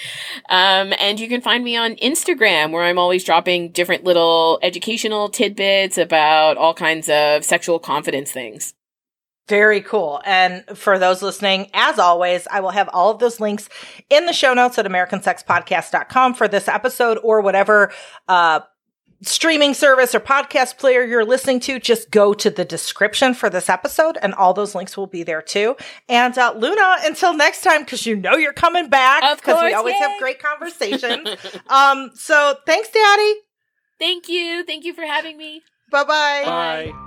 Um, 0.50 0.92
and 1.00 1.18
you 1.18 1.28
can 1.28 1.40
find 1.40 1.64
me 1.64 1.74
on 1.76 1.96
Instagram 1.96 2.72
where 2.72 2.84
I'm 2.84 2.98
always 2.98 3.24
dropping 3.24 3.70
different 3.70 4.04
little 4.04 4.58
educational 4.62 5.30
tidbits 5.30 5.96
about 5.96 6.58
all 6.58 6.74
kinds 6.74 7.08
of 7.08 7.42
sexual 7.42 7.78
confidence 7.78 8.30
things. 8.32 8.74
Very 9.50 9.80
cool. 9.80 10.22
And 10.24 10.64
for 10.78 10.96
those 10.96 11.22
listening, 11.22 11.70
as 11.74 11.98
always, 11.98 12.46
I 12.52 12.60
will 12.60 12.70
have 12.70 12.88
all 12.92 13.10
of 13.10 13.18
those 13.18 13.40
links 13.40 13.68
in 14.08 14.26
the 14.26 14.32
show 14.32 14.54
notes 14.54 14.78
at 14.78 14.86
americansexpodcast.com 14.86 16.34
for 16.34 16.46
this 16.46 16.68
episode 16.68 17.18
or 17.24 17.40
whatever 17.40 17.90
uh, 18.28 18.60
streaming 19.22 19.74
service 19.74 20.14
or 20.14 20.20
podcast 20.20 20.78
player 20.78 21.04
you're 21.04 21.24
listening 21.24 21.60
to. 21.60 21.78
Just 21.78 22.10
go 22.10 22.34
to 22.34 22.50
the 22.50 22.64
description 22.64 23.34
for 23.34 23.50
this 23.50 23.68
episode 23.68 24.18
and 24.22 24.34
all 24.34 24.54
those 24.54 24.74
links 24.74 24.96
will 24.96 25.06
be 25.06 25.22
there 25.22 25.42
too. 25.42 25.76
And 26.08 26.36
uh, 26.38 26.54
Luna, 26.56 26.96
until 27.04 27.34
next 27.34 27.62
time, 27.62 27.82
because 27.82 28.06
you 28.06 28.16
know 28.16 28.36
you're 28.36 28.52
coming 28.52 28.88
back 28.88 29.38
because 29.38 29.62
we 29.62 29.74
always 29.74 29.94
yay. 29.94 30.00
have 30.00 30.20
great 30.20 30.42
conversations. 30.42 31.28
um, 31.68 32.10
so 32.14 32.56
thanks, 32.66 32.88
Daddy. 32.90 33.34
Thank 33.98 34.28
you. 34.28 34.64
Thank 34.64 34.84
you 34.84 34.94
for 34.94 35.02
having 35.02 35.36
me. 35.36 35.62
Bye-bye. 35.90 36.42
Bye. 36.44 37.06